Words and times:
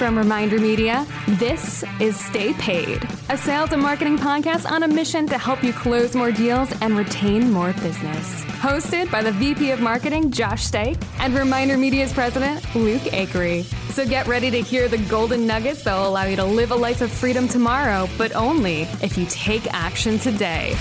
From 0.00 0.16
Reminder 0.16 0.58
Media, 0.58 1.06
this 1.28 1.84
is 2.00 2.18
Stay 2.18 2.54
Paid, 2.54 3.06
a 3.28 3.36
sales 3.36 3.72
and 3.72 3.82
marketing 3.82 4.16
podcast 4.16 4.64
on 4.64 4.82
a 4.82 4.88
mission 4.88 5.26
to 5.26 5.36
help 5.36 5.62
you 5.62 5.74
close 5.74 6.14
more 6.14 6.32
deals 6.32 6.72
and 6.80 6.96
retain 6.96 7.52
more 7.52 7.74
business. 7.74 8.42
Hosted 8.62 9.10
by 9.10 9.22
the 9.22 9.32
VP 9.32 9.72
of 9.72 9.82
Marketing, 9.82 10.30
Josh 10.30 10.64
Stake, 10.64 10.96
and 11.18 11.34
Reminder 11.34 11.76
Media's 11.76 12.14
president, 12.14 12.64
Luke 12.74 13.02
Acree. 13.12 13.64
So 13.92 14.06
get 14.06 14.26
ready 14.26 14.50
to 14.50 14.62
hear 14.62 14.88
the 14.88 14.96
golden 14.96 15.46
nuggets 15.46 15.84
that 15.84 15.94
will 15.94 16.08
allow 16.08 16.24
you 16.24 16.36
to 16.36 16.44
live 16.46 16.70
a 16.70 16.76
life 16.76 17.02
of 17.02 17.12
freedom 17.12 17.46
tomorrow, 17.46 18.08
but 18.16 18.34
only 18.34 18.84
if 19.02 19.18
you 19.18 19.26
take 19.26 19.66
action 19.74 20.18
today. 20.18 20.74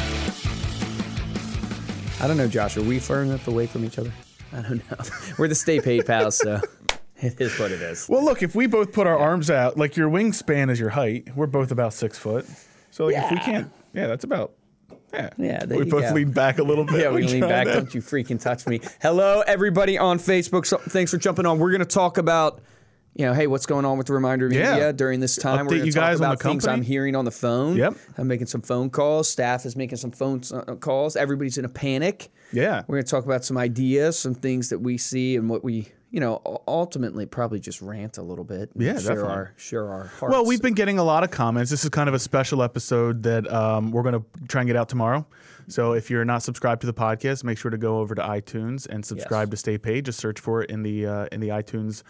I 2.21 2.27
don't 2.27 2.37
know, 2.37 2.47
Josh. 2.47 2.77
Are 2.77 2.83
we 2.83 2.99
far 2.99 3.21
enough 3.23 3.49
away 3.49 3.67
from 3.67 3.83
each 3.83 3.99
other? 3.99 4.13
I 4.53 4.61
don't 4.61 4.89
know. 4.89 4.97
We're 5.37 5.49
the 5.49 5.55
Stay 5.55 5.81
Paid 5.81 6.05
pals, 6.05 6.37
so 6.37 6.61
it 7.21 7.39
is 7.41 7.57
what 7.59 7.71
it 7.71 7.81
is. 7.81 8.07
Well, 8.09 8.23
look, 8.23 8.41
if 8.43 8.55
we 8.55 8.67
both 8.67 8.91
put 8.93 9.07
our 9.07 9.17
arms 9.17 9.49
out, 9.49 9.77
like 9.77 9.95
your 9.97 10.09
wingspan 10.09 10.69
is 10.69 10.79
your 10.79 10.89
height, 10.89 11.27
we're 11.35 11.47
both 11.47 11.71
about 11.71 11.93
six 11.93 12.17
foot. 12.17 12.45
So 12.91 13.05
like, 13.07 13.15
if 13.15 13.31
we 13.31 13.37
can't, 13.37 13.71
yeah, 13.93 14.07
that's 14.07 14.23
about. 14.23 14.53
Yeah, 15.13 15.29
Yeah, 15.37 15.65
we 15.65 15.85
both 15.85 16.03
go. 16.09 16.13
lean 16.13 16.31
back 16.31 16.59
a 16.59 16.63
little 16.63 16.83
bit. 16.85 16.99
Yeah, 17.01 17.09
we 17.11 17.23
lean 17.23 17.41
back. 17.41 17.65
to- 17.65 17.73
Don't 17.73 17.95
you 17.95 18.01
freaking 18.01 18.39
touch 18.39 18.67
me. 18.67 18.79
Hello, 19.01 19.41
everybody 19.47 19.97
on 19.97 20.19
Facebook. 20.19 20.67
So, 20.67 20.77
thanks 20.77 21.09
for 21.09 21.17
jumping 21.17 21.47
on. 21.47 21.57
We're 21.57 21.71
going 21.71 21.79
to 21.79 21.85
talk 21.85 22.19
about, 22.19 22.61
you 23.15 23.25
know, 23.25 23.33
hey, 23.33 23.47
what's 23.47 23.65
going 23.65 23.85
on 23.85 23.97
with 23.97 24.05
the 24.05 24.13
Reminder 24.13 24.47
Media 24.49 24.77
Yeah. 24.77 24.91
during 24.91 25.19
this 25.19 25.35
time. 25.35 25.65
Update 25.65 25.69
We're 25.69 25.75
gonna 25.77 25.85
you 25.85 25.91
talk 25.93 26.01
guys 26.03 26.19
about 26.19 26.39
things. 26.39 26.67
I'm 26.67 26.83
hearing 26.83 27.15
on 27.15 27.25
the 27.25 27.31
phone. 27.31 27.75
Yep. 27.75 27.95
I'm 28.19 28.27
making 28.27 28.45
some 28.47 28.61
phone 28.61 28.91
calls. 28.91 29.27
Staff 29.27 29.65
is 29.65 29.75
making 29.75 29.97
some 29.97 30.11
phone 30.11 30.41
uh, 30.53 30.75
calls. 30.75 31.15
Everybody's 31.15 31.57
in 31.57 31.65
a 31.65 31.69
panic. 31.69 32.29
Yeah. 32.53 32.83
We're 32.87 32.97
going 32.97 33.05
to 33.05 33.09
talk 33.11 33.25
about 33.25 33.43
some 33.43 33.57
ideas, 33.57 34.17
some 34.19 34.35
things 34.35 34.69
that 34.69 34.77
we 34.77 34.99
see, 34.99 35.35
and 35.37 35.49
what 35.49 35.63
we, 35.63 35.87
you 36.11 36.19
know, 36.19 36.41
ultimately 36.67 37.25
probably 37.25 37.59
just 37.59 37.81
rant 37.81 38.17
a 38.17 38.21
little 38.23 38.43
bit. 38.43 38.71
Yeah, 38.75 38.93
share 38.93 39.01
definitely. 39.15 39.29
our 39.31 39.53
share 39.57 39.87
our 39.91 40.03
hearts. 40.07 40.31
Well, 40.33 40.45
we've 40.45 40.61
been 40.61 40.73
getting 40.73 40.97
a 40.99 41.03
lot 41.03 41.23
of 41.23 41.31
comments. 41.31 41.69
This 41.71 41.83
is 41.83 41.89
kind 41.89 42.09
of 42.09 42.15
a 42.15 42.19
special 42.19 42.63
episode 42.63 43.23
that 43.23 43.51
um, 43.51 43.91
we're 43.91 44.03
going 44.03 44.15
to 44.19 44.25
try 44.47 44.61
and 44.61 44.67
get 44.67 44.75
out 44.75 44.89
tomorrow. 44.89 45.25
So 45.67 45.93
if 45.93 46.09
you're 46.09 46.25
not 46.25 46.41
subscribed 46.41 46.81
to 46.81 46.87
the 46.87 46.93
podcast, 46.95 47.43
make 47.43 47.59
sure 47.59 47.69
to 47.69 47.77
go 47.77 47.99
over 47.99 48.15
to 48.15 48.21
iTunes 48.23 48.87
and 48.87 49.05
subscribe 49.05 49.51
to 49.51 49.57
Stay 49.57 49.77
Paid. 49.77 50.05
Just 50.05 50.19
search 50.19 50.39
for 50.39 50.63
it 50.63 50.71
in 50.71 50.81
the 50.81 51.05
uh, 51.05 51.25
in 51.31 51.39
the 51.41 51.49
iTunes 51.49 52.01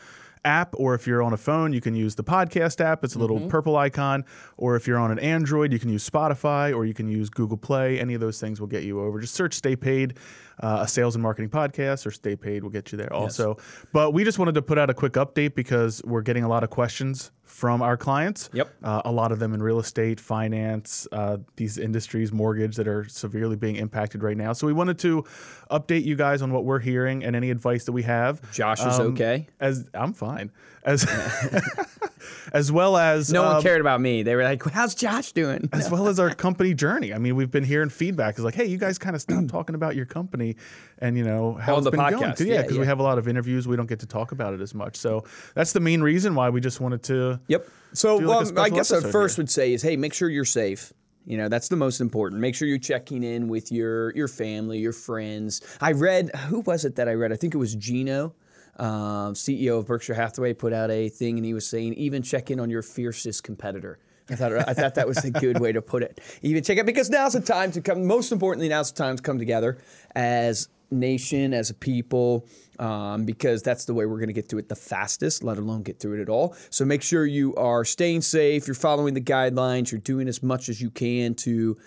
app, 0.45 0.73
or 0.77 0.95
if 0.95 1.05
you're 1.05 1.21
on 1.21 1.33
a 1.33 1.37
phone, 1.37 1.73
you 1.73 1.81
can 1.81 1.93
use 1.93 2.15
the 2.15 2.23
podcast 2.23 2.79
app. 2.79 3.03
It's 3.03 3.15
a 3.15 3.19
little 3.19 3.37
Mm-hmm. 3.39 3.49
purple 3.49 3.75
icon. 3.75 4.23
Or 4.55 4.77
if 4.77 4.87
you're 4.87 4.97
on 4.97 5.11
an 5.11 5.19
Android, 5.19 5.73
you 5.73 5.79
can 5.79 5.89
use 5.89 6.09
Spotify, 6.09 6.73
or 6.73 6.85
you 6.85 6.93
can 6.93 7.09
use 7.09 7.29
Google 7.29 7.57
Play. 7.57 7.99
Any 7.99 8.13
of 8.13 8.21
those 8.21 8.39
things 8.39 8.61
will 8.61 8.67
get 8.69 8.83
you 8.83 9.01
over. 9.01 9.19
Just 9.19 9.33
search 9.35 9.53
Stay 9.55 9.75
Paid, 9.75 10.17
uh, 10.59 10.79
a 10.81 10.87
sales 10.87 11.15
and 11.15 11.23
marketing 11.23 11.49
podcast, 11.49 12.05
or 12.05 12.11
Stay 12.11 12.35
Paid 12.35 12.63
will 12.63 12.69
get 12.69 12.91
you 12.91 12.97
there 12.97 13.11
also. 13.13 13.57
But 13.93 14.13
we 14.13 14.23
just 14.23 14.39
wanted 14.39 14.55
to 14.55 14.61
put 14.61 14.77
out 14.77 14.89
a 14.89 14.93
quick 14.93 15.13
update 15.13 15.55
because 15.55 16.01
we're 16.03 16.21
getting 16.21 16.43
a 16.43 16.47
lot 16.49 16.63
of 16.63 16.69
questions 16.69 17.31
from 17.43 17.81
our 17.81 17.97
clients. 17.97 18.49
Yep. 18.53 18.69
Uh, 18.83 19.01
a 19.05 19.11
lot 19.11 19.31
of 19.31 19.39
them 19.39 19.53
in 19.53 19.63
real 19.63 19.79
estate, 19.79 20.19
finance, 20.19 21.07
uh, 21.11 21.37
these 21.55 21.77
industries, 21.77 22.31
mortgage 22.31 22.75
that 22.75 22.87
are 22.87 23.05
severely 23.09 23.55
being 23.55 23.75
impacted 23.77 24.21
right 24.21 24.37
now. 24.37 24.53
So 24.53 24.67
we 24.67 24.73
wanted 24.73 24.99
to 24.99 25.23
update 25.71 26.03
you 26.03 26.15
guys 26.15 26.41
on 26.41 26.53
what 26.53 26.63
we're 26.65 26.79
hearing 26.79 27.23
and 27.23 27.35
any 27.35 27.49
advice 27.49 27.85
that 27.85 27.91
we 27.91 28.03
have. 28.03 28.51
Josh 28.51 28.79
is 28.85 28.99
Um, 28.99 29.07
okay. 29.13 29.47
As 29.59 29.87
I'm 29.93 30.13
fine. 30.13 30.51
As 30.89 31.05
as 32.53 32.71
well 32.71 32.97
as 32.97 33.31
No 33.31 33.43
one 33.43 33.55
um, 33.57 33.61
cared 33.61 33.81
about 33.81 34.01
me. 34.01 34.23
They 34.23 34.35
were 34.35 34.43
like, 34.43 34.63
"How's 34.63 34.95
Josh 34.95 35.31
doing?" 35.33 35.69
as 35.71 35.89
well 35.89 36.07
as 36.07 36.19
our 36.19 36.33
company 36.33 36.73
journey. 36.73 37.13
I 37.13 37.17
mean, 37.17 37.35
we've 37.35 37.51
been 37.51 37.63
hearing 37.63 37.89
feedback 37.89 38.37
is 38.37 38.43
like, 38.43 38.55
hey, 38.55 38.65
you 38.65 38.77
guys 38.77 38.97
kind 38.97 39.15
of 39.15 39.21
stop 39.21 39.45
talking 39.47 39.75
about 39.75 39.95
your 39.95 40.05
company 40.05 40.55
and 40.99 41.17
you 41.17 41.23
know 41.23 41.53
how 41.53 41.73
On 41.73 41.79
it's 41.79 41.85
the 41.85 41.91
been 41.91 41.99
going. 41.99 42.13
podcast. 42.13 42.37
'Cause, 42.37 42.41
Yeah, 42.47 42.55
Yeah, 42.55 42.61
because 42.63 42.75
yeah. 42.77 42.81
we 42.81 42.87
have 42.87 42.99
a 42.99 43.03
lot 43.03 43.17
of 43.17 43.27
interviews, 43.27 43.67
we 43.67 43.75
don't 43.75 43.87
get 43.89 43.99
to 43.99 44.07
talk 44.07 44.31
about 44.31 44.53
it 44.53 44.61
as 44.61 44.73
much. 44.73 44.95
So 44.97 45.23
that's 45.53 45.73
the 45.73 45.79
main 45.79 46.01
reason 46.01 46.35
why 46.35 46.49
we 46.49 46.59
just 46.61 46.81
wanted 46.81 47.03
to. 47.03 47.39
Yep. 47.47 47.67
So 47.93 48.15
like 48.17 48.27
well, 48.55 48.59
I 48.65 48.69
guess 48.69 48.91
I 48.91 49.01
first 49.01 49.35
here. 49.35 49.43
would 49.43 49.49
say 49.51 49.73
is, 49.73 49.81
hey, 49.81 49.95
make 49.95 50.13
sure 50.13 50.29
you're 50.29 50.45
safe. 50.45 50.93
You 51.25 51.37
know, 51.37 51.49
that's 51.49 51.67
the 51.67 51.75
most 51.75 52.01
important. 52.01 52.41
Make 52.41 52.55
sure 52.55 52.67
you're 52.67 52.79
checking 52.79 53.23
in 53.23 53.47
with 53.47 53.71
your 53.71 54.15
your 54.15 54.27
family, 54.27 54.79
your 54.79 54.93
friends. 54.93 55.61
I 55.81 55.91
read 55.91 56.35
who 56.47 56.61
was 56.61 56.85
it 56.85 56.95
that 56.95 57.07
I 57.07 57.13
read? 57.13 57.31
I 57.31 57.35
think 57.35 57.53
it 57.53 57.57
was 57.57 57.75
Gino, 57.75 58.33
um, 58.79 59.33
CEO 59.33 59.79
of 59.79 59.87
Berkshire 59.87 60.13
Hathaway, 60.13 60.53
put 60.53 60.73
out 60.73 60.89
a 60.89 61.09
thing, 61.09 61.37
and 61.37 61.45
he 61.45 61.53
was 61.53 61.67
saying 61.67 61.93
even 61.95 62.23
check 62.23 62.49
in 62.49 62.59
on 62.59 62.69
your 62.69 62.81
fiercest 62.81 63.43
competitor. 63.43 63.99
I 64.29 64.35
thought 64.35 64.53
I 64.53 64.73
thought 64.73 64.95
that 64.95 65.07
was 65.07 65.23
a 65.25 65.31
good 65.31 65.59
way 65.59 65.71
to 65.71 65.81
put 65.81 66.03
it. 66.03 66.21
Even 66.41 66.63
check 66.63 66.77
it 66.77 66.85
because 66.85 67.09
now's 67.09 67.33
the 67.33 67.41
time 67.41 67.71
to 67.71 67.81
come. 67.81 68.05
Most 68.05 68.31
importantly, 68.31 68.69
now's 68.69 68.91
the 68.91 68.97
time 68.97 69.17
to 69.17 69.23
come 69.23 69.39
together 69.39 69.79
as 70.15 70.69
nation, 70.91 71.53
as 71.53 71.69
a 71.69 71.73
people, 71.73 72.45
um, 72.79 73.25
because 73.25 73.61
that's 73.61 73.85
the 73.85 73.93
way 73.93 74.05
we're 74.05 74.17
going 74.17 74.27
to 74.27 74.33
get 74.33 74.47
through 74.47 74.59
it 74.59 74.69
the 74.69 74.75
fastest, 74.75 75.43
let 75.43 75.57
alone 75.57 75.83
get 75.83 75.99
through 75.99 76.19
it 76.19 76.21
at 76.21 76.29
all. 76.29 76.55
So 76.69 76.85
make 76.85 77.01
sure 77.01 77.25
you 77.25 77.55
are 77.55 77.85
staying 77.85 78.21
safe, 78.21 78.67
you're 78.67 78.75
following 78.75 79.13
the 79.13 79.21
guidelines, 79.21 79.91
you're 79.91 80.01
doing 80.01 80.27
as 80.27 80.41
much 80.41 80.69
as 80.69 80.81
you 80.81 80.89
can 80.89 81.35
to. 81.35 81.77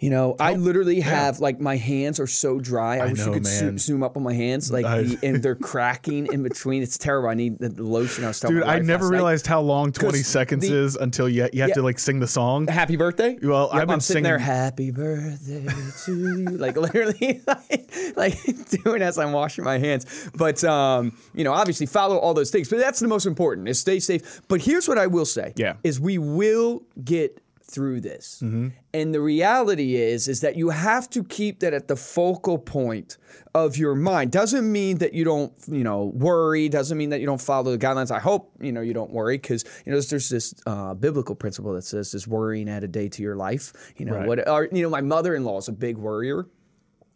You 0.00 0.10
know, 0.10 0.36
I 0.38 0.54
literally 0.54 1.00
have 1.00 1.40
like 1.40 1.60
my 1.60 1.76
hands 1.76 2.20
are 2.20 2.28
so 2.28 2.60
dry. 2.60 2.98
I, 2.98 3.06
wish 3.08 3.18
know, 3.18 3.26
you 3.26 3.32
could 3.32 3.46
zo- 3.46 3.64
man. 3.64 3.78
zoom 3.78 4.02
up 4.04 4.16
on 4.16 4.22
my 4.22 4.32
hands, 4.32 4.70
like 4.70 4.84
I- 4.86 5.02
the, 5.02 5.18
and 5.26 5.42
they're 5.42 5.56
cracking 5.56 6.32
in 6.32 6.44
between. 6.44 6.84
It's 6.84 6.96
terrible. 6.96 7.28
I 7.28 7.34
need 7.34 7.58
the 7.58 7.70
lotion. 7.82 8.22
I 8.24 8.28
was 8.28 8.38
telling 8.38 8.58
Dude, 8.58 8.64
I 8.64 8.78
never 8.78 9.04
last 9.04 9.10
night. 9.10 9.16
realized 9.16 9.46
how 9.48 9.60
long 9.60 9.90
20 9.90 10.18
seconds 10.18 10.68
the- 10.68 10.72
is 10.76 10.94
until 10.94 11.28
you, 11.28 11.48
you 11.52 11.62
have 11.62 11.70
Yeah. 11.70 11.74
to 11.74 11.82
like 11.82 11.98
sing 11.98 12.20
the 12.20 12.28
song. 12.28 12.68
Happy 12.68 12.94
birthday. 12.94 13.38
Well, 13.42 13.70
I've 13.72 13.88
been 13.88 13.94
I'm 13.94 14.00
sitting 14.00 14.22
there. 14.22 14.38
singing- 14.38 14.54
Happy 14.54 14.90
birthday 14.92 15.66
to 16.04 16.12
you. 16.38 16.44
Like 16.58 16.76
literally, 16.76 17.40
like, 17.46 17.90
like 18.16 18.38
doing 18.84 19.02
as 19.02 19.18
I'm 19.18 19.32
washing 19.32 19.64
my 19.64 19.78
hands. 19.78 20.30
But 20.34 20.62
um, 20.62 21.16
you 21.34 21.42
know, 21.42 21.52
obviously 21.52 21.86
follow 21.86 22.18
all 22.18 22.34
those 22.34 22.50
things. 22.50 22.68
But 22.68 22.78
that's 22.78 23.00
the 23.00 23.08
most 23.08 23.26
important: 23.26 23.68
is 23.68 23.80
stay 23.80 23.98
safe. 23.98 24.42
But 24.48 24.60
here's 24.60 24.86
what 24.86 24.96
I 24.98 25.08
will 25.08 25.26
say: 25.26 25.54
Yeah. 25.56 25.74
is 25.82 25.98
we 26.00 26.18
will 26.18 26.82
get 27.04 27.40
through 27.70 28.00
this. 28.00 28.40
Mm-hmm. 28.42 28.68
And 28.94 29.14
the 29.14 29.20
reality 29.20 29.96
is 29.96 30.26
is 30.28 30.40
that 30.40 30.56
you 30.56 30.70
have 30.70 31.08
to 31.10 31.22
keep 31.22 31.60
that 31.60 31.74
at 31.74 31.86
the 31.88 31.96
focal 31.96 32.58
point 32.58 33.18
of 33.54 33.76
your 33.76 33.94
mind. 33.94 34.32
Doesn't 34.32 34.70
mean 34.70 34.98
that 34.98 35.12
you 35.12 35.24
don't, 35.24 35.52
you 35.68 35.84
know, 35.84 36.06
worry, 36.14 36.68
doesn't 36.68 36.96
mean 36.96 37.10
that 37.10 37.20
you 37.20 37.26
don't 37.26 37.40
follow 37.40 37.70
the 37.76 37.78
guidelines. 37.78 38.10
I 38.10 38.20
hope, 38.20 38.52
you 38.60 38.72
know, 38.72 38.80
you 38.80 38.94
don't 38.94 39.12
worry 39.12 39.38
cuz 39.38 39.64
you 39.84 39.92
know 39.92 40.00
there's 40.00 40.28
this 40.30 40.54
uh, 40.66 40.94
biblical 40.94 41.34
principle 41.34 41.74
that 41.74 41.82
says 41.82 42.12
this 42.12 42.26
worrying 42.26 42.68
add 42.68 42.84
a 42.84 42.88
day 42.88 43.08
to 43.08 43.22
your 43.22 43.36
life. 43.36 43.72
You 43.96 44.06
know, 44.06 44.14
Right. 44.14 44.26
what 44.26 44.48
or, 44.48 44.68
you 44.72 44.82
know, 44.82 44.90
my 44.90 45.02
mother-in-law 45.02 45.58
is 45.58 45.68
a 45.68 45.72
big 45.72 45.98
worrier. 45.98 46.46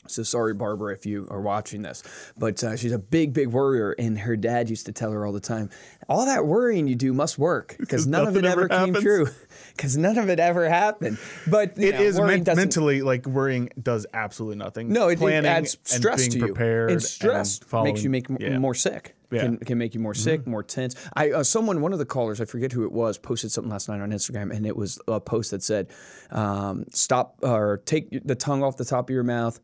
So 0.08 0.24
sorry, 0.24 0.52
Barbara, 0.52 0.92
if 0.94 1.06
you 1.06 1.28
are 1.30 1.40
watching 1.40 1.82
this, 1.82 2.02
but 2.36 2.62
uh, 2.64 2.76
she's 2.76 2.90
a 2.92 2.98
big, 2.98 3.32
big 3.32 3.48
worrier, 3.48 3.92
and 3.92 4.18
her 4.18 4.36
dad 4.36 4.68
used 4.68 4.86
to 4.86 4.92
tell 4.92 5.12
her 5.12 5.24
all 5.24 5.32
the 5.32 5.40
time, 5.40 5.70
"All 6.08 6.26
that 6.26 6.44
worrying 6.44 6.88
you 6.88 6.96
do 6.96 7.12
must 7.12 7.38
work 7.38 7.76
because 7.78 8.04
none 8.08 8.26
of 8.26 8.36
it 8.36 8.44
ever 8.44 8.62
ever 8.62 8.68
came 8.68 8.78
happens." 8.94 9.04
true, 9.04 9.28
because 9.76 9.96
none 9.96 10.18
of 10.18 10.28
it 10.28 10.40
ever 10.40 10.68
happened." 10.68 11.18
But 11.46 11.78
you 11.78 11.88
It 11.90 11.94
know, 11.94 12.00
is 12.02 12.20
men- 12.20 12.42
mentally 12.44 13.02
like 13.02 13.26
worrying 13.26 13.70
does 13.80 14.04
absolutely 14.12 14.56
nothing. 14.56 14.92
No, 14.92 15.06
it, 15.08 15.22
it 15.22 15.44
adds 15.44 15.78
stress 15.84 16.24
and 16.24 16.30
being 16.32 16.42
to 16.42 16.48
you, 16.48 16.52
prepared 16.54 16.90
and 16.90 17.02
stress 17.02 17.58
following- 17.60 17.92
makes 17.94 18.02
you 18.02 18.10
make 18.10 18.28
m- 18.28 18.38
yeah. 18.40 18.58
more 18.58 18.74
sick. 18.74 19.14
Yeah. 19.30 19.44
Mm-hmm. 19.44 19.54
Can, 19.56 19.64
can 19.64 19.78
make 19.78 19.94
you 19.94 20.00
more 20.00 20.12
sick, 20.14 20.46
more 20.46 20.62
tense. 20.62 20.94
I 21.14 21.30
uh, 21.30 21.42
someone, 21.42 21.80
one 21.80 21.94
of 21.94 21.98
the 21.98 22.04
callers, 22.04 22.38
I 22.40 22.44
forget 22.44 22.70
who 22.72 22.84
it 22.84 22.92
was, 22.92 23.16
posted 23.16 23.50
something 23.50 23.70
last 23.70 23.88
night 23.88 24.00
on 24.02 24.10
Instagram, 24.10 24.54
and 24.54 24.66
it 24.66 24.76
was 24.76 25.00
a 25.08 25.20
post 25.20 25.52
that 25.52 25.62
said, 25.62 25.88
um, 26.30 26.84
"Stop 26.92 27.36
or 27.42 27.80
take 27.86 28.26
the 28.26 28.34
tongue 28.34 28.62
off 28.62 28.76
the 28.76 28.84
top 28.84 29.08
of 29.08 29.14
your 29.14 29.22
mouth." 29.24 29.58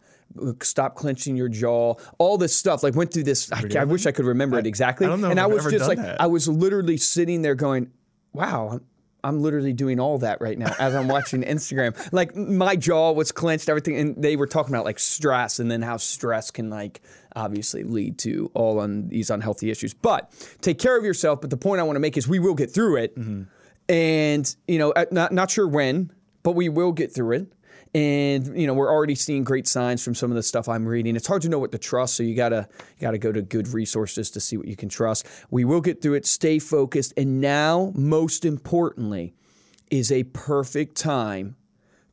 Stop 0.62 0.94
clenching 0.94 1.36
your 1.36 1.48
jaw. 1.48 1.94
All 2.18 2.38
this 2.38 2.56
stuff, 2.56 2.82
like 2.82 2.94
went 2.94 3.12
through 3.12 3.24
this. 3.24 3.50
I, 3.50 3.64
I 3.78 3.84
wish 3.84 4.06
I 4.06 4.12
could 4.12 4.26
remember 4.26 4.58
it 4.58 4.66
exactly. 4.66 5.06
I 5.06 5.10
don't 5.10 5.20
know 5.20 5.30
and 5.30 5.40
I 5.40 5.46
was 5.46 5.64
just 5.66 5.88
like, 5.88 5.98
that. 5.98 6.20
I 6.20 6.26
was 6.26 6.48
literally 6.48 6.96
sitting 6.96 7.42
there 7.42 7.54
going, 7.54 7.90
"Wow, 8.32 8.68
I'm, 8.72 8.84
I'm 9.24 9.42
literally 9.42 9.72
doing 9.72 9.98
all 9.98 10.18
that 10.18 10.40
right 10.40 10.58
now 10.58 10.72
as 10.78 10.94
I'm 10.94 11.08
watching 11.08 11.42
Instagram. 11.44 11.96
Like 12.12 12.36
my 12.36 12.76
jaw 12.76 13.12
was 13.12 13.32
clenched, 13.32 13.68
everything, 13.68 13.96
and 13.96 14.22
they 14.22 14.36
were 14.36 14.46
talking 14.46 14.74
about 14.74 14.84
like 14.84 14.98
stress 14.98 15.58
and 15.58 15.70
then 15.70 15.82
how 15.82 15.96
stress 15.96 16.50
can 16.50 16.70
like 16.70 17.00
obviously 17.34 17.82
lead 17.82 18.18
to 18.18 18.50
all 18.54 18.78
on 18.78 19.08
these 19.08 19.30
unhealthy 19.30 19.70
issues. 19.70 19.92
But 19.92 20.32
take 20.60 20.78
care 20.78 20.96
of 20.96 21.04
yourself. 21.04 21.40
But 21.40 21.50
the 21.50 21.56
point 21.56 21.80
I 21.80 21.82
want 21.82 21.96
to 21.96 22.00
make 22.00 22.16
is 22.16 22.28
we 22.28 22.38
will 22.38 22.54
get 22.54 22.70
through 22.70 22.96
it, 22.96 23.18
mm-hmm. 23.18 23.42
and 23.92 24.56
you 24.66 24.78
know, 24.78 24.92
not 25.10 25.32
not 25.32 25.50
sure 25.50 25.66
when, 25.66 26.12
but 26.42 26.52
we 26.52 26.68
will 26.68 26.92
get 26.92 27.12
through 27.12 27.32
it. 27.32 27.52
And 27.98 28.56
you 28.56 28.68
know 28.68 28.74
we're 28.74 28.92
already 28.92 29.16
seeing 29.16 29.42
great 29.42 29.66
signs 29.66 30.04
from 30.04 30.14
some 30.14 30.30
of 30.30 30.36
the 30.36 30.42
stuff 30.44 30.68
I'm 30.68 30.86
reading. 30.86 31.16
It's 31.16 31.26
hard 31.26 31.42
to 31.42 31.48
know 31.48 31.58
what 31.58 31.72
to 31.72 31.78
trust, 31.78 32.14
so 32.14 32.22
you 32.22 32.36
gotta 32.36 32.68
you 32.96 33.00
gotta 33.00 33.18
go 33.18 33.32
to 33.32 33.42
good 33.42 33.66
resources 33.66 34.30
to 34.30 34.40
see 34.40 34.56
what 34.56 34.68
you 34.68 34.76
can 34.76 34.88
trust. 34.88 35.26
We 35.50 35.64
will 35.64 35.80
get 35.80 36.00
through 36.00 36.14
it. 36.14 36.24
Stay 36.24 36.60
focused, 36.60 37.12
and 37.16 37.40
now 37.40 37.92
most 37.96 38.44
importantly, 38.44 39.34
is 39.90 40.12
a 40.12 40.22
perfect 40.22 40.96
time 40.96 41.56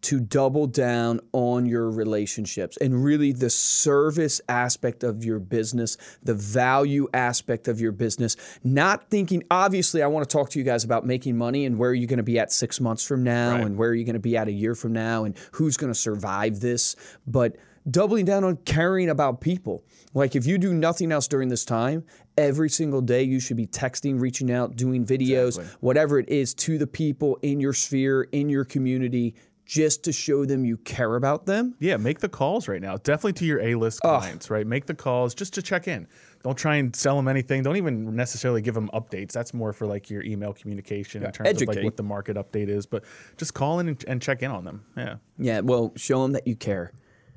to 0.06 0.19
double 0.19 0.68
down 0.68 1.19
on 1.34 1.66
your 1.66 1.90
relationships 1.92 2.78
and 2.78 3.04
really 3.04 3.31
the 3.31 3.50
service 3.50 4.40
aspect 4.50 5.04
of 5.04 5.24
your 5.25 5.40
business, 5.40 5.98
the 6.24 6.34
value 6.34 7.07
aspect 7.13 7.68
of 7.68 7.80
your 7.81 7.92
business. 7.92 8.36
Not 8.63 9.10
thinking, 9.10 9.44
obviously, 9.52 10.02
I 10.04 10.07
want 10.07 10.28
to 10.30 10.31
talk 10.31 10.50
to 10.52 10.60
you 10.60 10.66
guys 10.66 10.84
about 10.84 11.06
making 11.06 11.38
money 11.38 11.66
and 11.66 11.78
where 11.78 11.90
are 11.90 11.94
you 11.96 12.07
going 12.07 12.18
to 12.18 12.24
be 12.24 12.40
at 12.40 12.52
six 12.52 12.80
months 12.80 13.04
from 13.06 13.24
now 13.24 13.54
Right. 13.56 13.66
and 13.66 13.78
where 13.78 13.90
are 13.90 13.96
you 13.96 14.06
going 14.06 14.13
to 14.13 14.19
be 14.19 14.38
at 14.38 14.48
a 14.48 14.52
year 14.52 14.75
from 14.75 14.94
now 14.94 15.24
and 15.25 15.36
who's 15.54 15.78
going 15.78 15.92
to 15.92 16.00
survive 16.00 16.60
this. 16.60 16.96
But 17.28 17.56
doubling 17.90 18.25
down 18.25 18.44
on 18.44 18.57
caring 18.66 19.10
about 19.10 19.42
people. 19.42 19.84
Like 20.16 20.36
if 20.36 20.46
you 20.48 20.57
do 20.57 20.74
nothing 20.74 21.12
else 21.12 21.28
during 21.28 21.50
this 21.50 21.63
time, 21.66 22.04
every 22.38 22.69
single 22.69 23.02
day 23.02 23.22
you 23.24 23.40
should 23.40 23.57
be 23.57 23.68
texting, 23.68 24.19
reaching 24.19 24.52
out, 24.52 24.75
doing 24.75 25.06
videos, 25.06 25.57
Exactly. 25.60 25.78
whatever 25.81 26.18
it 26.19 26.28
is 26.30 26.54
to 26.56 26.78
the 26.80 26.88
people 26.88 27.38
in 27.44 27.60
your 27.60 27.74
sphere, 27.74 28.24
in 28.31 28.50
your 28.50 28.66
community, 28.66 29.36
just 29.65 30.03
to 30.03 30.12
show 30.12 30.45
them 30.45 30.63
you 30.63 30.77
care 30.77 31.15
about 31.15 31.45
them. 31.45 31.75
Yeah, 31.79 31.97
make 31.97 32.19
the 32.19 32.29
calls 32.29 32.67
right 32.67 32.81
now. 32.81 32.97
Definitely 32.97 33.33
to 33.33 33.45
your 33.45 33.59
A-list 33.62 34.01
clients, 34.01 34.50
right? 34.50 34.65
Make 34.65 34.85
the 34.85 34.94
calls 34.94 35.33
just 35.33 35.53
to 35.56 35.62
check 35.62 35.88
in. 35.88 36.07
Don't 36.44 36.56
try 36.56 36.75
and 36.75 36.95
sell 36.95 37.15
them 37.15 37.27
anything. 37.27 37.63
Don't 37.63 37.75
even 37.75 38.15
necessarily 38.15 38.62
give 38.62 38.75
them 38.75 38.89
updates. 38.94 39.31
That's 39.31 39.53
more 39.53 39.73
for 39.73 39.88
like 39.88 40.12
your 40.12 40.23
email 40.23 40.53
communication 40.53 41.23
in 41.23 41.31
terms 41.31 41.62
of 41.62 41.67
like 41.67 41.83
what 41.83 41.97
the 41.97 42.03
market 42.03 42.38
update 42.38 42.69
is. 42.69 42.85
But 42.85 43.03
just 43.38 43.56
call 43.56 43.79
in 43.79 43.88
and, 43.88 44.06
and 44.07 44.21
check 44.21 44.44
in 44.44 44.51
on 44.51 44.63
them. 44.63 44.85
Yeah. 44.95 45.15
Yeah, 45.39 45.62
well, 45.62 45.91
show 45.95 46.21
them 46.21 46.33
that 46.33 46.45
you 46.47 46.56
care. 46.56 46.91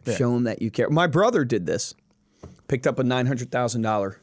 Show 0.06 0.32
them 0.32 0.44
that 0.44 0.62
you 0.62 0.70
care. 0.70 0.88
My 0.90 1.06
brother 1.06 1.44
did 1.44 1.66
this. 1.66 1.94
Picked 2.66 2.86
up 2.86 2.98
a 2.98 3.02
nine 3.02 3.26
hundred 3.26 3.50
thousand 3.50 3.82
dollar 3.82 4.20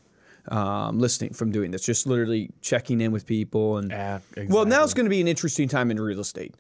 um, 0.48 1.00
listing 1.00 1.34
from 1.34 1.52
doing 1.52 1.72
this. 1.72 1.84
Just 1.84 2.06
literally 2.06 2.52
checking 2.62 3.02
in 3.02 3.12
with 3.12 3.26
people 3.26 3.78
and. 3.78 3.90
Yeah, 3.92 4.18
exactly. 4.18 4.48
Well, 4.48 4.66
now 4.66 4.84
it's 4.84 4.94
going 4.94 5.06
to 5.06 5.10
be 5.10 5.22
an 5.22 5.28
interesting 5.28 5.68
time 5.68 5.90
in 5.90 6.00
real 6.00 6.20
estate. 6.20 6.54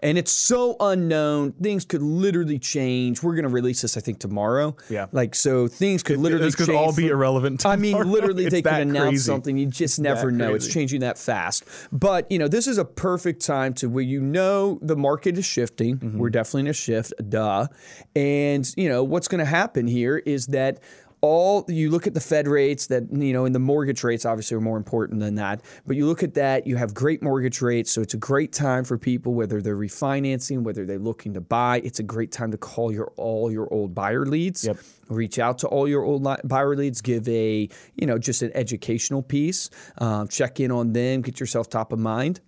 And 0.00 0.18
it's 0.18 0.32
so 0.32 0.76
unknown. 0.80 1.52
Things 1.52 1.84
could 1.84 2.02
literally 2.02 2.58
change. 2.58 3.22
We're 3.22 3.34
going 3.34 3.44
to 3.44 3.48
release 3.48 3.82
this, 3.82 3.96
I 3.96 4.00
think, 4.00 4.18
tomorrow. 4.20 4.76
Yeah. 4.88 5.06
Like, 5.12 5.34
so 5.34 5.68
things 5.68 6.02
could 6.02 6.18
literally 6.18 6.46
this 6.46 6.54
could 6.54 6.66
change 6.66 6.78
all 6.78 6.94
be 6.94 7.08
irrelevant 7.08 7.64
I 7.66 7.76
mean, 7.76 7.96
literally, 8.10 8.44
It's 8.48 8.52
they 8.52 8.62
could 8.62 8.72
announce 8.72 9.08
crazy. 9.08 9.24
something. 9.24 9.58
You 9.58 9.66
just 9.66 9.98
never 9.98 10.30
know. 10.30 10.54
It's 10.54 10.68
changing 10.68 11.00
that 11.00 11.18
fast. 11.18 11.64
But, 11.92 12.30
you 12.30 12.38
know, 12.38 12.48
this 12.48 12.66
is 12.66 12.78
a 12.78 12.84
perfect 12.84 13.44
time 13.44 13.74
to 13.74 13.88
where 13.88 14.04
you 14.04 14.20
know 14.20 14.78
the 14.82 14.96
market 14.96 15.36
is 15.36 15.44
shifting. 15.44 15.98
Mm-hmm. 15.98 16.18
We're 16.18 16.30
definitely 16.30 16.62
in 16.62 16.66
a 16.68 16.72
shift, 16.72 17.12
duh. 17.28 17.66
And, 18.14 18.70
you 18.76 18.88
know, 18.88 19.04
what's 19.04 19.28
going 19.28 19.40
to 19.40 19.50
happen 19.50 19.86
here 19.86 20.18
is 20.18 20.46
that 20.48 20.80
all 21.20 21.64
you 21.68 21.90
look 21.90 22.06
at 22.06 22.14
the 22.14 22.20
Fed 22.20 22.46
rates 22.46 22.86
that 22.86 23.04
you 23.12 23.32
know 23.32 23.44
and 23.44 23.54
the 23.54 23.58
mortgage 23.58 24.04
rates 24.04 24.24
obviously 24.24 24.56
are 24.56 24.60
more 24.60 24.76
important 24.76 25.20
than 25.20 25.34
that 25.34 25.62
but 25.86 25.96
you 25.96 26.06
look 26.06 26.22
at 26.22 26.34
that 26.34 26.66
you 26.66 26.76
have 26.76 26.94
great 26.94 27.22
mortgage 27.22 27.60
rates 27.60 27.90
so 27.90 28.00
it's 28.00 28.14
a 28.14 28.18
great 28.18 28.52
time 28.52 28.84
for 28.84 28.96
people 28.96 29.34
whether 29.34 29.60
they're 29.60 29.76
refinancing 29.76 30.62
whether 30.62 30.84
they're 30.86 30.98
looking 30.98 31.34
to 31.34 31.40
buy 31.40 31.80
it's 31.84 31.98
a 31.98 32.02
great 32.04 32.30
time 32.30 32.50
to 32.50 32.58
call 32.58 32.92
your 32.92 33.12
all 33.16 33.50
your 33.50 33.72
old 33.72 33.94
buyer 33.94 34.26
leads 34.26 34.64
Yep. 34.64 34.78
reach 35.08 35.38
out 35.38 35.58
to 35.58 35.66
all 35.68 35.88
your 35.88 36.02
old 36.04 36.26
buyer 36.44 36.76
leads 36.76 37.00
give 37.00 37.28
a 37.28 37.68
you 37.96 38.06
know 38.06 38.18
just 38.18 38.42
an 38.42 38.52
educational 38.54 39.22
piece 39.22 39.70
um, 39.98 40.28
check 40.28 40.60
in 40.60 40.70
on 40.70 40.92
them 40.92 41.22
get 41.22 41.40
yourself 41.40 41.68
top 41.68 41.92
of 41.92 41.98
mind 41.98 42.40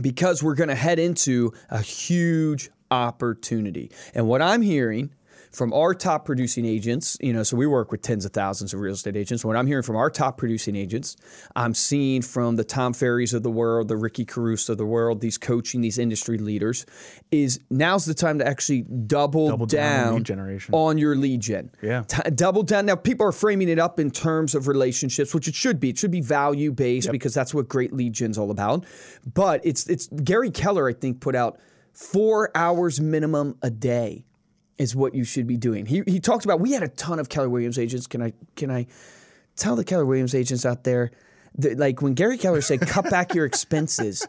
because 0.00 0.42
we're 0.42 0.54
going 0.54 0.68
to 0.68 0.74
head 0.74 0.98
into 0.98 1.52
a 1.68 1.82
huge 1.82 2.70
opportunity. 2.90 3.90
And 4.14 4.26
what 4.26 4.42
I'm 4.42 4.62
hearing 4.62 5.10
from 5.50 5.72
our 5.72 5.94
top 5.94 6.24
producing 6.24 6.64
agents, 6.64 7.16
you 7.20 7.32
know, 7.32 7.42
so 7.42 7.56
we 7.56 7.66
work 7.66 7.90
with 7.90 8.02
tens 8.02 8.24
of 8.24 8.32
thousands 8.32 8.72
of 8.72 8.80
real 8.80 8.94
estate 8.94 9.16
agents. 9.16 9.44
What 9.44 9.56
I'm 9.56 9.66
hearing 9.66 9.82
from 9.82 9.96
our 9.96 10.08
top 10.08 10.38
producing 10.38 10.76
agents, 10.76 11.16
I'm 11.56 11.74
seeing 11.74 12.22
from 12.22 12.54
the 12.56 12.62
Tom 12.62 12.92
Ferries 12.92 13.34
of 13.34 13.42
the 13.42 13.50
world, 13.50 13.88
the 13.88 13.96
Ricky 13.96 14.24
Carruth 14.24 14.68
of 14.68 14.78
the 14.78 14.86
world, 14.86 15.20
these 15.20 15.38
coaching, 15.38 15.80
these 15.80 15.98
industry 15.98 16.38
leaders, 16.38 16.86
is 17.32 17.60
now's 17.68 18.04
the 18.04 18.14
time 18.14 18.38
to 18.38 18.46
actually 18.46 18.82
double, 18.82 19.48
Double 19.48 19.66
down 19.66 20.14
on 20.14 20.22
down 20.22 20.60
on 20.72 20.98
your 20.98 21.16
lead 21.16 21.40
gen. 21.40 21.70
Yeah. 21.82 22.04
T- 22.06 22.30
double 22.30 22.62
down. 22.62 22.86
Now, 22.86 22.96
people 22.96 23.26
are 23.26 23.32
framing 23.32 23.68
it 23.68 23.78
up 23.78 23.98
in 23.98 24.10
terms 24.10 24.54
of 24.54 24.68
relationships, 24.68 25.34
which 25.34 25.48
it 25.48 25.54
should 25.54 25.80
be. 25.80 25.90
It 25.90 25.98
should 25.98 26.12
be 26.12 26.20
value 26.20 26.70
based 26.70 27.10
because 27.10 27.34
that's 27.34 27.52
what 27.52 27.68
great 27.68 27.92
lead 27.92 28.12
gen's 28.12 28.38
all 28.38 28.52
about. 28.52 28.84
But 29.34 29.60
it's 29.64 29.88
it's 29.88 30.06
Gary 30.22 30.50
Keller, 30.50 30.88
I 30.88 30.92
think, 30.92 31.20
put 31.20 31.34
out 31.34 31.58
four 31.92 32.50
hours 32.54 33.00
minimum 33.00 33.56
a 33.62 33.70
day 33.70 34.24
is 34.80 34.96
what 34.96 35.14
you 35.14 35.24
should 35.24 35.46
be 35.46 35.58
doing. 35.58 35.84
He 35.84 36.02
he 36.06 36.18
talked 36.18 36.46
about. 36.46 36.58
We 36.58 36.72
had 36.72 36.82
a 36.82 36.88
ton 36.88 37.18
of 37.18 37.28
Keller 37.28 37.50
Williams 37.50 37.78
agents. 37.78 38.06
Can 38.06 38.22
I 38.22 38.32
can 38.56 38.70
I 38.70 38.86
tell 39.54 39.76
the 39.76 39.84
Keller 39.84 40.06
Williams 40.06 40.34
agents 40.34 40.64
out 40.64 40.84
there? 40.84 41.10
That, 41.56 41.78
like 41.78 42.00
when 42.00 42.14
Gary 42.14 42.38
Keller 42.38 42.62
said, 42.62 42.80
"Cut 42.80 43.10
back 43.10 43.34
your 43.34 43.44
expenses." 43.44 44.26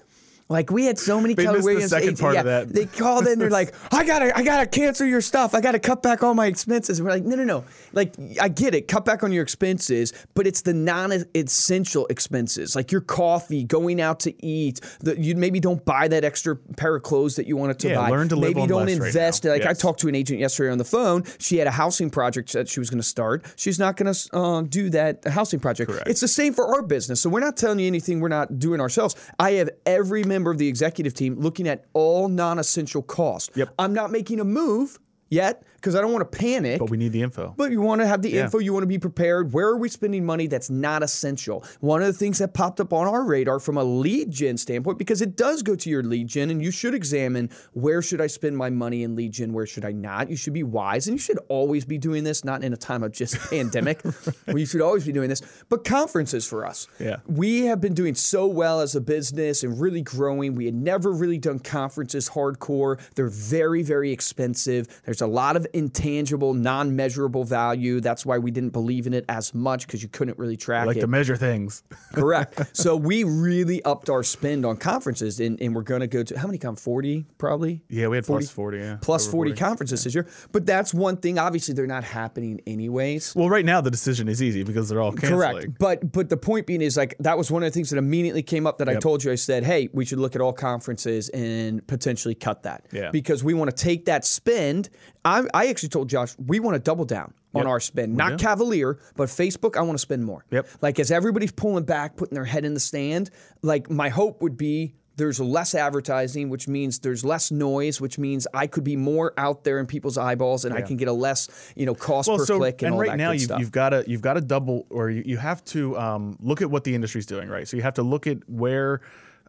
Like 0.52 0.70
we 0.70 0.86
had 0.86 1.00
so 1.00 1.22
many 1.22 1.34
They 1.34 1.44
Keller 1.46 1.58
missed 1.60 1.66
the 1.66 1.72
Williams 1.74 1.90
second 1.92 2.04
agents. 2.04 2.22
part 2.22 2.34
yeah, 2.34 2.40
of 2.42 2.46
that. 2.46 2.70
They 2.70 2.86
called 2.86 3.26
in. 3.28 3.40
They're 3.40 3.50
like, 3.50 3.74
"I 3.94 4.06
gotta, 4.06 4.38
I 4.38 4.44
gotta 4.44 4.68
cancel 4.68 5.08
your 5.08 5.22
stuff. 5.22 5.56
I 5.56 5.62
gotta 5.62 5.80
cut 5.80 6.04
back 6.04 6.24
all 6.24 6.34
my 6.34 6.48
expenses." 6.48 7.02
We're 7.02 7.10
like, 7.10 7.24
"No, 7.24 7.36
no, 7.38 7.44
no. 7.46 7.64
Like 7.94 8.14
I 8.42 8.50
get 8.50 8.76
it. 8.76 8.88
Cut 8.90 9.06
back 9.06 9.24
on 9.24 9.32
your 9.32 9.44
expenses, 9.44 10.12
but 10.34 10.46
it's 10.46 10.62
the 10.62 10.74
non-essential 10.74 12.06
expenses, 12.08 12.76
like 12.76 12.92
your 12.92 13.02
coffee, 13.02 13.64
going 13.64 14.02
out 14.02 14.20
to 14.22 14.46
eat. 14.46 14.82
The, 15.00 15.18
you 15.20 15.36
maybe 15.36 15.60
don't 15.60 15.84
buy 15.86 16.08
that 16.10 16.24
extra 16.26 16.56
pair 16.56 16.96
of 16.96 17.04
clothes 17.04 17.36
that 17.38 17.48
you 17.48 17.56
wanted 17.56 17.80
to 17.80 17.90
Yeah, 17.90 17.96
buy. 17.96 18.10
learn 18.10 18.28
to 18.30 18.36
live 18.36 18.50
maybe 18.52 18.62
on 18.64 18.68
don't 18.68 18.86
less 18.88 19.00
right 19.00 19.08
invest. 19.08 19.44
now. 19.46 19.52
like 19.52 19.66
I 19.66 19.74
talked 19.74 20.02
to 20.02 20.08
an 20.10 20.16
agent 20.16 20.40
yesterday 20.40 20.72
on 20.72 20.78
the 20.78 20.84
phone. 20.86 21.24
She 21.40 21.58
had 21.58 21.68
a 21.68 21.72
housing 21.72 22.10
project 22.10 22.52
that 22.54 22.68
she 22.68 22.80
was 22.82 22.90
going 22.90 23.00
to 23.02 23.08
start. 23.08 23.46
She's 23.56 23.80
not 23.80 23.96
going 23.96 24.14
to 24.14 24.36
uh, 24.36 24.62
do 24.64 24.90
that 24.90 25.26
housing 25.28 25.60
project. 25.62 25.92
Correct. 25.92 26.10
It's 26.10 26.22
the 26.22 26.28
same 26.28 26.54
for 26.54 26.76
our 26.76 26.82
business. 26.82 27.22
So 27.22 27.30
we're 27.30 27.40
not 27.40 27.56
telling 27.56 27.80
you 27.80 27.88
anything 27.88 28.20
we're 28.20 28.28
not 28.28 28.60
doing 28.60 28.82
ourselves. 28.82 29.16
I 29.40 29.52
have 29.52 29.70
every 29.86 30.24
member 30.24 30.41
of 30.50 30.58
the 30.58 30.68
executive 30.68 31.14
team 31.14 31.36
looking 31.40 31.68
at 31.68 31.86
all 31.94 32.28
non-essential 32.28 33.04
costs. 33.04 33.56
Yep. 33.56 33.76
I'm 33.78 33.94
not 33.94 34.12
making 34.12 34.40
a 34.40 34.44
move 34.44 34.98
yet 35.30 35.64
because 35.82 35.96
I 35.96 36.02
don't 36.02 36.14
want 36.14 36.32
to 36.32 36.38
panic. 36.38 36.78
But 36.78 36.92
we 36.92 36.98
need 36.98 37.12
the 37.12 37.24
info. 37.24 37.56
But 37.58 37.72
you 37.72 37.82
want 37.82 38.02
to 38.02 38.08
have 38.08 38.22
the 38.22 38.30
Yeah. 38.30 38.44
info, 38.44 38.60
you 38.60 38.72
want 38.72 38.84
to 38.84 38.88
be 38.88 39.00
prepared. 39.00 39.52
Where 39.52 39.68
are 39.68 39.78
we 39.78 39.90
spending 39.90 40.24
money 40.24 40.46
that's 40.46 40.70
not 40.70 41.02
essential? 41.02 41.66
One 41.80 42.02
of 42.02 42.08
the 42.08 42.14
things 42.14 42.38
that 42.38 42.54
popped 42.54 42.80
up 42.80 42.94
on 42.94 43.08
our 43.08 43.24
radar 43.24 43.60
from 43.60 43.78
a 43.78 43.84
lead 43.84 44.30
gen 44.30 44.58
standpoint, 44.58 45.00
because 45.00 45.24
it 45.24 45.36
does 45.36 45.64
go 45.64 45.76
to 45.76 45.90
your 45.90 46.04
lead 46.04 46.28
gen, 46.28 46.52
and 46.52 46.62
you 46.62 46.70
should 46.70 46.94
examine 46.94 47.50
where 47.74 48.04
should 48.04 48.22
I 48.22 48.28
spend 48.28 48.56
my 48.58 48.70
money 48.70 49.02
in 49.02 49.16
lead 49.16 49.32
gen, 49.34 49.54
where 49.54 49.66
should 49.66 49.84
I 49.84 49.92
not? 49.92 50.30
You 50.30 50.36
should 50.36 50.54
be 50.54 50.62
wise, 50.64 51.08
and 51.08 51.16
you 51.16 51.20
should 51.20 51.40
always 51.48 51.84
be 51.84 51.98
doing 51.98 52.24
this, 52.24 52.46
not 52.46 52.64
in 52.64 52.74
a 52.74 52.78
time 52.78 53.02
of 53.02 53.12
just 53.12 53.36
pandemic, 53.50 54.02
where 54.46 54.60
you 54.60 54.68
should 54.68 54.82
always 54.82 55.04
be 55.06 55.12
doing 55.12 55.30
this. 55.30 55.42
But 55.68 55.84
conferences 55.84 56.46
for 56.46 56.64
us. 56.66 56.88
Yeah. 57.00 57.18
We 57.28 57.66
have 57.66 57.82
been 57.82 57.96
doing 57.96 58.14
so 58.14 58.46
well 58.46 58.82
as 58.82 58.96
a 58.96 59.02
business 59.02 59.64
and 59.64 59.80
really 59.82 60.02
growing. 60.04 60.54
We 60.54 60.66
had 60.66 60.76
never 60.76 61.12
really 61.12 61.40
done 61.40 61.58
conferences 61.58 62.30
hardcore. 62.30 63.00
They're 63.16 63.28
very, 63.28 63.82
very 63.82 64.12
expensive. 64.12 64.88
There's 65.06 65.22
a 65.22 65.28
lot 65.28 65.56
of 65.56 65.66
intangible, 65.74 66.54
non 66.54 66.96
measurable 66.96 67.44
value. 67.44 68.00
That's 68.00 68.26
why 68.26 68.38
we 68.38 68.52
didn't 68.52 68.72
believe 68.72 69.08
in 69.08 69.14
it 69.14 69.26
as 69.30 69.54
much 69.54 69.88
because 69.88 70.04
you 70.04 70.10
couldn't 70.10 70.38
really 70.38 70.58
track 70.58 70.88
like 70.88 70.98
it. 70.98 71.02
to 71.02 71.08
measure 71.08 71.36
things. 71.36 71.84
Correct. 72.14 72.76
so 72.76 72.96
we 72.96 73.24
really 73.24 73.84
upped 73.84 74.10
our 74.10 74.24
spend 74.24 74.66
on 74.66 74.78
conferences 74.78 75.40
and, 75.40 75.62
and 75.62 75.76
we're 75.76 75.82
going 75.82 76.02
to 76.02 76.08
go 76.08 76.24
to 76.24 76.38
how 76.38 76.48
many 76.48 76.58
come? 76.58 76.76
40 76.76 77.26
probably? 77.38 77.84
Yeah, 77.90 78.08
we 78.08 78.18
had 78.18 78.26
plus 78.26 78.50
40, 78.50 78.78
yeah. 78.78 78.98
40, 79.02 79.32
40, 79.32 79.54
conferences 79.54 80.04
this 80.04 80.16
year. 80.16 80.28
But 80.52 80.66
that's 80.66 80.94
one 80.94 81.18
thing. 81.18 81.38
Obviously, 81.38 81.74
they're 81.74 81.88
not 81.88 82.04
happening 82.04 82.62
anyways. 82.68 83.36
Well, 83.36 83.50
right 83.50 83.66
now 83.66 83.82
the 83.82 83.92
decision 83.92 84.28
is 84.28 84.42
easy 84.42 84.64
because 84.64 84.90
they're 84.90 85.02
all 85.02 85.12
canceling. 85.12 85.40
Correct. 85.40 85.80
But 85.80 86.12
but 86.12 86.30
the 86.30 86.38
point 86.38 86.68
being 86.68 86.82
is 86.82 86.98
like 86.98 87.16
that 87.20 87.38
was 87.38 87.52
one 87.52 87.64
of 87.64 87.68
the 87.68 87.74
things 87.74 87.90
that 87.90 87.98
immediately 87.98 88.44
came 88.44 88.66
up 88.68 88.78
that 88.80 88.90
I 88.90 88.96
told 88.96 89.24
you. 89.24 89.32
I 89.32 89.36
said, 89.36 89.64
hey, 89.64 89.90
we 89.94 90.06
should 90.06 90.20
look 90.20 90.36
at 90.36 90.42
all 90.42 90.54
conferences 90.54 91.30
and 91.30 91.86
potentially 91.88 92.36
cut 92.36 92.64
that. 92.64 92.86
Yeah. 92.92 93.12
Because 93.12 93.44
we 93.44 93.54
want 93.54 93.76
to 93.76 93.76
take 93.76 94.06
that 94.06 94.26
spend. 94.26 94.90
I, 95.24 95.46
I 95.54 95.61
actually 95.68 95.90
told 95.90 96.10
Josh 96.10 96.36
we 96.46 96.60
want 96.60 96.76
to 96.76 96.80
double 96.80 97.06
down 97.06 97.34
on 97.54 97.62
Yep. 97.64 97.68
our 97.68 97.80
spend. 97.80 98.16
Not 98.16 98.40
cavalier, 98.40 98.98
but 99.16 99.28
Facebook, 99.28 99.76
I 99.76 99.82
want 99.82 99.94
to 99.94 100.02
spend 100.02 100.24
more. 100.24 100.46
Yep. 100.52 100.68
Like 100.82 101.00
as 101.00 101.12
everybody's 101.12 101.52
pulling 101.52 101.84
back, 101.84 102.16
putting 102.16 102.36
their 102.36 102.46
head 102.46 102.64
in 102.66 102.74
the 102.74 102.80
stand, 102.80 103.30
like 103.62 103.90
my 103.90 104.10
hope 104.10 104.42
would 104.42 104.58
be 104.58 104.94
there's 105.18 105.40
less 105.40 105.76
advertising, 105.76 106.50
which 106.50 106.68
means 106.70 107.00
there's 107.00 107.24
less 107.26 107.52
noise, 107.52 108.00
which 108.00 108.18
means 108.18 108.48
I 108.54 108.66
could 108.66 108.84
be 108.86 108.96
more 108.96 109.34
out 109.38 109.66
there 109.66 109.78
in 109.80 109.86
people's 109.86 110.18
eyeballs 110.18 110.64
and 110.66 110.74
I 110.74 110.82
can 110.82 110.96
get 110.98 111.10
a 111.10 111.14
less, 111.14 111.50
you 111.76 111.86
know, 111.86 111.94
cost 111.94 112.30
Well, 112.30 112.38
per 112.38 112.46
so 112.46 112.58
click 112.58 112.82
and, 112.82 112.88
and 112.88 112.96
all 112.96 113.02
right 113.02 113.18
now 113.18 113.32
you've, 113.32 113.52
you've 113.60 113.72
got 113.72 113.90
to 113.90 114.04
you've 114.08 114.22
got 114.22 114.34
to 114.36 114.42
double 114.42 114.88
or 114.90 115.10
you, 115.10 115.22
you 115.26 115.38
have 115.38 115.64
to 115.66 115.98
um, 116.00 116.38
look 116.42 116.62
at 116.62 116.72
what 116.72 116.86
the 116.86 116.96
industry's 116.96 117.26
doing, 117.26 117.50
right? 117.50 117.68
So 117.68 117.76
you 117.78 117.84
have 117.84 117.96
to 117.96 118.04
look 118.04 118.26
at 118.26 118.38
where 118.50 119.02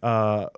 uh, 0.02 0.48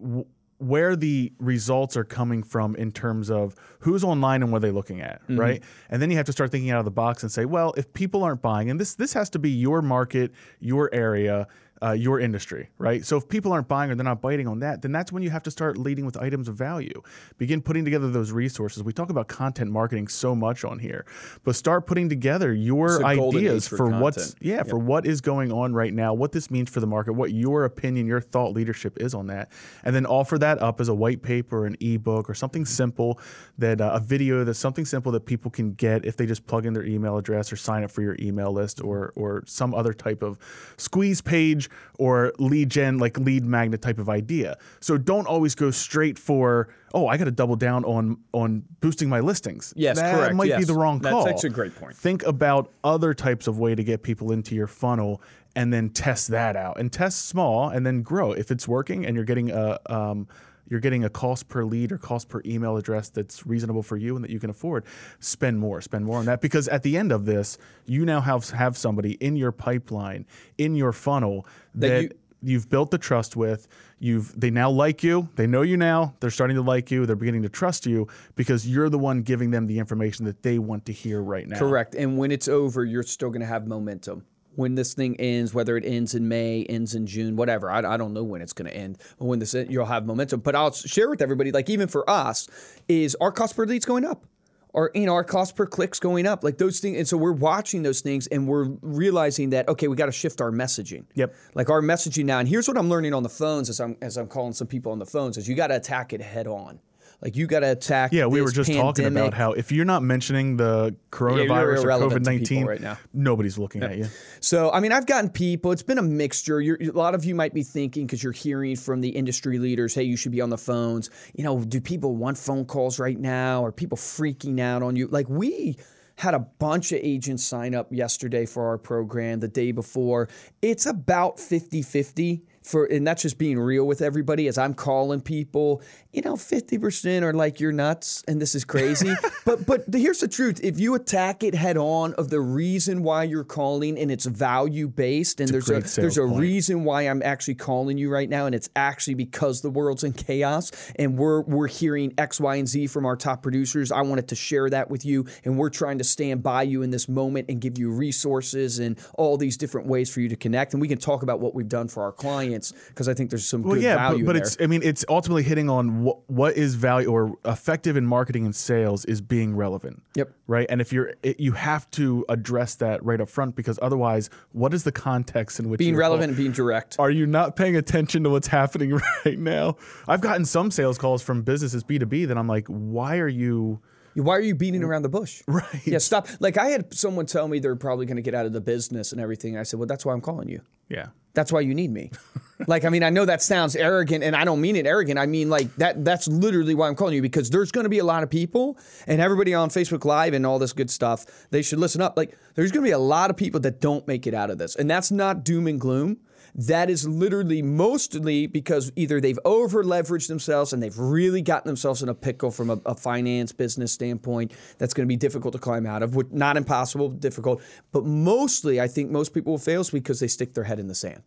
w- 0.00 0.26
where 0.60 0.94
the 0.94 1.32
results 1.38 1.96
are 1.96 2.04
coming 2.04 2.42
from 2.42 2.76
in 2.76 2.92
terms 2.92 3.30
of 3.30 3.54
who's 3.80 4.04
online 4.04 4.42
and 4.42 4.52
what 4.52 4.60
they're 4.62 4.72
looking 4.72 5.00
at, 5.00 5.22
Mm-hmm. 5.22 5.40
right? 5.40 5.62
And 5.88 6.00
then 6.02 6.10
you 6.10 6.16
have 6.18 6.26
to 6.26 6.32
start 6.32 6.50
thinking 6.50 6.70
out 6.70 6.78
of 6.78 6.84
the 6.84 6.90
box 6.90 7.22
and 7.22 7.32
say, 7.32 7.44
well, 7.46 7.72
if 7.76 7.92
people 7.94 8.22
aren't 8.22 8.42
buying, 8.42 8.70
and 8.70 8.78
this 8.78 8.94
this 8.94 9.12
has 9.14 9.30
to 9.30 9.38
be 9.38 9.50
your 9.50 9.80
market, 9.82 10.32
your 10.60 10.88
area. 10.94 11.48
Uh, 11.82 11.92
your 11.92 12.20
industry, 12.20 12.68
right? 12.76 13.06
So 13.06 13.16
if 13.16 13.26
people 13.26 13.52
aren't 13.52 13.66
buying 13.66 13.90
or 13.90 13.94
they're 13.94 14.04
not 14.04 14.20
biting 14.20 14.46
on 14.46 14.58
that, 14.58 14.82
then 14.82 14.92
that's 14.92 15.12
when 15.12 15.22
you 15.22 15.30
have 15.30 15.42
to 15.44 15.50
start 15.50 15.78
leading 15.78 16.04
with 16.04 16.14
items 16.18 16.46
of 16.46 16.54
value. 16.54 17.00
Begin 17.38 17.62
putting 17.62 17.86
together 17.86 18.10
those 18.10 18.32
resources. 18.32 18.82
We 18.82 18.92
talk 18.92 19.08
about 19.08 19.28
content 19.28 19.70
marketing 19.70 20.08
so 20.08 20.34
much 20.34 20.62
on 20.62 20.78
here, 20.78 21.06
but 21.42 21.56
start 21.56 21.86
putting 21.86 22.10
together 22.10 22.52
your 22.52 22.96
It's 22.96 22.96
a 22.96 23.16
golden 23.16 23.40
ideas 23.40 23.66
for 23.66 23.78
for, 23.78 23.88
what's 23.98 24.36
yeah 24.40 24.62
for 24.62 24.78
what 24.78 25.06
is 25.06 25.22
going 25.22 25.52
on 25.52 25.72
right 25.72 25.94
now, 25.94 26.12
what 26.12 26.32
this 26.32 26.50
means 26.50 26.68
for 26.68 26.80
the 26.80 26.86
market, 26.86 27.14
what 27.14 27.32
your 27.32 27.64
opinion, 27.64 28.06
your 28.06 28.20
thought 28.20 28.52
leadership 28.52 28.98
is 29.00 29.14
on 29.14 29.28
that, 29.28 29.50
and 29.82 29.96
then 29.96 30.04
offer 30.04 30.36
that 30.36 30.60
up 30.60 30.82
as 30.82 30.90
a 30.90 30.94
white 30.94 31.22
paper, 31.22 31.64
an 31.64 31.78
ebook, 31.80 32.28
or 32.28 32.34
something 32.34 32.66
simple 32.66 33.18
that 33.56 33.80
uh, 33.80 33.92
a 33.94 34.00
video 34.00 34.44
that's 34.44 34.58
something 34.58 34.84
simple 34.84 35.10
that 35.12 35.24
people 35.24 35.50
can 35.50 35.72
get 35.72 36.04
if 36.04 36.14
they 36.14 36.26
just 36.26 36.46
plug 36.46 36.66
in 36.66 36.74
their 36.74 36.84
email 36.84 37.16
address 37.16 37.50
or 37.50 37.56
sign 37.56 37.84
up 37.84 37.90
for 37.90 38.02
your 38.02 38.16
email 38.20 38.52
list 38.52 38.82
or 38.82 39.14
or 39.16 39.42
some 39.46 39.74
other 39.74 39.94
type 39.94 40.22
of 40.22 40.36
squeeze 40.76 41.22
page 41.22 41.69
or 41.98 42.32
lead 42.38 42.70
gen, 42.70 42.98
like 42.98 43.18
lead 43.18 43.44
magnet 43.44 43.82
type 43.82 43.98
of 43.98 44.08
idea. 44.08 44.56
So 44.80 44.96
don't 44.96 45.26
always 45.26 45.54
go 45.54 45.70
straight 45.70 46.18
for, 46.18 46.68
oh, 46.94 47.06
I 47.06 47.16
got 47.16 47.24
to 47.24 47.30
double 47.30 47.56
down 47.56 47.84
on 47.84 48.18
on 48.32 48.62
boosting 48.80 49.08
my 49.08 49.20
listings. 49.20 49.72
Yes, 49.76 49.98
that 49.98 50.14
correct. 50.14 50.34
might 50.34 50.56
be 50.56 50.64
the 50.64 50.74
wrong 50.74 50.98
That's 51.00 51.12
call. 51.12 51.28
actually 51.28 51.50
a 51.50 51.52
great 51.52 51.74
point. 51.74 51.96
Think 51.96 52.24
about 52.24 52.70
other 52.84 53.14
types 53.14 53.46
of 53.46 53.58
way 53.58 53.74
to 53.74 53.84
get 53.84 54.02
people 54.02 54.32
into 54.32 54.54
your 54.54 54.66
funnel 54.66 55.20
and 55.56 55.72
then 55.72 55.90
test 55.90 56.28
that 56.28 56.56
out 56.56 56.78
and 56.78 56.92
test 56.92 57.28
small 57.28 57.68
and 57.70 57.84
then 57.84 58.02
grow. 58.02 58.32
If 58.32 58.50
it's 58.50 58.68
working 58.68 59.04
and 59.04 59.16
you're 59.16 59.24
getting 59.24 59.50
a 59.50 59.78
um, 59.86 60.28
you're 60.70 60.80
getting 60.80 61.04
a 61.04 61.10
cost 61.10 61.48
per 61.48 61.64
lead 61.64 61.92
or 61.92 61.98
cost 61.98 62.28
per 62.28 62.40
email 62.46 62.76
address 62.78 63.10
that's 63.10 63.46
reasonable 63.46 63.82
for 63.82 63.96
you 63.98 64.14
and 64.16 64.24
that 64.24 64.30
you 64.30 64.38
can 64.40 64.48
afford, 64.48 64.84
spend 65.18 65.58
more, 65.58 65.80
spend 65.82 66.06
more 66.06 66.18
on 66.18 66.24
that 66.26 66.40
because 66.40 66.68
at 66.68 66.82
the 66.82 66.96
end 66.96 67.12
of 67.12 67.26
this, 67.26 67.58
you 67.84 68.06
now 68.06 68.20
have 68.20 68.48
have 68.50 68.78
somebody 68.78 69.12
in 69.14 69.36
your 69.36 69.52
pipeline, 69.52 70.24
in 70.56 70.74
your 70.74 70.92
funnel 70.92 71.44
that, 71.74 71.88
That 71.88 72.02
you- 72.04 72.10
you've 72.42 72.70
built 72.70 72.90
the 72.90 72.96
trust 72.98 73.36
with. 73.36 73.68
You've 73.98 74.32
they 74.40 74.50
now 74.50 74.70
like 74.70 75.02
you. 75.02 75.28
They 75.36 75.46
know 75.46 75.60
you 75.60 75.76
now. 75.76 76.14
They're 76.20 76.30
starting 76.30 76.56
to 76.56 76.62
like 76.62 76.90
you. 76.90 77.04
They're 77.04 77.16
beginning 77.16 77.42
to 77.42 77.50
trust 77.50 77.84
you 77.84 78.06
because 78.34 78.66
you're 78.66 78.88
the 78.88 78.98
one 78.98 79.20
giving 79.22 79.50
them 79.50 79.66
the 79.66 79.78
information 79.78 80.24
that 80.24 80.42
they 80.42 80.58
want 80.58 80.86
to 80.86 80.92
hear 80.92 81.20
right 81.20 81.46
now. 81.46 81.58
Correct. 81.58 81.94
And 81.94 82.16
when 82.16 82.30
it's 82.30 82.48
over, 82.48 82.84
you're 82.84 83.02
still 83.02 83.28
going 83.28 83.42
to 83.42 83.46
have 83.46 83.66
momentum. 83.66 84.24
When 84.60 84.74
this 84.74 84.92
thing 84.92 85.16
ends, 85.18 85.54
whether 85.54 85.76
it 85.78 85.84
ends 85.86 86.14
in 86.14 86.28
May, 86.28 86.64
ends 86.68 86.94
in 86.94 87.06
June, 87.06 87.34
whatever, 87.34 87.70
I, 87.70 87.78
I 87.78 87.96
don't 87.96 88.12
know 88.12 88.22
when 88.22 88.42
it's 88.42 88.52
going 88.52 88.70
to 88.70 88.76
end. 88.76 88.98
When 89.16 89.38
this, 89.38 89.54
you'll 89.54 89.86
have 89.86 90.04
momentum. 90.04 90.40
But 90.40 90.54
I'll 90.54 90.70
share 90.70 91.08
with 91.08 91.22
everybody, 91.22 91.50
like 91.50 91.70
even 91.70 91.88
for 91.88 92.08
us, 92.08 92.46
is 92.86 93.16
our 93.22 93.32
cost 93.32 93.56
per 93.56 93.64
lead's 93.64 93.86
going 93.86 94.04
up, 94.04 94.26
or 94.74 94.90
you 94.94 95.06
know, 95.06 95.14
our 95.14 95.24
cost 95.24 95.56
per 95.56 95.66
click's 95.66 95.98
going 95.98 96.26
up, 96.26 96.44
like 96.44 96.58
those 96.58 96.78
things. 96.78 96.98
And 96.98 97.08
so 97.08 97.16
we're 97.16 97.32
watching 97.32 97.82
those 97.82 98.02
things, 98.02 98.26
and 98.26 98.46
we're 98.46 98.68
realizing 98.82 99.50
that 99.50 99.66
okay, 99.68 99.88
we 99.88 99.96
got 99.96 100.06
to 100.06 100.12
shift 100.12 100.42
our 100.42 100.50
messaging. 100.50 101.06
Yep. 101.14 101.34
Like 101.54 101.70
our 101.70 101.80
messaging 101.80 102.26
now, 102.26 102.38
and 102.38 102.46
here's 102.46 102.68
what 102.68 102.76
I'm 102.76 102.90
learning 102.90 103.14
on 103.14 103.22
the 103.22 103.30
phones 103.30 103.70
as 103.70 103.80
I'm 103.80 103.96
as 104.02 104.18
I'm 104.18 104.28
calling 104.28 104.52
some 104.52 104.66
people 104.66 104.92
on 104.92 104.98
the 104.98 105.06
phones 105.06 105.38
is 105.38 105.48
you 105.48 105.54
got 105.54 105.68
to 105.68 105.76
attack 105.76 106.12
it 106.12 106.20
head 106.20 106.46
on. 106.46 106.80
Like 107.22 107.36
you 107.36 107.46
got 107.46 107.60
to 107.60 107.70
attack. 107.70 108.12
Yeah, 108.12 108.26
we 108.26 108.40
were 108.40 108.50
just 108.50 108.72
talking 108.72 109.04
about 109.04 109.34
how 109.34 109.52
if 109.52 109.70
you're 109.70 109.84
not 109.84 110.02
mentioning 110.02 110.56
the 110.56 110.96
coronavirus 111.10 111.84
or 111.84 112.08
COVID 112.08 112.24
nineteen 112.24 112.64
right 112.64 112.80
now. 112.80 112.98
nobody's 113.12 113.58
looking 113.58 113.82
at 113.82 113.98
you. 113.98 114.06
So, 114.40 114.70
I 114.70 114.80
mean, 114.80 114.92
I've 114.92 115.06
gotten 115.06 115.28
people, 115.30 115.72
it's 115.72 115.82
been 115.82 115.98
a 115.98 116.02
mixture. 116.02 116.60
You're, 116.60 116.78
a 116.80 116.86
lot 116.92 117.14
of 117.14 117.24
you 117.24 117.34
might 117.34 117.52
be 117.52 117.62
thinking, 117.62 118.06
because 118.06 118.22
you're 118.22 118.32
hearing 118.32 118.76
from 118.76 119.00
the 119.02 119.10
industry 119.10 119.58
leaders, 119.58 119.94
hey, 119.94 120.04
you 120.04 120.16
should 120.16 120.32
be 120.32 120.40
on 120.40 120.50
the 120.50 120.58
phones. 120.58 121.10
You 121.34 121.44
know, 121.44 121.60
do 121.60 121.80
people 121.80 122.16
want 122.16 122.38
phone 122.38 122.64
calls 122.64 122.98
right 122.98 123.18
now? 123.18 123.64
Are 123.64 123.72
people 123.72 123.98
freaking 123.98 124.60
out 124.60 124.82
on 124.82 124.96
you? 124.96 125.08
Like, 125.08 125.28
we 125.28 125.76
had 126.16 126.34
a 126.34 126.38
bunch 126.38 126.92
of 126.92 127.00
agents 127.02 127.44
sign 127.44 127.74
up 127.74 127.88
yesterday 127.90 128.44
for 128.46 128.68
our 128.68 128.78
program 128.78 129.40
the 129.40 129.48
day 129.48 129.72
before. 129.72 130.28
It's 130.60 130.86
about 130.86 131.40
50 131.40 131.82
50 131.82 132.42
for 132.62 132.84
and 132.84 133.06
that's 133.06 133.22
just 133.22 133.38
being 133.38 133.58
real 133.58 133.86
with 133.86 134.02
everybody 134.02 134.46
as 134.46 134.58
I'm 134.58 134.74
calling 134.74 135.22
people, 135.22 135.82
you 136.12 136.20
know, 136.20 136.34
50% 136.34 137.22
are 137.22 137.32
like 137.32 137.58
you're 137.58 137.72
nuts 137.72 138.22
and 138.28 138.40
this 138.40 138.54
is 138.54 138.64
crazy. 138.64 139.14
but 139.46 139.64
but 139.64 139.90
the, 139.90 139.98
here's 139.98 140.18
the 140.18 140.28
truth. 140.28 140.60
If 140.62 140.78
you 140.78 140.94
attack 140.94 141.42
it 141.42 141.54
head 141.54 141.78
on 141.78 142.12
of 142.14 142.28
the 142.28 142.40
reason 142.40 143.02
why 143.02 143.24
you're 143.24 143.44
calling 143.44 143.98
and 143.98 144.10
it's 144.10 144.26
value 144.26 144.88
based 144.88 145.40
and 145.40 145.48
a 145.48 145.52
there's 145.52 145.70
a 145.70 145.80
sales 145.80 145.94
there's 145.96 146.18
a 146.18 146.28
point. 146.28 146.40
reason 146.40 146.84
why 146.84 147.02
I'm 147.02 147.22
actually 147.22 147.54
calling 147.54 147.96
you 147.96 148.10
right 148.10 148.28
now 148.28 148.44
and 148.44 148.54
it's 148.54 148.68
actually 148.76 149.14
because 149.14 149.62
the 149.62 149.70
world's 149.70 150.04
in 150.04 150.12
chaos 150.12 150.70
and 150.96 151.16
we're 151.16 151.40
we're 151.42 151.68
hearing 151.68 152.12
X, 152.18 152.40
Y, 152.40 152.56
and 152.56 152.68
Z 152.68 152.88
from 152.88 153.06
our 153.06 153.16
top 153.16 153.42
producers. 153.42 153.90
I 153.90 154.02
wanted 154.02 154.28
to 154.28 154.34
share 154.34 154.68
that 154.68 154.90
with 154.90 155.06
you 155.06 155.26
and 155.44 155.56
we're 155.56 155.70
trying 155.70 155.96
to 155.98 156.04
stand 156.04 156.42
by 156.42 156.64
you 156.64 156.82
in 156.82 156.90
this 156.90 157.08
moment 157.08 157.46
and 157.48 157.58
give 157.58 157.78
you 157.78 157.90
resources 157.90 158.80
and 158.80 158.98
all 159.14 159.38
these 159.38 159.56
different 159.56 159.86
ways 159.86 160.12
for 160.12 160.20
you 160.20 160.28
to 160.28 160.36
connect 160.36 160.74
and 160.74 160.80
we 160.82 160.88
can 160.88 160.98
talk 160.98 161.22
about 161.22 161.40
what 161.40 161.54
we've 161.54 161.68
done 161.68 161.88
for 161.88 162.02
our 162.02 162.12
clients 162.12 162.50
because 162.88 163.08
I 163.08 163.14
think 163.14 163.30
there's 163.30 163.46
some 163.46 163.62
Well, 163.62 163.74
good 163.74 163.82
yeah, 163.82 163.96
value 163.96 164.24
but, 164.24 164.34
but 164.34 164.42
it's 164.42 164.56
I 164.60 164.66
mean 164.66 164.82
it's 164.82 165.04
ultimately 165.08 165.42
hitting 165.42 165.68
on 165.68 166.02
what 166.04 166.18
what 166.28 166.56
is 166.56 166.74
value 166.74 167.08
or 167.10 167.36
effective 167.44 167.96
in 167.96 168.06
marketing 168.06 168.44
and 168.44 168.54
sales 168.54 169.04
is 169.06 169.20
being 169.20 169.56
relevant. 169.56 170.02
Yep. 170.14 170.30
Right, 170.46 170.66
and 170.68 170.80
if 170.80 170.92
you're 170.92 171.14
it, 171.22 171.38
you 171.40 171.52
have 171.52 171.90
to 171.92 172.24
address 172.28 172.74
that 172.76 173.04
right 173.04 173.20
up 173.20 173.28
front 173.28 173.56
because 173.56 173.78
otherwise, 173.82 174.30
what 174.52 174.74
is 174.74 174.84
the 174.84 174.92
context 174.92 175.58
in 175.60 175.68
which 175.68 175.78
being 175.78 175.96
relevant 175.96 176.28
and 176.30 176.36
being 176.36 176.52
direct. 176.52 176.96
Are 176.98 177.10
you 177.10 177.26
not 177.26 177.56
paying 177.56 177.76
attention 177.76 178.24
to 178.24 178.30
what's 178.30 178.46
happening 178.60 179.00
right 179.24 179.38
now? 179.38 179.76
I've 180.08 180.20
gotten 180.20 180.44
some 180.44 180.70
sales 180.70 180.98
calls 180.98 181.22
from 181.22 181.42
businesses 181.42 181.84
B2B 181.84 182.28
that 182.28 182.36
I'm 182.36 182.46
like, 182.48 182.66
why 182.66 183.18
are 183.18 183.28
you 183.28 183.80
Why 184.14 184.36
are 184.36 184.40
you 184.40 184.54
beating 184.54 184.82
around 184.82 185.02
the 185.02 185.08
bush? 185.08 185.42
Right. 185.48 185.86
Yeah, 185.86 185.98
stop. 185.98 186.26
Like 186.40 186.58
I 186.58 186.66
had 186.68 186.92
someone 186.92 187.26
tell 187.26 187.46
me 187.48 187.58
they're 187.60 187.76
probably 187.76 188.06
going 188.06 188.16
to 188.16 188.22
get 188.22 188.34
out 188.34 188.46
of 188.46 188.52
the 188.52 188.60
business 188.60 189.12
and 189.12 189.20
everything. 189.20 189.56
I 189.56 189.62
said, 189.62 189.78
well, 189.78 189.86
that's 189.86 190.04
why 190.04 190.12
I'm 190.12 190.20
calling 190.20 190.48
you. 190.48 190.60
Yeah. 190.88 191.06
That's 191.34 191.52
why 191.52 191.60
you 191.60 191.74
need 191.74 191.90
me. 191.92 192.10
like, 192.66 192.84
I 192.84 192.88
mean, 192.88 193.02
I 193.02 193.10
know 193.10 193.24
that 193.24 193.42
sounds 193.42 193.76
arrogant, 193.76 194.24
and 194.24 194.34
I 194.36 194.44
don't 194.44 194.60
mean 194.60 194.76
it 194.76 194.86
arrogant. 194.86 195.18
I 195.18 195.26
mean, 195.26 195.50
like 195.50 195.74
that. 195.76 196.04
That's 196.04 196.28
literally 196.28 196.74
why 196.74 196.88
I'm 196.88 196.94
calling 196.94 197.14
you 197.14 197.22
because 197.22 197.50
there's 197.50 197.72
going 197.72 197.84
to 197.84 197.90
be 197.90 197.98
a 197.98 198.04
lot 198.04 198.22
of 198.22 198.30
people, 198.30 198.78
and 199.06 199.20
everybody 199.20 199.54
on 199.54 199.70
Facebook 199.70 200.04
Live 200.04 200.34
and 200.34 200.46
all 200.46 200.58
this 200.58 200.72
good 200.72 200.90
stuff. 200.90 201.26
They 201.50 201.62
should 201.62 201.78
listen 201.78 202.00
up. 202.00 202.16
Like, 202.16 202.36
there's 202.54 202.72
going 202.72 202.84
to 202.84 202.88
be 202.88 202.92
a 202.92 202.98
lot 202.98 203.30
of 203.30 203.36
people 203.36 203.60
that 203.60 203.80
don't 203.80 204.06
make 204.06 204.26
it 204.26 204.34
out 204.34 204.50
of 204.50 204.58
this, 204.58 204.76
and 204.76 204.90
that's 204.90 205.10
not 205.10 205.44
doom 205.44 205.66
and 205.66 205.80
gloom. 205.80 206.18
That 206.54 206.90
is 206.90 207.06
literally 207.06 207.62
mostly 207.62 208.46
because 208.46 208.92
either 208.96 209.20
they've 209.20 209.38
over 209.44 209.82
leveraged 209.82 210.28
themselves 210.28 210.72
and 210.72 210.82
they've 210.82 210.98
really 210.98 211.42
gotten 211.42 211.68
themselves 211.68 212.02
in 212.02 212.08
a 212.08 212.14
pickle 212.14 212.50
from 212.50 212.70
a, 212.70 212.80
a 212.86 212.94
finance 212.94 213.52
business 213.52 213.92
standpoint 213.92 214.52
that's 214.78 214.94
going 214.94 215.06
to 215.06 215.08
be 215.08 215.16
difficult 215.16 215.52
to 215.52 215.58
climb 215.58 215.86
out 215.86 216.02
of. 216.02 216.14
Which, 216.14 216.28
not 216.30 216.56
impossible, 216.56 217.08
difficult. 217.08 217.60
But 217.92 218.04
mostly, 218.04 218.80
I 218.80 218.86
think 218.86 219.10
most 219.10 219.34
people 219.34 219.52
will 219.52 219.58
fail 219.58 219.80
because 219.90 220.20
they 220.20 220.28
stick 220.28 220.52
their 220.54 220.64
head 220.64 220.78
in 220.78 220.88
the 220.88 220.94
sand 220.94 221.22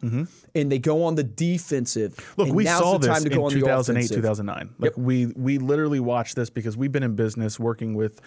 and 0.54 0.72
they 0.72 0.80
go 0.80 1.04
on 1.04 1.16
the 1.16 1.24
defensive. 1.24 2.16
Mm-hmm. 2.16 2.42
Look, 2.42 2.54
we 2.54 2.64
now's 2.66 2.80
saw 2.80 2.98
the 2.98 3.08
this 3.08 3.26
in 3.26 3.38
on 3.38 3.50
2008, 3.52 4.00
offensive. 4.00 4.18
2009. 4.18 4.76
Like 4.78 4.94
we 4.96 5.28
we 5.36 5.58
literally 5.58 6.00
watched 6.00 6.36
this 6.36 6.50
because 6.50 6.78
we've 6.78 6.92
been 6.92 7.04
in 7.04 7.16
business 7.16 7.60
working 7.60 7.96
with 7.96 8.22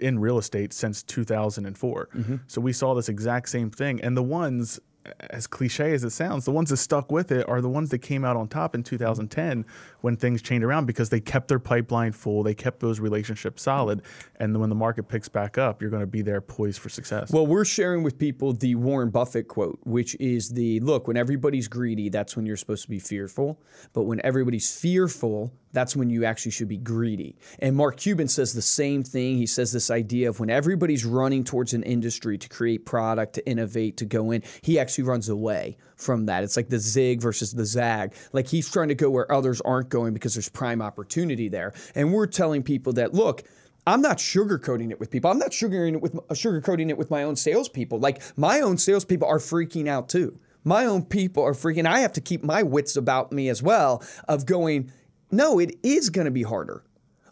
in 0.00 0.18
real 0.18 0.38
estate 0.38 0.72
since 0.72 1.02
2004. 1.02 2.08
Mm-hmm. 2.14 2.36
So 2.46 2.60
we 2.60 2.72
saw 2.72 2.94
this 2.94 3.08
exact 3.08 3.48
same 3.48 3.70
thing, 3.70 4.00
and 4.00 4.16
the 4.16 4.22
ones. 4.22 4.80
As 5.30 5.46
cliche 5.46 5.92
as 5.92 6.02
it 6.02 6.10
sounds, 6.10 6.44
the 6.44 6.50
ones 6.50 6.70
that 6.70 6.78
stuck 6.78 7.12
with 7.12 7.30
it 7.30 7.46
are 7.48 7.60
the 7.60 7.68
ones 7.68 7.90
that 7.90 7.98
came 7.98 8.24
out 8.24 8.36
on 8.36 8.48
top 8.48 8.74
in 8.74 8.82
2010 8.82 9.66
when 10.00 10.16
things 10.16 10.40
changed 10.40 10.64
around 10.64 10.86
because 10.86 11.10
they 11.10 11.20
kept 11.20 11.48
their 11.48 11.58
pipeline 11.58 12.12
full, 12.12 12.42
they 12.42 12.54
kept 12.54 12.80
those 12.80 13.00
relationships 13.00 13.62
solid, 13.62 14.02
and 14.36 14.58
when 14.58 14.70
the 14.70 14.74
market 14.74 15.04
picks 15.08 15.28
back 15.28 15.58
up, 15.58 15.82
you're 15.82 15.90
going 15.90 16.00
to 16.00 16.06
be 16.06 16.22
there 16.22 16.40
poised 16.40 16.80
for 16.80 16.88
success. 16.88 17.30
Well, 17.30 17.46
we're 17.46 17.64
sharing 17.64 18.02
with 18.02 18.18
people 18.18 18.54
the 18.54 18.74
Warren 18.76 19.10
Buffett 19.10 19.48
quote, 19.48 19.78
which 19.84 20.14
is 20.20 20.48
the 20.48 20.80
look, 20.80 21.06
when 21.06 21.16
everybody's 21.16 21.68
greedy, 21.68 22.08
that's 22.08 22.36
when 22.36 22.46
you're 22.46 22.56
supposed 22.56 22.84
to 22.84 22.90
be 22.90 22.98
fearful. 22.98 23.60
But 23.92 24.04
when 24.04 24.20
everybody's 24.24 24.74
fearful, 24.74 25.52
that's 25.74 25.94
when 25.94 26.08
you 26.08 26.24
actually 26.24 26.52
should 26.52 26.68
be 26.68 26.78
greedy. 26.78 27.36
And 27.58 27.76
Mark 27.76 27.98
Cuban 27.98 28.28
says 28.28 28.52
the 28.54 28.62
same 28.62 29.02
thing. 29.02 29.36
He 29.36 29.46
says 29.46 29.72
this 29.72 29.90
idea 29.90 30.28
of 30.28 30.40
when 30.40 30.48
everybody's 30.48 31.04
running 31.04 31.44
towards 31.44 31.74
an 31.74 31.82
industry 31.82 32.38
to 32.38 32.48
create 32.48 32.86
product, 32.86 33.34
to 33.34 33.46
innovate, 33.46 33.96
to 33.98 34.06
go 34.06 34.30
in, 34.30 34.42
he 34.62 34.78
actually 34.78 35.04
runs 35.04 35.28
away 35.28 35.76
from 35.96 36.26
that. 36.26 36.44
It's 36.44 36.56
like 36.56 36.68
the 36.68 36.78
zig 36.78 37.20
versus 37.20 37.52
the 37.52 37.66
zag. 37.66 38.14
Like 38.32 38.46
he's 38.46 38.70
trying 38.70 38.88
to 38.88 38.94
go 38.94 39.10
where 39.10 39.30
others 39.30 39.60
aren't 39.60 39.90
going 39.90 40.14
because 40.14 40.34
there's 40.34 40.48
prime 40.48 40.80
opportunity 40.80 41.48
there. 41.48 41.74
And 41.94 42.12
we're 42.12 42.26
telling 42.26 42.62
people 42.62 42.94
that, 42.94 43.12
look, 43.12 43.42
I'm 43.86 44.00
not 44.00 44.18
sugarcoating 44.18 44.90
it 44.90 44.98
with 44.98 45.10
people. 45.10 45.30
I'm 45.30 45.38
not 45.38 45.50
sugarcoating 45.50 45.94
it 45.94 46.00
with 46.00 46.14
sugarcoating 46.30 46.88
it 46.88 46.96
with 46.96 47.10
my 47.10 47.22
own 47.22 47.36
salespeople. 47.36 47.98
Like 47.98 48.22
my 48.36 48.60
own 48.60 48.78
salespeople 48.78 49.28
are 49.28 49.38
freaking 49.38 49.88
out 49.88 50.08
too. 50.08 50.38
My 50.64 50.86
own 50.86 51.04
people 51.04 51.42
are 51.42 51.52
freaking. 51.52 51.86
I 51.86 52.00
have 52.00 52.14
to 52.14 52.22
keep 52.22 52.42
my 52.42 52.62
wits 52.62 52.96
about 52.96 53.30
me 53.32 53.50
as 53.50 53.62
well. 53.62 54.02
Of 54.26 54.46
going, 54.46 54.90
no, 55.36 55.58
it 55.58 55.76
is 55.82 56.10
going 56.10 56.26
to 56.26 56.30
be 56.30 56.42
harder. 56.42 56.82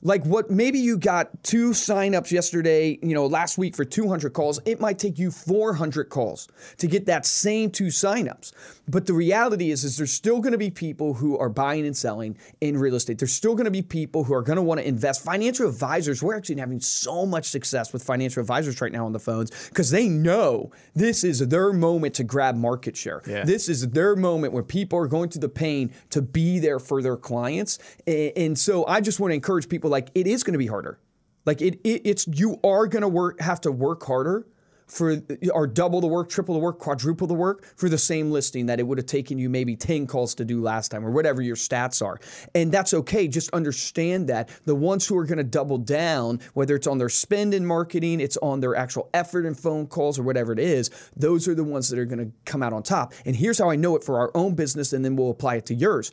Like 0.02 0.24
what 0.24 0.50
maybe 0.50 0.78
you 0.78 0.98
got 0.98 1.42
two 1.44 1.70
signups 1.70 2.32
yesterday, 2.32 2.98
you 3.02 3.14
know, 3.14 3.26
last 3.26 3.56
week 3.56 3.76
for 3.76 3.84
200 3.84 4.32
calls, 4.32 4.60
it 4.64 4.80
might 4.80 4.98
take 4.98 5.18
you 5.18 5.30
400 5.30 6.08
calls 6.08 6.48
to 6.78 6.88
get 6.88 7.06
that 7.06 7.24
same 7.24 7.70
two 7.70 7.86
signups. 7.86 8.52
But 8.88 9.06
the 9.06 9.14
reality 9.14 9.70
is 9.70 9.84
is 9.84 9.96
there's 9.96 10.12
still 10.12 10.40
going 10.40 10.52
to 10.52 10.58
be 10.58 10.70
people 10.70 11.14
who 11.14 11.38
are 11.38 11.48
buying 11.48 11.86
and 11.86 11.96
selling 11.96 12.36
in 12.60 12.76
real 12.76 12.96
estate. 12.96 13.18
There's 13.18 13.32
still 13.32 13.54
going 13.54 13.66
to 13.66 13.70
be 13.70 13.82
people 13.82 14.24
who 14.24 14.34
are 14.34 14.42
going 14.42 14.56
to 14.56 14.62
want 14.62 14.80
to 14.80 14.86
invest. 14.86 15.22
Financial 15.22 15.68
advisors, 15.68 16.20
we're 16.20 16.36
actually 16.36 16.58
having 16.58 16.80
so 16.80 17.24
much 17.24 17.46
success 17.46 17.92
with 17.92 18.02
financial 18.02 18.40
advisors 18.40 18.80
right 18.80 18.92
now 18.92 19.06
on 19.06 19.12
the 19.12 19.20
phones 19.20 19.68
because 19.68 19.90
they 19.90 20.08
know 20.08 20.72
this 20.94 21.22
is 21.22 21.46
their 21.46 21.72
moment 21.72 22.14
to 22.16 22.24
grab 22.24 22.56
market 22.56 22.96
share. 22.96 23.22
Yeah. 23.26 23.44
This 23.44 23.68
is 23.68 23.88
their 23.90 24.16
moment 24.16 24.52
where 24.52 24.64
people 24.64 24.98
are 24.98 25.06
going 25.06 25.30
through 25.30 25.42
the 25.42 25.48
pain 25.48 25.92
to 26.10 26.20
be 26.20 26.58
there 26.58 26.80
for 26.80 27.02
their 27.02 27.16
clients. 27.16 27.78
And, 28.06 28.32
and 28.36 28.58
so 28.58 28.84
I 28.86 29.00
just 29.00 29.20
want 29.20 29.30
to 29.30 29.36
encourage 29.36 29.68
people 29.68 29.91
like 29.92 30.10
it 30.14 30.26
is 30.26 30.42
going 30.42 30.54
to 30.54 30.58
be 30.58 30.66
harder. 30.66 30.98
Like 31.46 31.62
it, 31.62 31.80
it 31.84 32.02
it's 32.04 32.26
you 32.26 32.58
are 32.64 32.86
going 32.88 33.02
to 33.02 33.08
work 33.08 33.40
have 33.40 33.60
to 33.62 33.70
work 33.72 34.02
harder, 34.04 34.46
for 34.92 35.22
or 35.52 35.66
double 35.66 36.00
the 36.02 36.06
work, 36.06 36.28
triple 36.28 36.54
the 36.54 36.60
work, 36.60 36.78
quadruple 36.78 37.26
the 37.26 37.34
work 37.34 37.64
for 37.76 37.88
the 37.88 37.96
same 37.96 38.30
listing 38.30 38.66
that 38.66 38.78
it 38.78 38.82
would 38.82 38.98
have 38.98 39.06
taken 39.06 39.38
you 39.38 39.48
maybe 39.48 39.74
10 39.74 40.06
calls 40.06 40.34
to 40.34 40.44
do 40.44 40.60
last 40.60 40.90
time 40.90 41.04
or 41.04 41.10
whatever 41.10 41.40
your 41.40 41.56
stats 41.56 42.04
are. 42.04 42.20
And 42.54 42.70
that's 42.70 42.92
okay. 42.92 43.26
Just 43.26 43.50
understand 43.54 44.28
that 44.28 44.50
the 44.66 44.74
ones 44.74 45.06
who 45.06 45.16
are 45.16 45.24
going 45.24 45.38
to 45.38 45.44
double 45.44 45.78
down, 45.78 46.40
whether 46.52 46.76
it's 46.76 46.86
on 46.86 46.98
their 46.98 47.08
spend 47.08 47.54
in 47.54 47.64
marketing, 47.64 48.20
it's 48.20 48.36
on 48.38 48.60
their 48.60 48.76
actual 48.76 49.08
effort 49.14 49.46
in 49.46 49.54
phone 49.54 49.86
calls 49.86 50.18
or 50.18 50.24
whatever 50.24 50.52
it 50.52 50.58
is, 50.58 50.90
those 51.16 51.48
are 51.48 51.54
the 51.54 51.64
ones 51.64 51.88
that 51.88 51.98
are 51.98 52.04
going 52.04 52.18
to 52.18 52.32
come 52.44 52.62
out 52.62 52.74
on 52.74 52.82
top. 52.82 53.14
And 53.24 53.34
here's 53.34 53.58
how 53.58 53.70
I 53.70 53.76
know 53.76 53.96
it 53.96 54.04
for 54.04 54.18
our 54.18 54.30
own 54.34 54.54
business 54.54 54.92
and 54.92 55.02
then 55.02 55.16
we'll 55.16 55.30
apply 55.30 55.56
it 55.56 55.66
to 55.66 55.74
yours. 55.74 56.12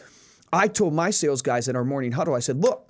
I 0.54 0.68
told 0.68 0.94
my 0.94 1.10
sales 1.10 1.42
guys 1.42 1.68
in 1.68 1.76
our 1.76 1.86
morning 1.86 2.14
huddle, 2.14 2.34
I 2.34 2.40
said, 2.40 2.64
look, 2.64 2.88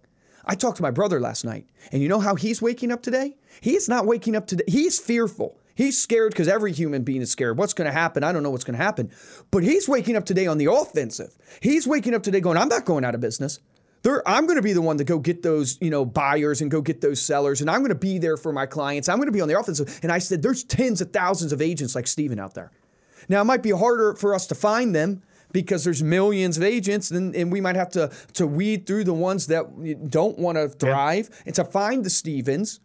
I 0.49 0.55
talked 0.55 0.77
to 0.77 0.81
my 0.81 0.89
brother 0.89 1.19
last 1.19 1.45
night, 1.45 1.67
and 1.91 2.01
you 2.01 2.09
know 2.09 2.19
how 2.19 2.33
he's 2.33 2.59
waking 2.59 2.91
up 2.91 3.03
today? 3.03 3.37
He's 3.61 3.87
not 3.87 4.07
waking 4.07 4.35
up 4.35 4.47
today. 4.47 4.63
He's 4.67 4.97
fearful. 4.99 5.59
He's 5.75 6.01
scared 6.01 6.31
because 6.31 6.47
every 6.47 6.73
human 6.73 7.03
being 7.03 7.21
is 7.21 7.29
scared. 7.29 7.55
What's 7.55 7.73
going 7.73 7.85
to 7.85 7.91
happen? 7.91 8.23
I 8.23 8.31
don't 8.31 8.41
know 8.41 8.49
what's 8.49 8.63
going 8.63 8.75
to 8.77 8.83
happen. 8.83 9.11
But 9.51 9.63
he's 9.63 9.87
waking 9.87 10.15
up 10.15 10.25
today 10.25 10.47
on 10.47 10.57
the 10.57 10.65
offensive. 10.65 11.37
He's 11.61 11.85
waking 11.85 12.15
up 12.15 12.23
today 12.23 12.41
going, 12.41 12.57
I'm 12.57 12.67
not 12.67 12.83
going 12.83 13.05
out 13.05 13.13
of 13.13 13.21
business. 13.21 13.59
There, 14.01 14.27
I'm 14.27 14.47
going 14.47 14.55
to 14.55 14.63
be 14.63 14.73
the 14.73 14.81
one 14.81 14.97
to 14.97 15.03
go 15.03 15.19
get 15.19 15.43
those, 15.43 15.77
you 15.81 15.91
know, 15.91 16.03
buyers 16.03 16.61
and 16.61 16.71
go 16.71 16.81
get 16.81 16.99
those 16.99 17.21
sellers, 17.21 17.61
and 17.61 17.69
I'm 17.69 17.81
going 17.81 17.89
to 17.89 17.95
be 17.95 18.17
there 18.17 18.35
for 18.35 18.51
my 18.51 18.65
clients. 18.65 19.07
I'm 19.07 19.17
going 19.17 19.27
to 19.27 19.31
be 19.31 19.41
on 19.41 19.49
the 19.49 19.59
offensive. 19.59 19.99
And 20.01 20.11
I 20.11 20.17
said, 20.17 20.41
there's 20.41 20.63
tens 20.63 20.99
of 20.99 21.13
thousands 21.13 21.53
of 21.53 21.61
agents 21.61 21.93
like 21.93 22.07
Steven 22.07 22.39
out 22.39 22.55
there. 22.55 22.71
Now 23.27 23.41
it 23.41 23.45
might 23.45 23.61
be 23.61 23.71
harder 23.71 24.15
for 24.15 24.33
us 24.33 24.47
to 24.47 24.55
find 24.55 24.95
them 24.95 25.21
because 25.51 25.83
there's 25.83 26.03
millions 26.03 26.57
of 26.57 26.63
agents, 26.63 27.11
and, 27.11 27.35
and 27.35 27.51
we 27.51 27.61
might 27.61 27.75
have 27.75 27.89
to 27.89 28.11
to 28.33 28.47
weed 28.47 28.85
through 28.85 29.03
the 29.03 29.13
ones 29.13 29.47
that 29.47 30.09
don't 30.09 30.37
want 30.37 30.57
to 30.57 30.69
thrive 30.69 31.29
yeah. 31.31 31.43
and 31.47 31.55
to 31.55 31.65
find 31.65 32.03
the 32.03 32.09
Stevens 32.09 32.79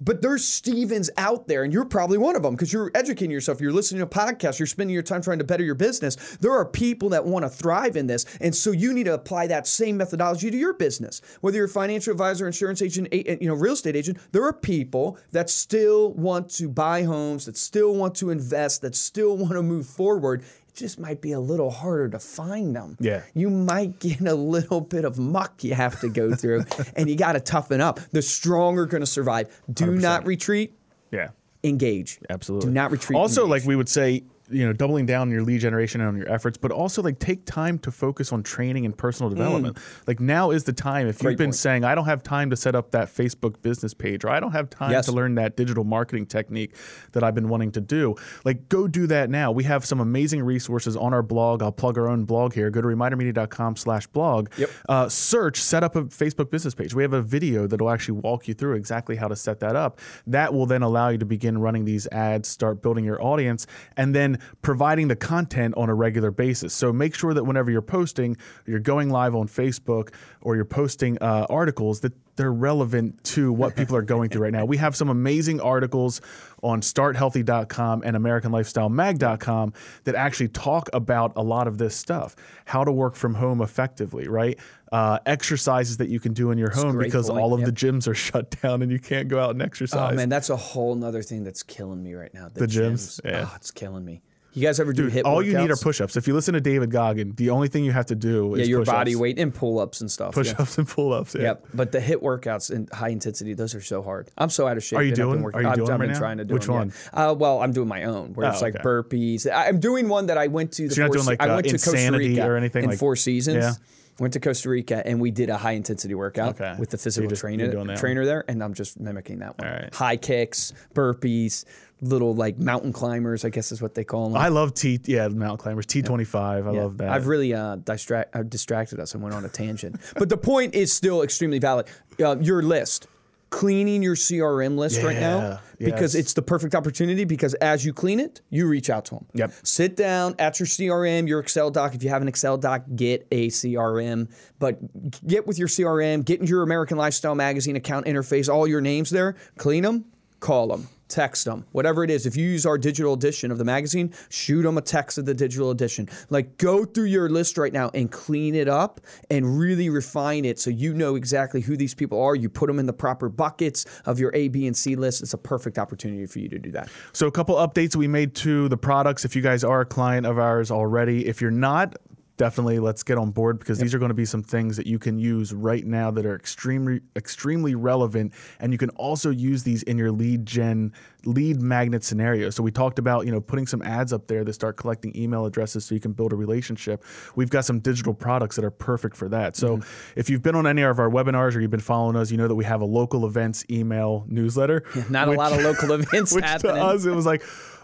but 0.00 0.22
there's 0.22 0.46
Stevens 0.46 1.10
out 1.16 1.48
there, 1.48 1.64
and 1.64 1.72
you're 1.72 1.84
probably 1.84 2.18
one 2.18 2.36
of 2.36 2.42
them 2.42 2.54
because 2.54 2.72
you're 2.72 2.90
educating 2.94 3.32
yourself. 3.32 3.60
You're 3.60 3.72
listening 3.72 4.00
to 4.00 4.06
podcasts. 4.06 4.58
You're 4.58 4.66
spending 4.66 4.94
your 4.94 5.02
time 5.02 5.22
trying 5.22 5.38
to 5.38 5.44
better 5.44 5.64
your 5.64 5.74
business. 5.74 6.36
There 6.40 6.52
are 6.52 6.64
people 6.64 7.08
that 7.10 7.24
want 7.24 7.44
to 7.44 7.48
thrive 7.48 7.96
in 7.96 8.06
this, 8.06 8.24
and 8.40 8.54
so 8.54 8.70
you 8.70 8.92
need 8.92 9.04
to 9.04 9.14
apply 9.14 9.48
that 9.48 9.66
same 9.66 9.96
methodology 9.96 10.50
to 10.50 10.56
your 10.56 10.74
business. 10.74 11.20
Whether 11.40 11.56
you're 11.56 11.66
a 11.66 11.70
financial 11.70 12.12
advisor, 12.12 12.46
insurance 12.46 12.80
agent, 12.80 13.12
you 13.12 13.48
know, 13.48 13.54
real 13.54 13.72
estate 13.72 13.96
agent, 13.96 14.18
there 14.30 14.44
are 14.44 14.52
people 14.52 15.18
that 15.32 15.50
still 15.50 16.12
want 16.12 16.50
to 16.50 16.68
buy 16.68 17.02
homes, 17.02 17.46
that 17.46 17.56
still 17.56 17.94
want 17.94 18.14
to 18.16 18.30
invest, 18.30 18.82
that 18.82 18.94
still 18.94 19.36
want 19.36 19.52
to 19.52 19.62
move 19.62 19.86
forward 19.86 20.44
just 20.78 20.98
might 20.98 21.20
be 21.20 21.32
a 21.32 21.40
little 21.40 21.70
harder 21.70 22.08
to 22.10 22.18
find 22.18 22.74
them. 22.74 22.96
Yeah. 23.00 23.22
You 23.34 23.50
might 23.50 23.98
get 23.98 24.20
a 24.20 24.34
little 24.34 24.80
bit 24.80 25.04
of 25.04 25.18
muck 25.18 25.64
you 25.64 25.74
have 25.74 26.00
to 26.00 26.08
go 26.08 26.34
through, 26.34 26.64
and 26.96 27.08
you 27.08 27.16
got 27.16 27.32
to 27.32 27.40
toughen 27.40 27.80
up. 27.80 28.00
The 28.10 28.22
strong 28.22 28.78
are 28.78 28.86
going 28.86 29.02
to 29.02 29.06
survive. 29.06 29.48
Do 29.72 29.86
100%. 29.86 30.00
not 30.00 30.26
retreat. 30.26 30.74
Yeah. 31.10 31.30
Engage. 31.64 32.20
Absolutely. 32.30 32.68
Do 32.68 32.72
not 32.72 32.90
retreat. 32.90 33.16
Also, 33.16 33.42
engage. 33.42 33.62
like 33.62 33.68
we 33.68 33.76
would 33.76 33.88
say, 33.88 34.22
you 34.50 34.66
know 34.66 34.72
doubling 34.72 35.06
down 35.06 35.22
on 35.22 35.30
your 35.30 35.42
lead 35.42 35.60
generation 35.60 36.00
and 36.00 36.08
on 36.08 36.16
your 36.16 36.30
efforts 36.30 36.56
but 36.56 36.70
also 36.70 37.02
like 37.02 37.18
take 37.18 37.44
time 37.44 37.78
to 37.78 37.90
focus 37.90 38.32
on 38.32 38.42
training 38.42 38.84
and 38.84 38.96
personal 38.96 39.28
development 39.28 39.76
mm. 39.76 40.06
like 40.06 40.20
now 40.20 40.50
is 40.50 40.64
the 40.64 40.72
time 40.72 41.06
if 41.06 41.18
Great 41.18 41.32
you've 41.32 41.38
been 41.38 41.48
point. 41.48 41.54
saying 41.56 41.84
i 41.84 41.94
don't 41.94 42.06
have 42.06 42.22
time 42.22 42.50
to 42.50 42.56
set 42.56 42.74
up 42.74 42.90
that 42.92 43.08
facebook 43.08 43.60
business 43.62 43.92
page 43.92 44.24
or 44.24 44.30
i 44.30 44.40
don't 44.40 44.52
have 44.52 44.70
time 44.70 44.90
yes. 44.90 45.06
to 45.06 45.12
learn 45.12 45.34
that 45.34 45.56
digital 45.56 45.84
marketing 45.84 46.26
technique 46.26 46.74
that 47.12 47.22
i've 47.22 47.34
been 47.34 47.48
wanting 47.48 47.72
to 47.72 47.80
do 47.80 48.14
like 48.44 48.68
go 48.68 48.88
do 48.88 49.06
that 49.06 49.28
now 49.30 49.52
we 49.52 49.64
have 49.64 49.84
some 49.84 50.00
amazing 50.00 50.42
resources 50.42 50.96
on 50.96 51.12
our 51.12 51.22
blog 51.22 51.62
i'll 51.62 51.72
plug 51.72 51.98
our 51.98 52.08
own 52.08 52.24
blog 52.24 52.54
here 52.54 52.70
go 52.70 52.80
to 52.80 52.88
remindermedia.com 52.88 53.76
slash 53.76 54.06
blog 54.08 54.48
yep. 54.56 54.70
uh, 54.88 55.08
search 55.08 55.60
set 55.60 55.82
up 55.82 55.96
a 55.96 56.04
facebook 56.04 56.50
business 56.50 56.74
page 56.74 56.94
we 56.94 57.02
have 57.02 57.12
a 57.12 57.22
video 57.22 57.66
that 57.66 57.80
will 57.80 57.90
actually 57.90 58.18
walk 58.18 58.48
you 58.48 58.54
through 58.54 58.74
exactly 58.74 59.16
how 59.16 59.28
to 59.28 59.36
set 59.36 59.60
that 59.60 59.76
up 59.76 60.00
that 60.26 60.52
will 60.52 60.66
then 60.66 60.82
allow 60.82 61.08
you 61.08 61.18
to 61.18 61.26
begin 61.26 61.58
running 61.58 61.84
these 61.84 62.06
ads 62.08 62.48
start 62.48 62.82
building 62.82 63.04
your 63.04 63.22
audience 63.22 63.66
and 63.96 64.14
then 64.14 64.37
providing 64.62 65.08
the 65.08 65.16
content 65.16 65.74
on 65.76 65.88
a 65.88 65.94
regular 65.94 66.30
basis. 66.30 66.74
So 66.74 66.92
make 66.92 67.14
sure 67.14 67.34
that 67.34 67.44
whenever 67.44 67.70
you're 67.70 67.82
posting, 67.82 68.36
you're 68.66 68.78
going 68.78 69.10
live 69.10 69.34
on 69.34 69.48
Facebook 69.48 70.12
or 70.40 70.56
you're 70.56 70.64
posting 70.64 71.18
uh, 71.20 71.46
articles 71.48 72.00
that 72.00 72.12
they're 72.38 72.52
relevant 72.52 73.22
to 73.24 73.52
what 73.52 73.76
people 73.76 73.96
are 73.96 74.02
going 74.02 74.30
through 74.30 74.42
right 74.42 74.52
now. 74.52 74.64
We 74.64 74.76
have 74.78 74.96
some 74.96 75.08
amazing 75.10 75.60
articles 75.60 76.22
on 76.62 76.80
starthealthy.com 76.80 78.02
and 78.04 78.16
americanlifestylemag.com 78.16 79.72
that 80.04 80.14
actually 80.14 80.48
talk 80.48 80.88
about 80.92 81.32
a 81.36 81.42
lot 81.42 81.66
of 81.66 81.78
this 81.78 81.94
stuff. 81.94 82.36
How 82.64 82.84
to 82.84 82.92
work 82.92 83.16
from 83.16 83.34
home 83.34 83.60
effectively, 83.60 84.28
right? 84.28 84.58
Uh, 84.90 85.18
exercises 85.26 85.98
that 85.98 86.08
you 86.08 86.20
can 86.20 86.32
do 86.32 86.50
in 86.50 86.58
your 86.58 86.70
home 86.70 86.96
because 86.96 87.28
point. 87.28 87.42
all 87.42 87.52
of 87.52 87.60
yep. 87.60 87.66
the 87.68 87.72
gyms 87.74 88.08
are 88.08 88.14
shut 88.28 88.50
down 88.62 88.82
and 88.82 88.90
you 88.90 89.00
can't 89.00 89.28
go 89.28 89.38
out 89.40 89.50
and 89.50 89.60
exercise. 89.60 90.12
Oh 90.12 90.16
man, 90.16 90.28
that's 90.28 90.48
a 90.48 90.56
whole 90.56 91.04
other 91.04 91.22
thing 91.22 91.44
that's 91.44 91.62
killing 91.64 92.02
me 92.02 92.14
right 92.14 92.32
now. 92.32 92.48
The, 92.48 92.60
the 92.60 92.66
gyms. 92.66 93.20
gyms. 93.20 93.24
Yeah. 93.24 93.48
Oh, 93.50 93.52
it's 93.56 93.72
killing 93.72 94.04
me. 94.04 94.22
You 94.54 94.62
guys 94.62 94.80
ever 94.80 94.92
do 94.92 95.04
Dude, 95.04 95.12
HIIT 95.12 95.22
All 95.24 95.42
workouts? 95.42 95.46
you 95.46 95.58
need 95.58 95.70
are 95.70 95.76
push-ups. 95.76 96.16
If 96.16 96.26
you 96.26 96.34
listen 96.34 96.54
to 96.54 96.60
David 96.60 96.90
Goggin, 96.90 97.34
the 97.36 97.50
only 97.50 97.68
thing 97.68 97.84
you 97.84 97.92
have 97.92 98.06
to 98.06 98.14
do 98.14 98.54
is 98.54 98.60
yeah, 98.60 98.66
your 98.66 98.80
push-ups. 98.80 98.96
body 98.96 99.14
weight 99.14 99.38
and 99.38 99.54
pull-ups 99.54 100.00
and 100.00 100.10
stuff. 100.10 100.34
Push-ups 100.34 100.76
yeah. 100.76 100.80
and 100.80 100.88
pull-ups. 100.88 101.34
Yeah. 101.34 101.42
Yep. 101.42 101.66
But 101.74 101.92
the 101.92 102.00
HIIT 102.00 102.22
workouts 102.22 102.70
and 102.70 102.90
high 102.90 103.10
intensity, 103.10 103.52
those 103.52 103.74
are 103.74 103.80
so 103.80 104.02
hard. 104.02 104.30
I'm 104.38 104.50
so 104.50 104.66
out 104.66 104.76
of 104.76 104.82
shape. 104.82 104.98
Are 104.98 105.02
you 105.02 105.14
doing? 105.14 105.44
Are 105.44 105.62
you 105.62 105.74
doing 105.74 105.90
I've, 105.90 106.00
right 106.00 106.08
been 106.08 106.16
trying 106.16 106.38
to 106.38 106.44
do 106.44 106.54
Which 106.54 106.66
them, 106.66 106.74
one? 106.74 106.92
Yeah. 107.12 107.30
Uh, 107.30 107.34
well, 107.34 107.60
I'm 107.62 107.72
doing 107.72 107.88
my 107.88 108.04
own, 108.04 108.32
where 108.34 108.46
oh, 108.46 108.50
it's 108.50 108.62
like 108.62 108.74
okay. 108.74 108.82
burpees. 108.82 109.46
I'm 109.52 109.80
doing 109.80 110.08
one 110.08 110.26
that 110.26 110.38
I 110.38 110.46
went 110.46 110.72
to. 110.72 110.88
The 110.88 110.94
so 110.94 111.00
you're 111.00 111.08
not 111.08 111.14
doing 111.14 111.26
like 111.26 111.42
I 111.42 111.54
went 111.54 111.66
uh, 111.66 111.70
to 111.70 111.78
Costa 111.78 112.16
Rica 112.16 112.48
or 112.48 112.56
anything 112.56 112.84
in 112.84 112.90
like, 112.90 112.98
Four 112.98 113.16
Seasons. 113.16 113.64
Yeah. 113.64 113.72
Went 114.18 114.32
to 114.32 114.40
Costa 114.40 114.68
Rica 114.68 115.06
and 115.06 115.20
we 115.20 115.30
did 115.30 115.48
a 115.48 115.56
high 115.56 115.72
intensity 115.72 116.14
workout 116.14 116.60
okay. 116.60 116.74
with 116.78 116.90
the 116.90 116.98
physical 116.98 117.30
so 117.30 117.36
trainer 117.36 117.96
trainer 117.96 118.24
there, 118.24 118.44
and 118.48 118.62
I'm 118.64 118.74
just 118.74 118.98
mimicking 118.98 119.38
that 119.38 119.56
one. 119.58 119.68
Right. 119.68 119.94
High 119.94 120.16
kicks, 120.16 120.72
burpees, 120.92 121.64
little 122.00 122.34
like 122.34 122.58
mountain 122.58 122.92
climbers, 122.92 123.44
I 123.44 123.50
guess 123.50 123.70
is 123.70 123.80
what 123.80 123.94
they 123.94 124.04
call 124.04 124.30
them. 124.30 124.36
I 124.36 124.48
love 124.48 124.74
T, 124.74 125.00
yeah, 125.04 125.28
mountain 125.28 125.58
climbers. 125.58 125.86
T 125.86 126.02
twenty 126.02 126.24
five. 126.24 126.66
I 126.66 126.72
yeah. 126.72 126.80
love 126.80 126.98
that. 126.98 127.10
I've 127.10 127.28
really 127.28 127.54
uh, 127.54 127.76
distract, 127.76 128.34
I've 128.34 128.50
distracted 128.50 128.98
us 128.98 129.14
and 129.14 129.22
went 129.22 129.34
on 129.34 129.44
a 129.44 129.48
tangent, 129.48 130.00
but 130.16 130.28
the 130.28 130.36
point 130.36 130.74
is 130.74 130.92
still 130.92 131.22
extremely 131.22 131.60
valid. 131.60 131.86
Uh, 132.20 132.36
your 132.40 132.62
list, 132.62 133.06
cleaning 133.50 134.02
your 134.02 134.14
CRM 134.14 134.76
list 134.76 134.98
yeah, 134.98 135.06
right 135.06 135.18
now 135.18 135.60
because 135.78 136.14
yes. 136.14 136.22
it's 136.22 136.32
the 136.34 136.42
perfect 136.42 136.74
opportunity. 136.74 137.24
Because 137.24 137.54
as 137.54 137.84
you 137.84 137.92
clean 137.92 138.20
it, 138.20 138.40
you 138.50 138.66
reach 138.66 138.90
out 138.90 139.04
to 139.06 139.16
them. 139.16 139.26
Yep. 139.34 139.52
Sit 139.62 139.96
down 139.96 140.34
at 140.38 140.58
your 140.58 140.66
CRM, 140.66 141.28
your 141.28 141.40
Excel 141.40 141.70
doc. 141.70 141.94
If 141.94 142.02
you 142.02 142.10
have 142.10 142.22
an 142.22 142.28
Excel 142.28 142.58
doc, 142.58 142.84
get 142.94 143.26
a 143.30 143.48
CRM. 143.48 144.30
But 144.58 144.78
get 145.26 145.46
with 145.46 145.58
your 145.58 145.68
CRM, 145.68 146.24
get 146.24 146.40
into 146.40 146.50
your 146.50 146.62
American 146.62 146.98
Lifestyle 146.98 147.34
Magazine 147.34 147.76
account 147.76 148.06
interface, 148.06 148.52
all 148.52 148.66
your 148.66 148.80
names 148.80 149.10
there. 149.10 149.36
Clean 149.56 149.82
them, 149.82 150.04
call 150.40 150.68
them 150.68 150.88
text 151.08 151.44
them, 151.44 151.66
whatever 151.72 152.04
it 152.04 152.10
is. 152.10 152.26
If 152.26 152.36
you 152.36 152.48
use 152.48 152.66
our 152.66 152.78
digital 152.78 153.14
edition 153.14 153.50
of 153.50 153.58
the 153.58 153.64
magazine, 153.64 154.14
shoot 154.28 154.62
them 154.62 154.78
a 154.78 154.82
text 154.82 155.18
of 155.18 155.24
the 155.24 155.34
digital 155.34 155.70
edition. 155.70 156.08
Like 156.30 156.58
go 156.58 156.84
through 156.84 157.06
your 157.06 157.28
list 157.28 157.58
right 157.58 157.72
now 157.72 157.90
and 157.94 158.10
clean 158.10 158.54
it 158.54 158.68
up 158.68 159.00
and 159.30 159.58
really 159.58 159.88
refine 159.88 160.44
it 160.44 160.58
so 160.58 160.70
you 160.70 160.94
know 160.94 161.16
exactly 161.16 161.60
who 161.60 161.76
these 161.76 161.94
people 161.94 162.22
are. 162.22 162.34
You 162.34 162.48
put 162.48 162.66
them 162.66 162.78
in 162.78 162.86
the 162.86 162.92
proper 162.92 163.28
buckets 163.28 163.86
of 164.04 164.18
your 164.18 164.30
A, 164.34 164.48
B, 164.48 164.66
and 164.66 164.76
C 164.76 164.96
list. 164.96 165.22
It's 165.22 165.34
a 165.34 165.38
perfect 165.38 165.78
opportunity 165.78 166.26
for 166.26 166.38
you 166.38 166.48
to 166.50 166.58
do 166.58 166.70
that. 166.72 166.88
So, 167.12 167.26
a 167.26 167.32
couple 167.32 167.56
updates 167.56 167.96
we 167.96 168.08
made 168.08 168.34
to 168.36 168.68
the 168.68 168.76
products. 168.76 169.24
If 169.24 169.34
you 169.34 169.42
guys 169.42 169.64
are 169.64 169.80
a 169.80 169.86
client 169.86 170.26
of 170.26 170.38
ours 170.38 170.70
already, 170.70 171.26
if 171.26 171.40
you're 171.40 171.50
not, 171.50 171.96
definitely 172.38 172.78
let's 172.78 173.02
get 173.02 173.18
on 173.18 173.30
board 173.30 173.58
because 173.58 173.78
yep. 173.78 173.84
these 173.84 173.94
are 173.94 173.98
going 173.98 174.08
to 174.08 174.14
be 174.14 174.24
some 174.24 174.42
things 174.42 174.76
that 174.76 174.86
you 174.86 174.98
can 174.98 175.18
use 175.18 175.52
right 175.52 175.84
now 175.84 176.10
that 176.10 176.24
are 176.24 176.36
extremely 176.36 177.00
extremely 177.16 177.74
relevant 177.74 178.32
and 178.60 178.72
you 178.72 178.78
can 178.78 178.88
also 178.90 179.28
use 179.28 179.64
these 179.64 179.82
in 179.82 179.98
your 179.98 180.10
lead 180.10 180.46
gen 180.46 180.92
lead 181.24 181.60
magnet 181.60 182.02
scenario 182.02 182.48
so 182.48 182.62
we 182.62 182.70
talked 182.70 182.98
about 182.98 183.26
you 183.26 183.32
know 183.32 183.40
putting 183.40 183.66
some 183.66 183.82
ads 183.82 184.12
up 184.12 184.28
there 184.28 184.44
that 184.44 184.52
start 184.52 184.76
collecting 184.76 185.14
email 185.16 185.44
addresses 185.44 185.84
so 185.84 185.94
you 185.94 186.00
can 186.00 186.12
build 186.12 186.32
a 186.32 186.36
relationship 186.36 187.04
we've 187.34 187.50
got 187.50 187.64
some 187.64 187.80
digital 187.80 188.14
products 188.14 188.54
that 188.54 188.64
are 188.64 188.70
perfect 188.70 189.16
for 189.16 189.28
that 189.28 189.56
so 189.56 189.76
mm-hmm. 189.76 190.18
if 190.18 190.30
you've 190.30 190.42
been 190.42 190.54
on 190.54 190.66
any 190.66 190.82
of 190.82 191.00
our 191.00 191.10
webinars 191.10 191.56
or 191.56 191.60
you've 191.60 191.72
been 191.72 191.80
following 191.80 192.14
us 192.14 192.30
you 192.30 192.36
know 192.36 192.46
that 192.46 192.54
we 192.54 192.64
have 192.64 192.80
a 192.80 192.86
local 192.86 193.26
events 193.26 193.64
email 193.68 194.24
newsletter 194.28 194.84
not 195.10 195.28
which, 195.28 195.36
a 195.36 195.38
lot 195.38 195.52
of 195.52 195.60
local 195.60 195.90
events 196.00 196.32
which 196.32 196.44
happening. 196.44 196.76
to 196.76 196.82
us 196.82 197.04
it 197.04 197.14
was 197.14 197.26
like 197.26 197.42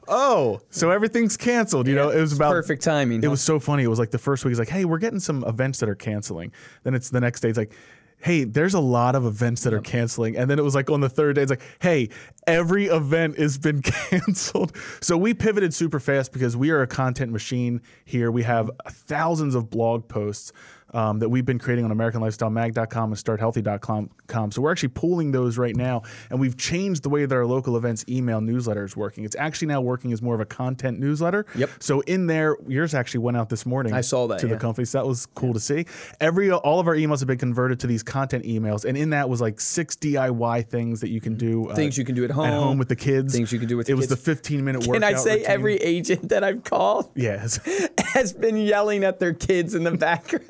oh, 0.09 0.61
so 0.71 0.91
everything's 0.91 1.37
canceled. 1.37 1.87
You 1.87 1.95
yeah, 1.95 2.03
know, 2.03 2.11
it 2.11 2.21
was 2.21 2.33
about 2.33 2.51
perfect 2.51 2.83
timing. 2.83 3.19
It 3.19 3.25
huh? 3.25 3.31
was 3.31 3.41
so 3.41 3.59
funny. 3.59 3.85
It 3.85 3.89
was 3.89 3.99
like 3.99 4.11
the 4.11 4.19
first 4.19 4.45
week, 4.45 4.53
it's 4.53 4.59
like, 4.59 4.69
hey, 4.69 4.85
we're 4.85 4.99
getting 4.99 5.21
some 5.21 5.45
events 5.45 5.81
that 5.81 5.89
are 5.89 5.95
canceling. 5.95 6.53
Then 6.83 6.95
it's 6.95 7.11
the 7.11 7.21
next 7.21 7.41
day, 7.41 7.49
it's 7.49 7.59
like, 7.59 7.73
hey, 8.25 8.45
there's 8.45 8.73
a 8.73 8.81
lot 8.81 9.15
of 9.15 9.27
events 9.27 9.63
that 9.65 9.75
are 9.75 9.83
canceling. 9.83 10.35
And 10.37 10.49
then 10.49 10.59
it 10.59 10.63
was 10.63 10.75
like 10.75 10.89
on 10.89 11.01
the 11.01 11.11
third 11.11 11.37
day, 11.37 11.43
it's 11.43 11.51
like, 11.51 11.61
hey, 11.81 12.09
every 12.47 12.87
event 12.87 13.39
has 13.39 13.59
been 13.59 13.83
canceled. 13.83 14.75
So 15.03 15.19
we 15.19 15.35
pivoted 15.35 15.75
super 15.75 16.01
fast 16.01 16.33
because 16.33 16.57
we 16.57 16.71
are 16.71 16.81
a 16.81 16.87
content 16.87 17.33
machine 17.33 17.83
here. 18.07 18.31
We 18.31 18.43
have 18.45 18.71
thousands 18.89 19.55
of 19.55 19.69
blog 19.69 20.09
posts 20.09 20.53
um, 20.95 21.19
that 21.19 21.29
we've 21.29 21.45
been 21.45 21.59
creating 21.59 21.85
on 21.85 21.91
AmericanLifestyleMag.com 21.91 23.13
and 23.13 23.21
StartHealthy.com. 23.69 24.51
So 24.53 24.63
we're 24.63 24.71
actually 24.73 24.89
pooling 24.91 25.33
those 25.33 25.59
right 25.59 25.77
now, 25.77 26.03
and 26.31 26.41
we've 26.41 26.57
changed 26.57 27.03
the 27.03 27.09
way 27.11 27.27
that 27.27 27.35
our 27.35 27.45
local 27.47 27.77
events 27.77 28.05
email 28.09 28.41
newsletter 28.41 28.85
is 28.85 28.97
working. 28.97 29.25
It's 29.25 29.37
actually 29.37 29.69
now 29.69 29.81
working 29.81 30.13
as 30.13 30.23
more 30.23 30.35
of 30.35 30.41
a 30.41 30.45
content 30.47 30.99
newsletter. 30.99 31.45
Yep. 31.57 31.71
So 31.81 32.01
in 32.03 32.27
there, 32.27 32.57
yours 32.67 32.95
actually 32.95 33.21
went 33.21 33.37
out 33.37 33.49
this 33.49 33.67
morning. 33.67 33.93
I 33.93 34.01
saw 34.01 34.27
that, 34.29 34.39
to 34.41 34.47
the 34.47 34.55
yeah. 34.55 34.59
company. 34.59 34.85
So 34.85 34.99
that 34.99 35.07
was 35.07 35.27
cool 35.35 35.53
to 35.53 35.61
see. 35.61 35.87
Every 36.21 36.51
all 36.51 36.81
of 36.81 36.87
our 36.89 36.95
emails 36.95 37.19
have 37.21 37.27
been 37.29 37.39
converted 37.39 37.81
to 37.81 37.87
these 37.87 38.03
content 38.03 38.45
emails, 38.45 38.85
and 38.85 38.97
in 38.97 39.11
that 39.11 39.29
was 39.29 39.41
like 39.41 39.61
six 39.61 39.97
DIY 39.97 40.69
things 40.69 41.01
that 41.01 41.11
you 41.11 41.21
can 41.21 41.35
do. 41.37 41.69
uh, 41.69 41.75
Things 41.75 41.99
you 41.99 42.05
can 42.05 42.15
do 42.15 42.25
at 42.25 42.31
home, 42.31 42.47
At 42.47 42.53
home, 42.55 42.79
with 42.79 42.89
the 42.89 42.97
kids. 42.97 43.35
things 43.35 43.53
you 43.53 43.59
can 43.59 43.69
do 43.69 43.77
with 43.77 43.87
the 43.87 43.93
kids. 43.93 44.05
It 44.05 44.09
the 44.09 44.15
was 44.15 44.25
kids. 44.25 44.25
the 44.25 44.35
15 44.35 44.65
minute 44.65 44.87
workout. 44.87 45.03
Can 45.03 45.05
I 45.05 45.19
say 45.19 45.31
routine. 45.33 45.47
every 45.51 45.77
agent 45.77 46.29
that 46.31 46.45
I've 46.45 46.65
called 46.65 47.11
Yes. 47.15 47.59
has 48.15 48.33
been 48.33 48.57
yelling 48.57 49.05
at 49.05 49.19
their 49.19 49.35
kids 49.35 49.75
in 49.75 49.85
the 49.85 49.91
background? 49.93 50.45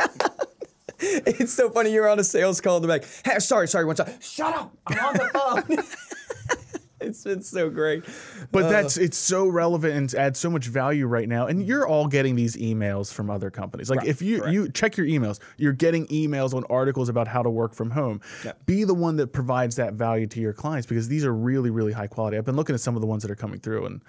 it's 1.27 1.53
so 1.53 1.71
funny. 1.71 1.93
You're 1.93 2.09
on 2.09 2.19
a 2.19 2.25
sales 2.25 2.61
call 2.61 2.77
and 2.77 2.85
they're 2.85 2.91
like, 2.91 3.07
hey, 3.25 3.39
sorry, 3.39 3.69
sorry, 3.69 3.85
one 3.85 3.97
second. 3.97 4.23
Shut 4.23 4.55
up. 4.55 4.77
I'm 4.87 4.99
on 4.99 5.15
the 5.15 5.29
phone. 5.29 5.79
it's 7.01 7.25
been 7.25 7.43
so 7.43 7.71
great. 7.71 8.05
But 8.51 8.69
that's 8.71 8.99
uh, 8.99 9.03
it's 9.03 9.17
so 9.17 9.47
relevant 9.47 9.95
and 9.95 10.15
adds 10.15 10.39
so 10.39 10.51
much 10.51 10.67
value 10.67 11.07
right 11.07 11.29
now. 11.29 11.47
And 11.47 11.67
you're 11.67 11.87
all 11.87 12.07
getting 12.07 12.35
these 12.37 12.57
emails 12.57 13.13
from 13.13 13.31
other 13.31 13.51
companies. 13.51 13.91
Like 13.91 14.01
Right, 14.01 14.09
if 14.09 14.23
you 14.23 14.47
you 14.49 14.69
check 14.71 14.97
your 14.97 15.07
emails, 15.07 15.41
you're 15.57 15.73
getting 15.73 16.07
emails 16.07 16.55
on 16.55 16.65
articles 16.71 17.09
about 17.09 17.29
how 17.29 17.43
to 17.43 17.51
work 17.51 17.75
from 17.75 17.91
home. 17.91 18.21
Be 18.67 18.85
the 18.85 18.95
one 18.95 19.17
that 19.17 19.29
provides 19.29 19.77
that 19.77 19.95
value 19.95 20.27
to 20.29 20.41
your 20.41 20.53
clients 20.53 20.87
because 20.87 21.09
these 21.09 21.25
are 21.25 21.35
really 21.35 21.71
really 21.71 21.93
high 21.93 22.07
quality. 22.07 22.37
I've 22.37 22.45
been 22.45 22.57
looking 22.57 22.75
at 22.75 22.81
some 22.81 22.95
of 22.95 23.01
the 23.01 23.07
ones 23.07 23.23
that 23.23 23.31
are 23.31 23.37
coming 23.37 23.61
through, 23.61 23.87
and 23.87 24.03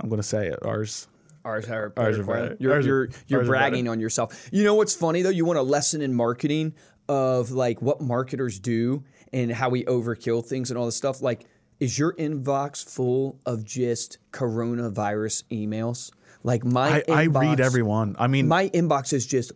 I'm 0.00 0.08
going 0.08 0.20
to 0.20 0.26
say 0.26 0.48
it. 0.48 0.58
Ours. 0.62 1.06
Ours 1.44 1.68
are, 1.68 1.92
Ours 1.96 2.18
are 2.18 2.24
better. 2.24 2.42
better. 2.42 2.56
You're, 2.60 2.72
Ours 2.72 2.86
you're, 2.86 3.08
you're 3.26 3.40
ours 3.40 3.48
bragging 3.48 3.84
better. 3.84 3.92
on 3.92 4.00
yourself. 4.00 4.48
You 4.52 4.64
know 4.64 4.74
what's 4.74 4.94
funny 4.94 5.22
though? 5.22 5.30
You 5.30 5.44
want 5.44 5.58
a 5.58 5.62
lesson 5.62 6.00
in 6.02 6.14
marketing 6.14 6.74
of 7.08 7.50
like 7.50 7.82
what 7.82 8.00
marketers 8.00 8.58
do 8.60 9.04
and 9.32 9.50
how 9.52 9.68
we 9.68 9.84
overkill 9.84 10.44
things 10.44 10.70
and 10.70 10.78
all 10.78 10.86
this 10.86 10.96
stuff. 10.96 11.20
Like, 11.20 11.46
is 11.80 11.98
your 11.98 12.14
inbox 12.14 12.88
full 12.88 13.40
of 13.44 13.64
just 13.64 14.18
coronavirus 14.32 15.44
emails? 15.50 16.12
Like 16.44 16.64
my 16.64 17.02
I, 17.08 17.22
I 17.22 17.26
read 17.26 17.58
inbox- 17.58 17.60
everyone. 17.60 18.16
I 18.18 18.26
mean, 18.26 18.48
My 18.48 18.68
inbox 18.70 19.12
is 19.12 19.26
just 19.26 19.52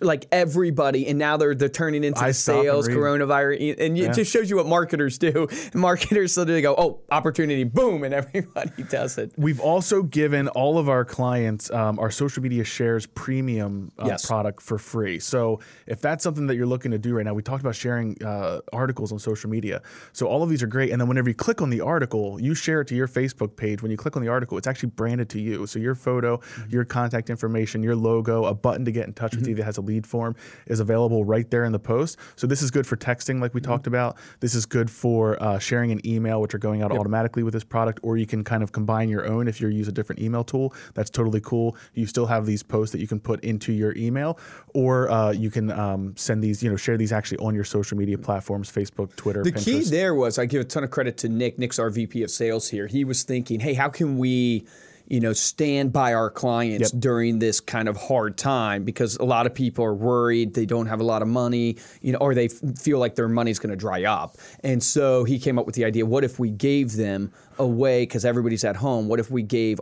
like 0.00 0.26
everybody, 0.32 1.06
and 1.08 1.18
now 1.18 1.36
they're 1.36 1.54
they're 1.54 1.68
turning 1.68 2.04
into 2.04 2.18
stop 2.18 2.26
and 2.28 2.36
sales 2.36 2.88
coronavirus, 2.88 3.76
and 3.78 3.98
it 3.98 4.14
just 4.14 4.32
shows 4.32 4.48
you 4.48 4.56
what 4.56 4.66
marketers 4.66 5.18
do. 5.18 5.48
Marketers 5.74 6.36
literally 6.36 6.62
go, 6.62 6.74
"Oh, 6.76 7.00
opportunity, 7.10 7.64
boom," 7.64 8.04
and 8.04 8.14
everybody 8.14 8.82
does 8.90 9.18
it. 9.18 9.32
We've 9.36 9.60
also 9.60 10.02
given 10.02 10.48
all 10.48 10.78
of 10.78 10.88
our 10.88 11.04
clients 11.04 11.70
um, 11.70 11.98
our 11.98 12.10
social 12.10 12.42
media 12.42 12.64
shares 12.64 13.06
premium 13.06 13.90
uh, 13.98 14.06
Yes. 14.06 14.26
product 14.26 14.62
for 14.62 14.78
free. 14.78 15.18
So 15.18 15.60
if 15.86 16.00
that's 16.00 16.22
something 16.22 16.46
that 16.46 16.56
you're 16.56 16.66
looking 16.66 16.90
to 16.92 16.98
do 16.98 17.14
right 17.14 17.24
now, 17.24 17.34
we 17.34 17.42
talked 17.42 17.62
about 17.62 17.74
sharing 17.74 18.22
uh, 18.22 18.60
articles 18.72 19.10
on 19.12 19.18
social 19.18 19.48
media. 19.50 19.82
So 20.12 20.26
all 20.26 20.42
of 20.42 20.48
these 20.50 20.62
are 20.62 20.66
great. 20.66 20.90
And 20.92 21.00
then 21.00 21.08
whenever 21.08 21.28
you 21.28 21.34
click 21.34 21.60
on 21.62 21.70
the 21.70 21.80
article, 21.80 22.40
you 22.40 22.54
share 22.54 22.80
it 22.82 22.88
to 22.88 22.94
your 22.94 23.08
Facebook 23.08 23.56
page. 23.56 23.82
When 23.82 23.90
you 23.90 23.96
click 23.96 24.16
on 24.16 24.22
the 24.22 24.28
article, 24.28 24.58
it's 24.58 24.66
actually 24.66 24.90
branded 24.90 25.28
to 25.30 25.40
you. 25.40 25.66
So 25.72 25.78
your 25.78 25.94
photo, 25.94 26.36
Mm-hmm. 26.36 26.70
your 26.70 26.84
contact 26.84 27.30
information, 27.30 27.82
your 27.82 27.96
logo, 27.96 28.44
a 28.44 28.54
button 28.54 28.84
to 28.84 28.92
get 28.92 29.06
in 29.06 29.12
touch 29.12 29.34
with 29.34 29.46
you 29.46 29.54
that 29.56 29.64
has 29.64 29.76
a 29.78 29.80
lead 29.80 30.06
form 30.06 30.34
is 30.66 30.80
available 30.80 31.24
right 31.24 31.48
there 31.50 31.64
in 31.64 31.72
the 31.72 31.78
post. 31.78 32.18
So 32.36 32.46
this 32.46 32.62
is 32.62 32.70
good 32.70 32.86
for 32.86 32.96
texting, 32.96 33.40
like 33.40 33.54
we 33.54 33.60
Mm-hmm. 33.60 33.70
talked 33.70 33.86
about. 33.86 34.16
This 34.40 34.54
is 34.54 34.66
good 34.66 34.90
for 34.90 35.40
uh, 35.42 35.58
sharing 35.58 35.92
an 35.92 36.04
email, 36.06 36.40
which 36.40 36.54
are 36.54 36.58
going 36.58 36.82
out 36.82 36.90
automatically 36.92 37.42
with 37.42 37.54
this 37.54 37.64
product, 37.64 38.00
or 38.02 38.16
you 38.16 38.26
can 38.26 38.42
kind 38.44 38.62
of 38.62 38.72
combine 38.72 39.08
your 39.08 39.26
own 39.26 39.48
if 39.48 39.60
you 39.60 39.68
use 39.68 39.88
a 39.88 39.92
different 39.92 40.20
email 40.20 40.42
tool. 40.44 40.74
That's 40.94 41.10
totally 41.10 41.40
cool. 41.40 41.76
You 41.94 42.06
still 42.06 42.26
have 42.26 42.44
these 42.46 42.62
posts 42.62 42.92
that 42.92 43.00
you 43.00 43.06
can 43.06 43.20
put 43.20 43.42
into 43.44 43.72
your 43.72 43.94
email, 43.96 44.38
or 44.74 45.10
uh, 45.10 45.30
you 45.32 45.50
can 45.50 45.70
um, 45.70 46.14
send 46.16 46.42
these, 46.42 46.62
you 46.62 46.70
know, 46.70 46.76
share 46.76 46.96
these 46.96 47.12
actually 47.12 47.38
on 47.38 47.54
your 47.54 47.64
social 47.64 47.96
media 47.96 48.18
platforms, 48.18 48.70
Facebook, 48.70 49.14
Twitter, 49.16 49.42
The 49.42 49.52
Pinterest. 49.52 49.64
key 49.64 49.82
there 49.84 50.14
was 50.14 50.38
I 50.38 50.46
give 50.46 50.60
a 50.60 50.64
ton 50.64 50.84
of 50.84 50.90
credit 50.90 51.16
to 51.18 51.28
Nick. 51.28 51.58
Nick's 51.58 51.78
our 51.78 51.90
VP 51.90 52.22
of 52.24 52.30
sales 52.30 52.68
here. 52.68 52.86
He 52.88 53.04
was 53.04 53.22
thinking, 53.22 53.60
hey, 53.60 53.74
how 53.74 53.88
can 53.88 54.18
we, 54.18 54.66
you 55.12 55.20
know, 55.20 55.34
stand 55.34 55.92
by 55.92 56.14
our 56.14 56.30
clients 56.30 56.90
Yep. 56.94 57.00
during 57.02 57.38
this 57.38 57.60
kind 57.60 57.86
of 57.86 57.98
hard 57.98 58.38
time? 58.38 58.82
Because 58.82 59.16
a 59.16 59.24
lot 59.24 59.44
of 59.44 59.54
people 59.54 59.84
are 59.84 59.94
worried 59.94 60.54
they 60.54 60.64
don't 60.64 60.86
have 60.86 61.00
a 61.00 61.04
lot 61.04 61.20
of 61.20 61.28
money, 61.28 61.76
you 62.00 62.12
know, 62.12 62.18
or 62.18 62.34
they 62.34 62.46
f- 62.46 62.78
feel 62.80 62.98
like 62.98 63.14
their 63.14 63.28
money's 63.28 63.58
going 63.58 63.70
to 63.70 63.76
dry 63.76 64.04
up. 64.04 64.36
And 64.64 64.82
so 64.82 65.24
he 65.24 65.38
came 65.38 65.58
up 65.58 65.66
with 65.66 65.74
the 65.74 65.84
idea: 65.84 66.06
what 66.06 66.24
if 66.24 66.38
we 66.38 66.50
gave 66.50 66.96
them 66.96 67.30
away 67.58 68.02
because 68.04 68.24
everybody's 68.24 68.64
at 68.64 68.74
home? 68.74 69.06
What 69.06 69.20
if 69.20 69.30
we 69.30 69.42
gave 69.42 69.78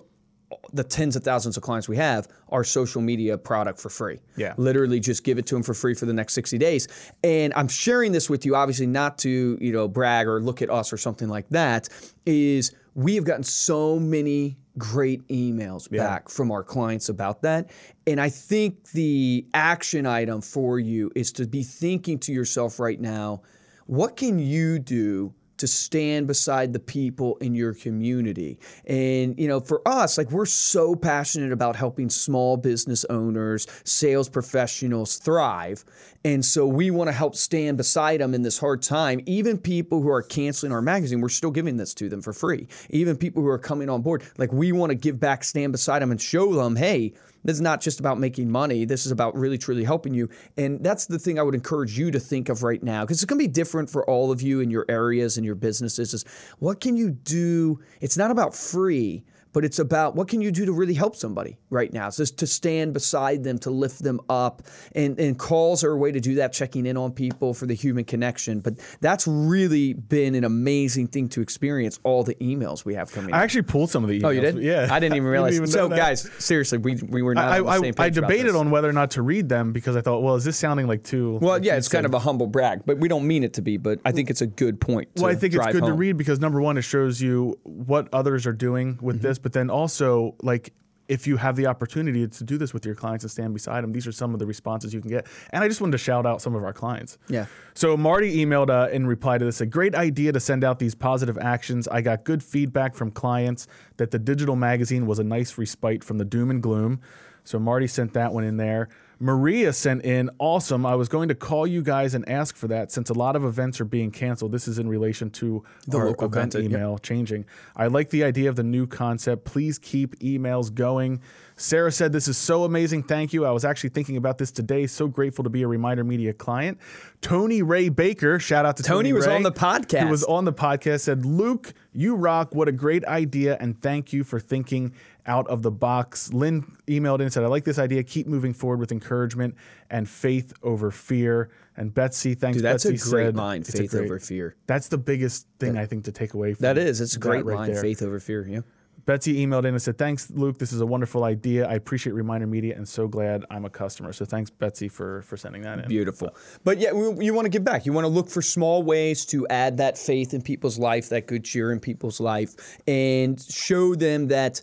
uh, 0.51 0.57
the 0.73 0.83
tens 0.83 1.15
of 1.15 1.23
thousands 1.23 1.57
of 1.57 1.63
clients 1.63 1.89
we 1.89 1.97
have 1.97 2.27
our 2.49 2.65
social 2.65 3.01
media 3.01 3.39
product 3.39 3.79
for 3.79 3.89
free. 3.89 4.19
Yeah. 4.37 4.55
Literally 4.57 4.99
just 4.99 5.23
give 5.23 5.39
it 5.39 5.47
to 5.47 5.55
them 5.55 5.63
for 5.63 5.75
free 5.75 5.95
for 5.95 6.07
the 6.07 6.13
next 6.13 6.33
60 6.35 6.59
days. 6.59 6.89
And 7.23 7.53
I'm 7.55 7.69
sharing 7.69 8.11
this 8.11 8.29
with 8.29 8.45
you 8.45 8.57
obviously 8.57 8.87
not 8.89 9.17
to, 9.19 9.57
you 9.61 9.73
know, 9.73 9.87
brag 9.87 10.27
or 10.27 10.41
look 10.41 10.61
at 10.61 10.69
us 10.69 10.93
or 10.93 10.97
something 10.97 11.29
like 11.29 11.49
that 11.51 11.89
is 12.27 12.73
we 12.97 13.15
have 13.15 13.23
gotten 13.25 13.45
so 13.45 14.01
many 14.01 14.57
great 14.79 15.27
emails 15.29 15.91
back 15.91 16.29
from 16.29 16.51
our 16.51 16.63
clients 16.63 17.09
about 17.09 17.43
that. 17.43 17.71
And 18.07 18.21
I 18.21 18.29
think 18.29 18.91
the 18.93 19.47
action 19.53 20.07
item 20.07 20.41
for 20.41 20.79
you 20.79 21.11
is 21.15 21.33
to 21.33 21.47
be 21.47 21.63
thinking 21.63 22.19
to 22.21 22.33
yourself 22.33 22.79
right 22.79 23.01
now, 23.01 23.43
what 23.87 24.17
can 24.17 24.39
you 24.39 24.79
do 24.79 25.35
to 25.61 25.67
stand 25.67 26.27
beside 26.27 26.73
the 26.73 26.79
people 26.79 27.37
in 27.37 27.55
your 27.55 27.75
community. 27.75 28.59
And 28.87 29.39
you 29.39 29.47
know, 29.49 29.61
for 29.61 29.87
us, 29.87 30.19
like 30.19 30.31
we're 30.31 30.47
so 30.47 30.95
passionate 30.95 31.53
about 31.53 31.77
helping 31.77 32.11
small 32.11 32.57
business 32.57 33.05
owners, 33.11 33.67
sales 33.85 34.29
professionals 34.29 35.19
thrive. 35.19 35.85
And 36.25 36.45
so 36.45 36.67
we 36.67 36.91
want 36.91 37.09
to 37.09 37.13
help 37.13 37.35
stand 37.35 37.77
beside 37.77 38.21
them 38.21 38.35
in 38.35 38.43
this 38.43 38.59
hard 38.59 38.83
time. 38.83 39.21
Even 39.27 39.57
people 39.57 40.03
who 40.03 40.11
are 40.11 40.23
canceling 40.23 40.73
our 40.73 40.83
magazine, 40.83 41.21
we're 41.21 41.29
still 41.29 41.51
giving 41.51 41.77
this 41.77 41.95
to 41.95 42.09
them 42.09 42.21
for 42.21 42.33
free. 42.33 42.69
Even 42.91 43.17
people 43.17 43.43
who 43.43 43.49
are 43.49 43.59
coming 43.59 43.89
on 43.89 44.03
board, 44.03 44.23
like 44.37 44.53
we 44.53 44.73
want 44.73 44.91
to 44.91 44.97
give 44.97 45.21
back, 45.21 45.45
stand 45.45 45.73
beside 45.73 46.01
them 46.01 46.11
and 46.11 46.21
show 46.21 46.55
them, 46.55 46.77
hey, 46.77 47.15
this 47.45 47.55
is 47.55 47.61
not 47.61 47.81
just 47.81 48.01
about 48.01 48.19
making 48.19 48.51
money. 48.51 48.85
This 48.85 49.07
is 49.07 49.13
about 49.13 49.35
really, 49.37 49.59
truly 49.59 49.85
helping 49.85 50.15
you. 50.15 50.29
And 50.57 50.83
that's 50.83 51.07
the 51.07 51.19
thing 51.19 51.39
I 51.39 51.43
would 51.43 51.55
encourage 51.55 51.99
you 51.99 52.11
to 52.11 52.21
think 52.21 52.49
of 52.49 52.63
right 52.63 52.83
now, 52.83 53.03
because 53.03 53.19
it's 53.19 53.25
going 53.25 53.39
to 53.39 53.45
be 53.45 53.53
different 53.53 53.89
for 53.89 54.09
all 54.09 54.31
of 54.31 54.43
you 54.43 54.61
in 54.61 54.71
your 54.71 54.85
areas 54.89 55.37
and 55.37 55.47
your 55.47 55.55
businesses. 55.55 56.15
Is 56.15 56.25
what 56.59 56.81
can 56.81 56.97
you 56.97 57.11
do? 57.11 57.81
It's 58.01 58.17
not 58.17 58.31
about 58.31 58.55
free, 58.55 59.25
but 59.53 59.65
it's 59.65 59.79
about 59.79 60.15
what 60.15 60.29
can 60.29 60.41
you 60.41 60.51
do 60.51 60.65
to 60.67 60.73
really 60.73 60.95
help 60.95 61.17
somebody 61.17 61.59
right 61.71 61.93
now. 61.93 62.09
It's 62.09 62.17
just 62.17 62.39
to 62.39 62.47
stand 62.47 62.93
beside 62.95 63.45
them, 63.45 63.59
to 63.61 63.71
lift 63.71 64.03
them 64.03 64.21
up. 64.29 64.63
And, 64.95 65.19
and 65.19 65.39
calls 65.39 65.83
are 65.85 65.93
a 65.93 65.97
way 65.97 66.13
to 66.13 66.21
do 66.21 66.37
that, 66.37 66.53
checking 66.53 66.87
in 66.87 66.97
on 66.97 67.13
people 67.13 67.55
for 67.55 67.67
the 67.67 67.75
human 67.75 68.05
connection. 68.05 68.61
But 68.61 68.75
that's 69.01 69.27
really 69.27 69.93
been 69.95 70.35
an 70.35 70.45
amazing 70.45 71.09
thing 71.09 71.29
to 71.31 71.41
experience 71.41 71.99
all 72.03 72.23
the 72.25 72.35
emails 72.37 72.85
we 72.85 72.95
have 72.95 73.13
coming 73.13 73.31
in. 73.31 73.35
I 73.35 73.43
actually 73.43 73.63
pulled 73.63 73.91
some 73.91 74.03
of 74.05 74.11
the 74.11 74.21
emails. 74.21 74.25
Oh, 74.25 74.31
you 74.31 74.41
did? 74.41 74.59
Yeah. 74.59 74.89
I 74.91 74.99
didn't 75.01 75.17
even 75.17 75.29
realize. 75.31 75.55
even 75.55 75.69
so, 75.69 75.89
guys, 75.89 76.29
seriously, 76.39 76.79
we, 76.79 76.97
we 76.97 77.23
were 77.23 77.35
not 77.35 77.49
I, 77.49 77.59
on 77.59 77.65
the 77.65 77.71
I, 77.71 77.81
same 77.81 77.95
page 77.95 78.17
I 78.17 78.19
about 78.21 78.29
debated 78.29 78.55
on 78.55 78.71
whether 78.71 78.89
or 78.89 78.93
not 78.93 79.13
to 79.13 79.23
read 79.23 79.49
them 79.49 79.73
because 79.73 79.97
I 79.97 80.01
thought, 80.01 80.23
well, 80.23 80.35
is 80.35 80.45
this 80.45 80.57
sounding 80.57 80.87
like 80.87 81.05
too? 81.05 81.39
Well, 81.41 81.63
yeah, 81.63 81.77
it's 81.77 81.89
kind 81.89 82.07
of 82.07 82.15
a 82.15 82.19
humble 82.19 82.47
brag, 82.47 82.83
but 82.87 82.99
we 82.99 83.09
don't 83.09 83.27
mean 83.27 83.45
it 83.45 83.55
to 83.55 83.63
be. 83.63 83.77
But 83.77 84.01
I 84.05 84.13
think 84.13 84.31
it's 84.31 84.41
a 84.41 84.47
good 84.47 84.81
point. 84.81 85.15
To 85.17 85.23
Well, 85.23 85.31
I 85.33 85.35
think 85.35 85.55
it's 85.55 85.67
good 85.67 85.85
to 85.85 85.93
read 85.93 86.17
because 86.17 86.41
number 86.41 86.61
one, 86.61 86.79
it 86.79 86.83
shows 86.83 87.21
you 87.21 87.59
what 87.65 88.09
others 88.13 88.47
are 88.47 88.53
doing 88.53 88.99
with 89.01 89.21
Mm-hmm. 89.21 89.27
this, 89.27 89.39
but 89.43 89.53
then 89.53 89.71
also 89.71 90.35
like 90.43 90.73
if 91.11 91.27
you 91.27 91.37
have 91.37 91.57
the 91.57 91.67
opportunity 91.67 92.27
to 92.29 92.45
do 92.45 92.57
this 92.57 92.73
with 92.73 92.87
your 92.87 92.95
clients 92.95 93.25
and 93.25 93.31
stand 93.33 93.53
beside 93.53 93.83
them, 93.83 93.93
these 93.93 94.07
are 94.07 94.13
some 94.13 94.33
of 94.33 94.39
the 94.39 94.47
responses 94.47 94.95
you 94.95 95.01
can 95.01 95.11
get. 95.11 95.27
And 95.51 95.65
I 95.65 95.67
just 95.67 95.81
wanted 95.81 95.93
to 95.93 95.99
shout 95.99 96.25
out 96.25 96.41
some 96.41 96.55
of 96.55 96.63
our 96.63 96.73
clients. 96.73 97.19
Yeah. 97.29 97.47
So 97.75 97.97
Marty 97.97 98.37
emailed 98.37 98.71
uh, 98.71 98.91
in 98.91 99.09
reply 99.09 99.37
to 99.37 99.45
this 99.45 99.61
a 99.61 99.67
great 99.67 99.97
idea 99.97 100.31
to 100.31 100.39
send 100.39 100.63
out 100.63 100.79
these 100.79 100.95
positive 100.95 101.37
actions. 101.37 101.89
I 101.89 102.01
got 102.01 102.23
good 102.23 102.45
feedback 102.45 102.95
from 102.95 103.11
clients 103.11 103.67
that 103.97 104.13
the 104.13 104.21
digital 104.21 104.55
magazine 104.55 105.05
was 105.05 105.19
a 105.19 105.25
nice 105.25 105.59
respite 105.59 106.05
from 106.05 106.19
the 106.19 106.25
doom 106.25 106.49
and 106.49 106.63
gloom. 106.63 107.01
So 107.43 107.59
Marty 107.59 107.89
sent 107.89 108.13
that 108.13 108.33
one 108.33 108.45
in 108.45 108.57
there. 108.57 108.89
Maria 109.23 109.71
sent 109.71 110.03
in 110.03 110.31
awesome. 110.39 110.87
I 110.87 110.95
was 110.95 111.11
going 111.11 111.29
to 111.29 111.35
call 111.35 111.67
you 111.67 111.83
guys 111.83 112.15
and 112.15 112.27
ask 112.27 112.57
for 112.57 112.69
that 112.69 112.91
since 112.91 113.11
a 113.11 113.13
lot 113.13 113.37
of 113.37 113.45
events 113.45 113.79
are 113.79 113.85
being 113.85 114.11
canceled. 114.11 114.51
This 114.51 114.67
is 114.67 114.79
in 114.79 114.89
relation 114.89 115.29
to 115.33 115.63
The 115.87 115.99
our 115.99 116.07
local 116.07 116.27
event 116.27 116.53
content, 116.53 116.71
yep. 116.71 116.81
email 116.81 116.97
changing. 116.97 117.45
I 117.77 117.89
like 117.89 118.09
the 118.09 118.25
idea 118.25 118.49
of 118.49 118.57
the 118.57 118.63
new 118.63 118.87
concept. 118.87 119.45
Please 119.45 119.79
keep 119.79 120.19
emails 120.21 120.73
going. 120.73 121.21
Sarah 121.57 121.93
said, 121.93 122.13
This 122.13 122.29
is 122.29 122.39
so 122.39 122.65
amazing. 122.65 123.03
Thank 123.03 123.35
you. 123.35 123.45
I 123.45 123.51
was 123.51 123.67
actually 123.67 123.91
thinking 123.91 124.17
about 124.17 124.39
this 124.39 124.51
today. 124.51 124.87
So 124.87 125.07
grateful 125.07 125.45
to 125.45 125.51
be 125.51 125.63
a 125.63 125.69
Reminder 125.69 126.03
Media 126.03 126.33
client. 126.33 126.79
Tony 127.21 127.61
Ray 127.61 127.91
Baker, 127.91 128.39
shout 128.39 128.65
out 128.65 128.79
to 128.79 128.83
Tony. 128.83 129.11
Tony 129.11 129.13
was 129.13 129.27
Ray, 129.27 129.37
on 129.37 129.43
the 129.43 129.53
podcast. 129.53 130.05
Who 130.05 130.09
was 130.09 130.25
on 130.25 130.47
the 130.47 130.55
podcast, 130.55 131.01
said, 131.01 131.27
Luke, 131.27 131.75
you 131.93 132.17
rock. 132.17 132.55
What 132.55 132.69
a 132.69 132.73
great 132.73 133.05
idea. 133.05 133.59
And 133.61 133.81
thank 133.83 134.15
you 134.15 134.25
for 134.25 134.41
thinking 134.41 134.95
out 135.27 135.47
of 135.49 135.63
the 135.63 135.71
box. 135.71 136.33
Lynn 136.33 136.77
emailed 136.87 137.17
in 137.17 137.23
and 137.23 137.33
said, 137.33 137.45
I 137.45 137.49
like 137.49 137.65
this 137.65 137.79
idea. 137.79 138.03
Keep 138.03 138.27
moving 138.27 138.53
forward 138.53 138.81
with 138.81 138.93
encouragement 138.93 139.55
and 139.91 140.09
faith 140.09 140.53
over 140.63 140.91
fear. 140.91 141.51
And 141.77 141.93
Betsy, 141.93 142.35
thanks. 142.35 142.57
Dude, 142.57 142.65
that's 142.65 142.85
Betsy 142.85 142.97
a 142.97 143.11
great 143.11 143.27
said, 143.27 143.37
line. 143.37 143.65
Faith 143.65 143.91
great- 143.91 144.05
over 144.05 144.19
fear. 144.19 144.57
That's 144.67 144.89
the 144.89 144.99
biggest 144.99 145.47
thing 145.59 145.79
I 145.79 145.87
think 145.87 146.05
to 146.05 146.13
take 146.13 146.35
away 146.35 146.55
from 146.55 146.63
That 146.63 146.79
is. 146.79 147.01
It's 147.01 147.17
a 147.17 147.19
great 147.19 147.45
right 147.45 147.57
line. 147.59 147.73
there. 147.73 147.81
Faith 147.83 148.03
over 148.03 148.21
fear. 148.21 148.47
Yeah. 148.49 148.61
Betsy 149.07 149.45
emailed 149.45 149.61
in 149.61 149.75
and 149.75 149.81
said, 149.81 149.97
"Thanks, 149.97 150.31
Luke. 150.31 150.59
This 150.59 150.73
is 150.73 150.83
a 150.83 150.87
wonderful 150.87 151.25
idea. 151.25 151.67
I 151.67 151.73
appreciate 151.75 152.13
Reminder 152.13 152.47
Media 152.47 152.77
and 152.77 152.87
so 152.87 153.09
glad 153.09 153.45
I'm 153.51 153.65
a 153.65 153.71
customer." 153.71 154.13
So 154.13 154.27
thanks, 154.27 154.51
Betsy, 154.51 154.89
for 154.89 155.23
for 155.23 155.39
sending 155.39 155.63
that 155.63 155.79
in. 155.81 155.89
Beautiful. 155.89 156.37
But 156.65 156.79
yeah, 156.79 156.93
we, 156.93 157.25
you 157.25 157.33
want 157.33 157.47
to 157.47 157.49
give 157.49 157.65
back. 157.65 157.87
You 157.87 157.93
want 157.95 158.05
to 158.05 158.09
look 158.11 158.29
for 158.29 158.43
small 158.43 158.83
ways 158.83 159.25
to 159.27 159.49
add 159.49 159.79
that 159.79 159.97
faith 159.97 160.35
in 160.35 160.43
people's 160.43 160.79
life, 160.79 161.09
that 161.09 161.27
good 161.27 161.45
cheer 161.45 161.73
in 161.73 161.81
people's 161.81 162.21
life, 162.21 162.79
and 162.87 163.41
show 163.41 163.95
them 163.95 164.29
that 164.29 164.61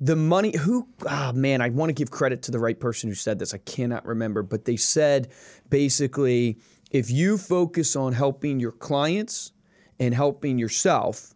the 0.00 0.16
money 0.16 0.56
who 0.56 0.88
ah 1.08 1.32
man 1.34 1.60
i 1.60 1.68
want 1.68 1.88
to 1.90 1.94
give 1.94 2.10
credit 2.10 2.42
to 2.42 2.50
the 2.50 2.58
right 2.58 2.78
person 2.78 3.08
who 3.08 3.14
said 3.14 3.38
this 3.38 3.52
i 3.52 3.58
cannot 3.58 4.04
remember 4.06 4.42
but 4.42 4.64
they 4.64 4.76
said 4.76 5.28
basically 5.70 6.58
if 6.90 7.10
you 7.10 7.36
focus 7.36 7.96
on 7.96 8.12
helping 8.12 8.60
your 8.60 8.72
clients 8.72 9.52
and 9.98 10.14
helping 10.14 10.58
yourself 10.58 11.34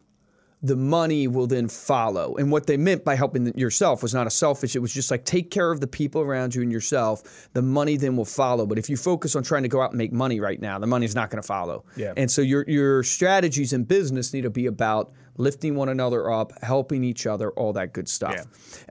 the 0.62 0.77
money 0.77 1.27
will 1.27 1.48
then 1.48 1.68
follow. 1.68 2.37
And 2.37 2.53
what 2.53 2.66
they 2.66 2.77
meant 2.77 3.05
by 3.05 3.16
helping 3.16 3.46
yourself 3.59 4.01
was 4.03 4.14
not 4.14 4.29
a 4.29 4.31
selfish, 4.31 4.77
it 4.77 4.79
was 4.79 4.94
just 4.94 5.11
like 5.11 5.25
take 5.25 5.51
care 5.51 5.72
of 5.72 5.81
the 5.81 5.88
people 5.88 6.20
around 6.20 6.55
you 6.55 6.62
and 6.62 6.70
yourself. 6.70 7.48
The 7.53 7.62
money 7.62 7.96
then 7.96 8.16
will 8.16 8.25
follow. 8.25 8.64
But 8.64 8.79
if 8.79 8.88
you 8.88 8.96
focus 8.96 9.35
on 9.35 9.42
trying 9.42 9.64
to 9.64 9.68
go 9.68 9.83
out 9.83 9.90
and 9.90 9.98
make 9.98 10.12
money 10.12 10.38
right 10.38 10.61
now, 10.61 10.79
the 10.79 10.87
money's 10.87 11.16
not 11.16 11.31
going 11.31 11.42
to 11.42 11.46
follow. 11.46 11.85
Yeah. 11.96 12.12
And 12.16 12.31
so 12.31 12.42
your 12.42 12.64
your 12.68 13.03
strategies 13.03 13.72
in 13.72 13.85
business 13.85 14.33
need 14.33 14.42
to 14.42 14.51
be 14.51 14.66
about 14.66 15.12
lifting 15.37 15.75
one 15.75 15.88
another 15.88 16.31
up, 16.31 16.53
helping 16.62 17.05
each 17.05 17.27
other, 17.27 17.51
all 17.53 17.73
that 17.73 17.92
good 17.92 18.09
stuff. 18.09 18.35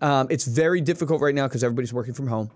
Um, 0.02 0.28
it's 0.30 0.46
very 0.46 0.82
difficult 0.82 1.22
right 1.22 1.36
now 1.36 1.48
because 1.48 1.64
everybody's 1.64 1.94
working 1.94 2.14
from 2.14 2.28
home. 2.28 2.50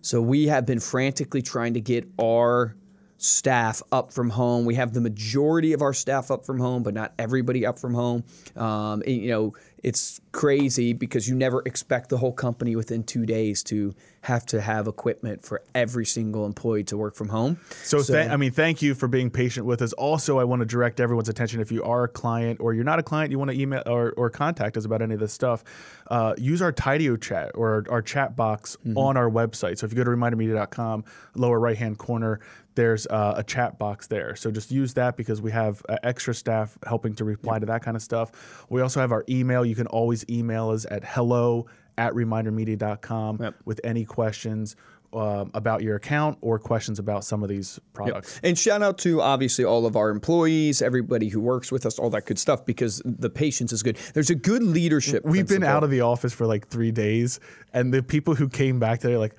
So 0.00 0.22
we 0.22 0.46
have 0.46 0.66
been 0.66 0.80
frantically 0.80 1.42
trying 1.42 1.74
to 1.74 1.80
get 1.80 2.08
our 2.20 2.76
staff 3.18 3.82
up 3.92 4.12
from 4.12 4.30
home. 4.30 4.64
We 4.64 4.74
have 4.74 4.92
the 4.92 5.00
majority 5.00 5.72
of 5.72 5.82
our 5.82 5.92
staff 5.92 6.30
up 6.30 6.44
from 6.44 6.60
home, 6.60 6.82
but 6.82 6.94
not 6.94 7.14
everybody 7.18 7.64
up 7.66 7.78
from 7.78 7.94
home. 7.94 8.24
Um, 8.54 9.02
and, 9.06 9.16
you 9.16 9.28
know, 9.28 9.54
it's 9.82 10.20
crazy 10.32 10.92
because 10.92 11.28
you 11.28 11.34
never 11.34 11.62
expect 11.64 12.10
the 12.10 12.18
whole 12.18 12.32
company 12.32 12.76
within 12.76 13.04
two 13.04 13.26
days 13.26 13.62
to 13.64 13.94
have 14.26 14.44
to 14.44 14.60
have 14.60 14.88
equipment 14.88 15.44
for 15.44 15.62
every 15.72 16.04
single 16.04 16.46
employee 16.46 16.82
to 16.82 16.96
work 16.96 17.14
from 17.14 17.28
home. 17.28 17.58
So, 17.84 18.02
th- 18.02 18.28
I 18.28 18.36
mean, 18.36 18.50
thank 18.50 18.82
you 18.82 18.94
for 18.96 19.06
being 19.06 19.30
patient 19.30 19.66
with 19.66 19.80
us. 19.82 19.92
Also, 19.92 20.40
I 20.40 20.44
want 20.44 20.60
to 20.62 20.66
direct 20.66 20.98
everyone's 20.98 21.28
attention 21.28 21.60
if 21.60 21.70
you 21.70 21.84
are 21.84 22.02
a 22.04 22.08
client 22.08 22.58
or 22.60 22.74
you're 22.74 22.82
not 22.82 22.98
a 22.98 23.04
client, 23.04 23.30
you 23.30 23.38
want 23.38 23.52
to 23.52 23.56
email 23.60 23.84
or, 23.86 24.10
or 24.16 24.28
contact 24.28 24.76
us 24.76 24.84
about 24.84 25.00
any 25.00 25.14
of 25.14 25.20
this 25.20 25.32
stuff, 25.32 25.62
uh, 26.10 26.34
use 26.38 26.60
our 26.60 26.72
Tidio 26.72 27.20
chat 27.20 27.52
or 27.54 27.84
our 27.88 28.02
chat 28.02 28.34
box 28.34 28.76
Mm-hmm. 28.86 28.98
on 28.98 29.16
our 29.16 29.30
website. 29.30 29.78
So, 29.78 29.86
if 29.86 29.92
you 29.92 29.96
go 29.96 30.02
to 30.04 30.10
remindermedia.com, 30.10 31.04
lower 31.36 31.60
right 31.60 31.76
hand 31.76 31.98
corner, 31.98 32.40
there's 32.74 33.06
uh, 33.06 33.34
a 33.36 33.44
chat 33.44 33.78
box 33.78 34.06
there. 34.06 34.36
So 34.36 34.50
just 34.50 34.70
use 34.70 34.92
that 34.94 35.16
because 35.16 35.40
we 35.40 35.50
have 35.50 35.82
uh, 35.88 35.96
extra 36.02 36.34
staff 36.34 36.76
helping 36.86 37.14
to 37.14 37.24
reply 37.24 37.58
to 37.58 37.64
that 37.66 37.82
kind 37.82 37.96
of 37.96 38.02
stuff. 38.02 38.66
We 38.68 38.82
also 38.82 39.00
have 39.00 39.12
our 39.12 39.24
email. 39.30 39.64
You 39.64 39.74
can 39.74 39.86
always 39.86 40.24
email 40.28 40.68
us 40.70 40.84
at 40.90 41.02
hello 41.04 41.66
at 41.98 42.12
remindermedia.com 42.14 43.38
Yep. 43.40 43.54
with 43.64 43.80
any 43.84 44.04
questions 44.04 44.76
um, 45.12 45.50
about 45.54 45.82
your 45.82 45.96
account 45.96 46.36
or 46.42 46.58
questions 46.58 46.98
about 46.98 47.24
some 47.24 47.42
of 47.42 47.48
these 47.48 47.80
products. 47.94 48.38
And 48.42 48.58
shout 48.58 48.82
out 48.82 48.98
to 48.98 49.22
obviously 49.22 49.64
all 49.64 49.86
of 49.86 49.96
our 49.96 50.10
employees, 50.10 50.82
everybody 50.82 51.28
who 51.28 51.40
works 51.40 51.72
with 51.72 51.86
us, 51.86 51.98
all 51.98 52.10
that 52.10 52.26
good 52.26 52.38
stuff, 52.38 52.66
because 52.66 53.00
the 53.04 53.30
patience 53.30 53.72
is 53.72 53.82
good. 53.82 53.96
There's 54.14 54.30
a 54.30 54.34
good 54.34 54.62
leadership. 54.62 55.24
We've 55.24 55.48
been 55.48 55.62
out 55.64 55.84
of 55.84 55.90
the 55.90 56.02
office 56.02 56.32
for 56.34 56.46
like 56.46 56.68
three 56.68 56.90
days, 56.90 57.40
and 57.72 57.94
the 57.94 58.02
people 58.02 58.34
who 58.34 58.48
came 58.48 58.78
back 58.78 59.00
today 59.00 59.14
are 59.14 59.18
like, 59.18 59.36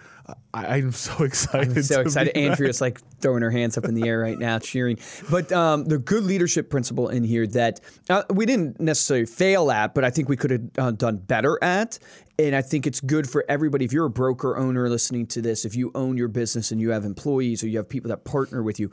I- 0.54 0.78
I'm 0.78 0.92
so 0.92 1.24
excited. 1.24 1.86
so 1.86 2.02
excited. 2.02 2.36
Andrea's 2.38 2.82
like 2.82 3.00
throwing 3.20 3.42
her 3.42 3.52
hands 3.52 3.78
up 3.78 3.86
in 3.86 3.94
the 3.94 4.08
air 4.08 4.20
right 4.20 4.38
now, 4.38 4.60
cheering. 4.60 4.98
But 5.30 5.52
um, 5.52 5.86
the 5.86 5.98
good 5.98 6.24
leadership 6.24 6.70
principle 6.70 7.10
in 7.10 7.24
here 7.24 7.48
that 7.48 7.80
uh, 8.10 8.24
we 8.30 8.46
didn't 8.46 8.80
necessarily 8.80 9.26
fail 9.26 9.72
at, 9.72 9.94
but 9.94 10.04
I 10.04 10.10
think 10.10 10.30
we 10.30 10.38
could 10.38 10.52
have 10.52 10.62
uh, 10.78 10.92
done 10.92 11.18
better 11.18 11.58
at. 11.64 12.00
And 12.40 12.56
I 12.56 12.62
think 12.62 12.86
it's 12.86 13.00
good 13.00 13.30
for 13.30 13.44
everybody. 13.50 13.84
If 13.86 13.94
you're 13.94 14.06
a 14.06 14.10
broker 14.12 14.58
owner 14.58 14.90
listening 14.90 15.26
to 15.28 15.42
this, 15.42 15.66
if 15.66 15.76
you 15.76 15.92
own 15.96 16.18
your 16.18 16.28
business 16.28 16.72
and 16.72 16.80
you 16.80 16.92
have 16.92 17.04
employees 17.04 17.64
or 17.64 17.68
you 17.68 17.78
have 17.78 17.90
people 17.90 18.10
that 18.10 18.26
partner 18.26 18.62
with 18.62 18.80
you, 18.80 18.92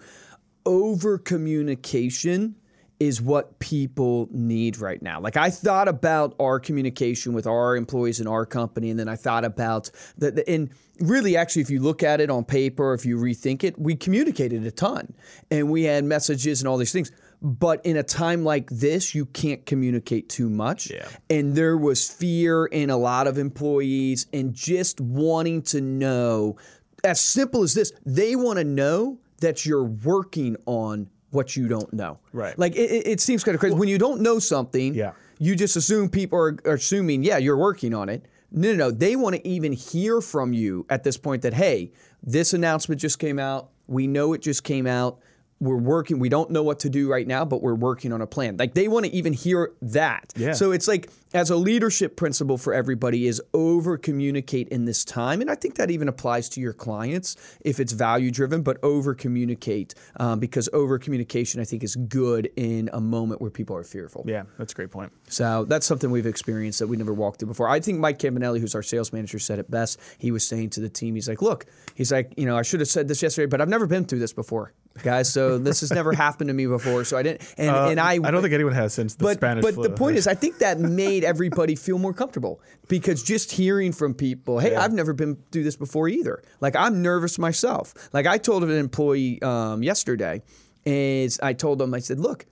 over 0.64 1.18
communication 1.18 2.56
is 3.04 3.20
what 3.20 3.58
people 3.58 4.28
need 4.32 4.78
right 4.78 5.02
now. 5.02 5.20
Like 5.20 5.36
I 5.36 5.50
thought 5.50 5.88
about 5.88 6.34
our 6.40 6.58
communication 6.58 7.34
with 7.34 7.46
our 7.46 7.76
employees 7.76 8.18
in 8.18 8.26
our 8.26 8.46
company, 8.46 8.90
and 8.90 8.98
then 8.98 9.08
I 9.08 9.16
thought 9.16 9.44
about 9.44 9.90
the, 10.16 10.30
the 10.30 10.50
and 10.50 10.70
really 11.00 11.36
actually 11.36 11.62
if 11.62 11.70
you 11.70 11.80
look 11.80 12.02
at 12.02 12.20
it 12.20 12.30
on 12.30 12.44
paper, 12.44 12.94
if 12.94 13.04
you 13.04 13.18
rethink 13.18 13.62
it, 13.62 13.78
we 13.78 13.94
communicated 13.94 14.64
a 14.64 14.70
ton 14.70 15.12
and 15.50 15.70
we 15.70 15.84
had 15.84 16.04
messages 16.04 16.62
and 16.62 16.68
all 16.68 16.78
these 16.78 16.92
things. 16.92 17.12
But 17.42 17.84
in 17.84 17.98
a 17.98 18.02
time 18.02 18.42
like 18.42 18.70
this, 18.70 19.14
you 19.14 19.26
can't 19.26 19.66
communicate 19.66 20.30
too 20.30 20.48
much. 20.48 20.90
Yeah. 20.90 21.06
And 21.28 21.54
there 21.54 21.76
was 21.76 22.08
fear 22.08 22.64
in 22.64 22.88
a 22.88 22.96
lot 22.96 23.26
of 23.26 23.36
employees 23.36 24.26
and 24.32 24.54
just 24.54 24.98
wanting 24.98 25.60
to 25.62 25.82
know, 25.82 26.56
as 27.02 27.20
simple 27.20 27.62
as 27.62 27.74
this, 27.74 27.92
they 28.06 28.34
want 28.34 28.60
to 28.60 28.64
know 28.64 29.18
that 29.40 29.66
you're 29.66 29.84
working 29.84 30.56
on 30.64 31.10
what 31.34 31.56
you 31.56 31.68
don't 31.68 31.92
know. 31.92 32.18
Right. 32.32 32.58
Like 32.58 32.74
it, 32.76 33.06
it 33.06 33.20
seems 33.20 33.44
kind 33.44 33.54
of 33.54 33.60
crazy. 33.60 33.74
when 33.76 33.88
you 33.88 33.98
don't 33.98 34.20
know 34.20 34.38
something, 34.38 34.94
Yeah. 34.94 35.12
you 35.38 35.56
just 35.56 35.76
assume 35.76 36.08
people 36.08 36.38
are, 36.38 36.56
are 36.64 36.74
assuming, 36.74 37.22
yeah, 37.24 37.38
you're 37.38 37.56
working 37.56 37.92
on 37.94 38.08
it. 38.08 38.24
No, 38.50 38.70
no, 38.70 38.76
no. 38.76 38.90
They 38.90 39.16
want 39.16 39.34
to 39.36 39.46
even 39.46 39.72
hear 39.72 40.20
from 40.20 40.52
you 40.52 40.86
at 40.88 41.02
this 41.04 41.16
point 41.16 41.42
that, 41.42 41.54
hey, 41.54 41.90
this 42.22 42.54
announcement 42.54 43.00
just 43.00 43.18
came 43.18 43.38
out. 43.38 43.70
We 43.88 44.06
know 44.06 44.32
it 44.32 44.42
just 44.42 44.62
came 44.64 44.86
out. 44.86 45.18
We're 45.60 45.76
working. 45.76 46.18
We 46.18 46.28
don't 46.28 46.50
know 46.50 46.62
what 46.62 46.78
to 46.80 46.90
do 46.90 47.10
right 47.10 47.26
now, 47.26 47.44
but 47.44 47.62
we're 47.62 47.74
working 47.74 48.12
on 48.12 48.20
a 48.20 48.26
plan. 48.26 48.56
Like 48.56 48.74
they 48.74 48.86
want 48.88 49.06
to 49.06 49.12
even 49.12 49.32
hear 49.32 49.72
that. 49.82 50.32
Yeah. 50.36 50.52
So 50.52 50.72
it's 50.72 50.86
like 50.88 51.10
as 51.34 51.50
a 51.50 51.56
leadership 51.56 52.16
principle 52.16 52.56
for 52.56 52.72
everybody 52.72 53.26
is 53.26 53.42
over 53.52 53.98
communicate 53.98 54.68
in 54.68 54.84
this 54.84 55.04
time, 55.04 55.40
and 55.40 55.50
I 55.50 55.56
think 55.56 55.74
that 55.74 55.90
even 55.90 56.08
applies 56.08 56.48
to 56.50 56.60
your 56.60 56.72
clients 56.72 57.36
if 57.64 57.80
it's 57.80 57.92
value 57.92 58.30
driven, 58.30 58.62
but 58.62 58.78
over 58.84 59.14
communicate 59.14 59.94
um, 60.16 60.38
because 60.38 60.68
over 60.72 60.96
communication 60.98 61.60
I 61.60 61.64
think 61.64 61.82
is 61.82 61.96
good 61.96 62.50
in 62.56 62.88
a 62.92 63.00
moment 63.00 63.40
where 63.40 63.50
people 63.50 63.74
are 63.76 63.82
fearful. 63.82 64.24
Yeah, 64.26 64.44
that's 64.58 64.72
a 64.72 64.76
great 64.76 64.92
point. 64.92 65.12
So 65.28 65.64
that's 65.64 65.86
something 65.86 66.10
we've 66.10 66.24
experienced 66.24 66.78
that 66.78 66.86
we 66.86 66.96
never 66.96 67.12
walked 67.12 67.40
through 67.40 67.48
before. 67.48 67.68
I 67.68 67.80
think 67.80 67.98
Mike 67.98 68.20
Campanelli, 68.20 68.60
who's 68.60 68.76
our 68.76 68.82
sales 68.82 69.12
manager, 69.12 69.40
said 69.40 69.58
it 69.58 69.68
best. 69.70 69.98
He 70.18 70.30
was 70.30 70.46
saying 70.46 70.70
to 70.70 70.80
the 70.80 70.88
team, 70.88 71.16
he's 71.16 71.28
like, 71.28 71.42
look, 71.42 71.66
he's 71.96 72.12
like, 72.12 72.32
you 72.36 72.46
know, 72.46 72.56
I 72.56 72.62
should 72.62 72.80
have 72.80 72.88
said 72.88 73.08
this 73.08 73.22
yesterday, 73.22 73.46
but 73.46 73.60
I've 73.60 73.68
never 73.68 73.88
been 73.88 74.04
through 74.04 74.20
this 74.20 74.32
before, 74.32 74.72
guys. 75.02 75.32
So 75.32 75.58
this 75.58 75.80
has 75.80 75.92
never 75.92 76.12
happened 76.24 76.48
to 76.48 76.54
me 76.54 76.66
before. 76.66 77.02
So 77.04 77.16
I 77.16 77.24
didn't, 77.24 77.42
and, 77.58 77.70
Uh, 77.70 77.88
and 77.88 77.98
I, 77.98 78.12
I 78.12 78.30
don't 78.30 78.42
think 78.42 78.54
anyone 78.54 78.74
has 78.74 78.94
since 78.94 79.16
the 79.16 79.24
but, 79.24 79.36
Spanish 79.38 79.62
but 79.62 79.74
flu. 79.74 79.82
the 79.82 79.90
point 79.90 80.16
is, 80.16 80.28
I 80.28 80.34
think 80.34 80.58
that 80.58 80.78
made 80.94 81.23
everybody 81.24 81.74
feel 81.74 81.98
more 81.98 82.12
comfortable 82.12 82.60
because 82.88 83.22
just 83.22 83.52
hearing 83.52 83.92
from 83.92 84.14
people, 84.14 84.58
hey, 84.58 84.74
I've 84.74 84.92
never 84.92 85.12
been 85.12 85.36
through 85.50 85.64
this 85.64 85.76
before 85.76 86.08
either. 86.08 86.42
Like 86.60 86.76
I'm 86.76 87.02
nervous 87.02 87.38
myself. 87.38 87.94
Like 88.12 88.26
I 88.26 88.38
told 88.38 88.64
an 88.64 88.70
employee 88.70 89.40
um, 89.42 89.82
yesterday, 89.82 90.42
is 90.86 91.40
I 91.40 91.52
told 91.52 91.78
them, 91.78 91.94
I 91.94 91.98
said, 91.98 92.18
look, 92.20 92.46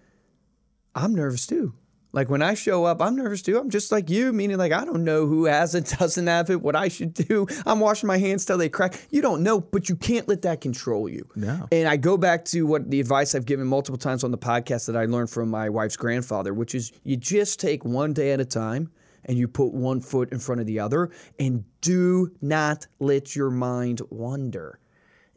I'm 0.94 1.14
nervous 1.14 1.46
too. 1.46 1.74
Like 2.12 2.28
when 2.28 2.42
I 2.42 2.54
show 2.54 2.84
up, 2.84 3.00
I'm 3.00 3.16
nervous 3.16 3.40
too. 3.40 3.58
I'm 3.58 3.70
just 3.70 3.90
like 3.90 4.10
you, 4.10 4.32
meaning 4.32 4.58
like 4.58 4.72
I 4.72 4.84
don't 4.84 5.04
know 5.04 5.26
who 5.26 5.46
has 5.46 5.74
it, 5.74 5.86
doesn't 5.98 6.26
have 6.26 6.50
it, 6.50 6.60
what 6.60 6.76
I 6.76 6.88
should 6.88 7.14
do. 7.14 7.46
I'm 7.64 7.80
washing 7.80 8.06
my 8.06 8.18
hands 8.18 8.44
till 8.44 8.58
they 8.58 8.68
crack. 8.68 9.00
You 9.10 9.22
don't 9.22 9.42
know, 9.42 9.60
but 9.60 9.88
you 9.88 9.96
can't 9.96 10.28
let 10.28 10.42
that 10.42 10.60
control 10.60 11.08
you. 11.08 11.26
No. 11.34 11.66
And 11.72 11.88
I 11.88 11.96
go 11.96 12.16
back 12.16 12.44
to 12.46 12.66
what 12.66 12.90
the 12.90 13.00
advice 13.00 13.34
I've 13.34 13.46
given 13.46 13.66
multiple 13.66 13.98
times 13.98 14.24
on 14.24 14.30
the 14.30 14.38
podcast 14.38 14.86
that 14.86 14.96
I 14.96 15.06
learned 15.06 15.30
from 15.30 15.48
my 15.48 15.68
wife's 15.68 15.96
grandfather, 15.96 16.52
which 16.52 16.74
is 16.74 16.92
you 17.02 17.16
just 17.16 17.58
take 17.58 17.84
one 17.84 18.12
day 18.12 18.32
at 18.32 18.40
a 18.40 18.44
time 18.44 18.90
and 19.24 19.38
you 19.38 19.48
put 19.48 19.72
one 19.72 20.00
foot 20.00 20.32
in 20.32 20.38
front 20.38 20.60
of 20.60 20.66
the 20.66 20.80
other 20.80 21.10
and 21.38 21.64
do 21.80 22.30
not 22.40 22.86
let 22.98 23.34
your 23.34 23.50
mind 23.50 24.02
wander. 24.10 24.78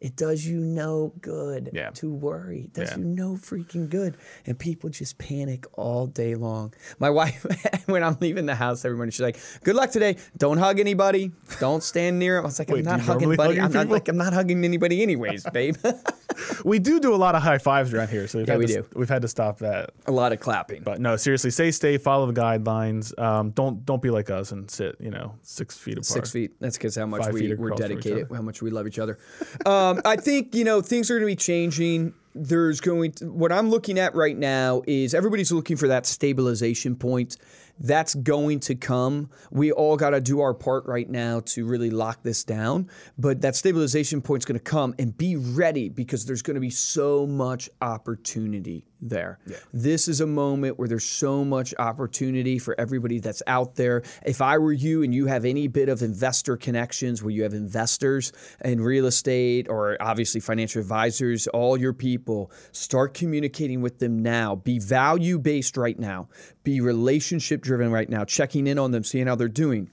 It 0.05 0.15
does 0.15 0.45
you 0.45 0.59
no 0.59 1.13
good 1.19 1.71
Yeah. 1.73 1.89
to 1.95 2.13
worry. 2.13 2.65
It 2.65 2.73
does 2.73 2.91
Yeah. 2.91 2.97
you 2.99 3.05
no 3.05 3.33
freaking 3.33 3.89
good. 3.89 4.15
And 4.45 4.57
people 4.59 4.91
just 4.91 5.17
panic 5.17 5.65
all 5.73 6.05
day 6.05 6.35
long. 6.35 6.75
My 6.99 7.09
wife, 7.19 7.43
when 7.87 8.03
I'm 8.03 8.15
leaving 8.21 8.45
the 8.45 8.53
house 8.53 8.85
every 8.85 8.97
morning, 8.97 9.09
she's 9.11 9.21
like, 9.21 9.39
Good 9.63 9.75
luck 9.75 9.89
today. 9.89 10.17
Don't 10.37 10.59
hug 10.59 10.79
anybody. 10.79 11.31
Don't 11.59 11.81
stand 11.81 12.19
near 12.19 12.37
'em." 12.37 12.43
I 12.43 12.45
was 12.45 12.59
like, 12.59 12.69
Wait, 12.69 12.79
I'm 12.79 12.85
not 12.85 12.99
hugging 13.01 13.35
buddy. 13.35 13.59
I'm 13.59 13.71
not 13.71 13.89
like 13.89 14.07
I'm 14.07 14.17
not 14.17 14.31
hugging 14.33 14.63
anybody 14.63 15.01
anyways, 15.01 15.43
babe. 15.53 15.75
we 16.63 16.77
do 16.77 16.99
do 16.99 17.15
a 17.15 17.17
lot 17.17 17.33
of 17.33 17.41
high 17.41 17.57
fives 17.57 17.91
around 17.91 18.09
here, 18.09 18.27
so 18.27 18.37
we've, 18.37 18.47
Yeah, 18.47 18.53
had 18.53 18.59
we 18.59 18.67
to, 18.67 18.73
do. 18.83 18.87
we've 18.95 19.09
had 19.09 19.23
to 19.23 19.27
stop 19.27 19.57
that. 19.59 19.89
A 20.05 20.11
lot 20.11 20.33
of 20.33 20.39
clapping. 20.39 20.83
But 20.83 21.01
no, 21.01 21.15
seriously, 21.15 21.49
stay 21.49 21.71
safe, 21.71 22.03
follow 22.03 22.29
the 22.31 22.39
guidelines. 22.39 23.17
Um, 23.19 23.49
don't 23.51 23.83
don't 23.87 24.03
be 24.03 24.11
like 24.11 24.29
us 24.29 24.51
and 24.51 24.69
sit, 24.69 24.97
you 24.99 25.09
know, 25.09 25.33
six 25.41 25.77
feet 25.79 25.93
apart. 25.93 26.05
Six 26.05 26.31
feet. 26.31 26.51
That's 26.59 26.77
because 26.77 26.95
how 26.95 27.07
much 27.07 27.23
Five 27.23 27.33
we, 27.33 27.55
we're 27.55 27.71
dedicated, 27.71 28.27
how 28.31 28.41
much 28.43 28.61
we 28.61 28.69
love 28.69 28.85
each 28.85 28.99
other. 28.99 29.17
Um, 29.65 29.94
Um, 29.95 30.01
I 30.05 30.15
think 30.15 30.53
you 30.55 30.63
know 30.63 30.81
things 30.81 31.09
are 31.09 31.15
going 31.15 31.29
to 31.29 31.31
be 31.31 31.35
changing. 31.35 32.13
There's 32.37 32.81
going 32.81 33.13
to, 33.13 33.31
what 33.31 33.53
I'm 33.53 33.69
looking 33.69 33.97
at 33.97 34.13
right 34.13 34.37
now 34.37 34.81
is 34.85 35.13
everybody's 35.13 35.53
looking 35.53 35.77
for 35.77 35.87
that 35.87 36.05
stabilization 36.05 36.97
point. 36.97 37.37
That's 37.79 38.13
going 38.13 38.59
to 38.61 38.75
come. 38.75 39.29
We 39.51 39.71
all 39.71 39.95
got 39.95 40.09
to 40.09 40.19
do 40.19 40.41
our 40.41 40.53
part 40.53 40.85
right 40.85 41.09
now 41.09 41.41
to 41.41 41.65
really 41.65 41.89
lock 41.89 42.23
this 42.23 42.43
down. 42.43 42.89
But 43.17 43.41
that 43.41 43.55
stabilization 43.55 44.21
point's 44.21 44.45
going 44.45 44.59
to 44.59 44.63
come 44.63 44.95
and 44.99 45.17
be 45.17 45.37
ready 45.37 45.87
because 45.87 46.25
there's 46.25 46.41
going 46.41 46.55
to 46.55 46.61
be 46.61 46.69
so 46.69 47.25
much 47.25 47.69
opportunity 47.81 48.85
there. 49.09 49.39
This 49.73 50.07
is 50.07 50.21
a 50.21 50.27
moment 50.27 50.77
where 50.77 50.87
there's 50.87 51.05
so 51.05 51.45
much 51.45 51.73
opportunity 51.79 52.59
for 52.59 52.79
everybody 52.79 53.19
that's 53.19 53.43
out 53.47 53.75
there. 53.75 54.03
If 54.25 54.41
I 54.41 54.57
were 54.57 54.73
you 54.73 55.03
and 55.03 55.13
you 55.13 55.27
have 55.27 55.45
any 55.45 55.67
bit 55.67 55.89
of 55.89 56.01
investor 56.01 56.57
connections 56.57 57.23
where 57.23 57.31
you 57.31 57.43
have 57.43 57.53
investors 57.53 58.31
in 58.63 58.81
real 58.81 59.05
estate 59.05 59.67
or 59.69 59.97
obviously 59.99 60.41
financial 60.41 60.81
advisors, 60.81 61.47
all 61.47 61.77
your 61.77 61.93
people, 61.93 62.51
start 62.71 63.13
communicating 63.13 63.81
with 63.81 63.99
them 63.99 64.21
now. 64.21 64.55
Be 64.55 64.79
value 64.79 65.39
based 65.39 65.77
right 65.77 65.97
now, 65.97 66.29
be 66.63 66.81
relationship 66.81 67.61
driven 67.61 67.91
right 67.91 68.09
now, 68.09 68.23
checking 68.23 68.67
in 68.67 68.79
on 68.79 68.91
them, 68.91 69.03
seeing 69.03 69.27
how 69.27 69.35
they're 69.35 69.47
doing. 69.47 69.89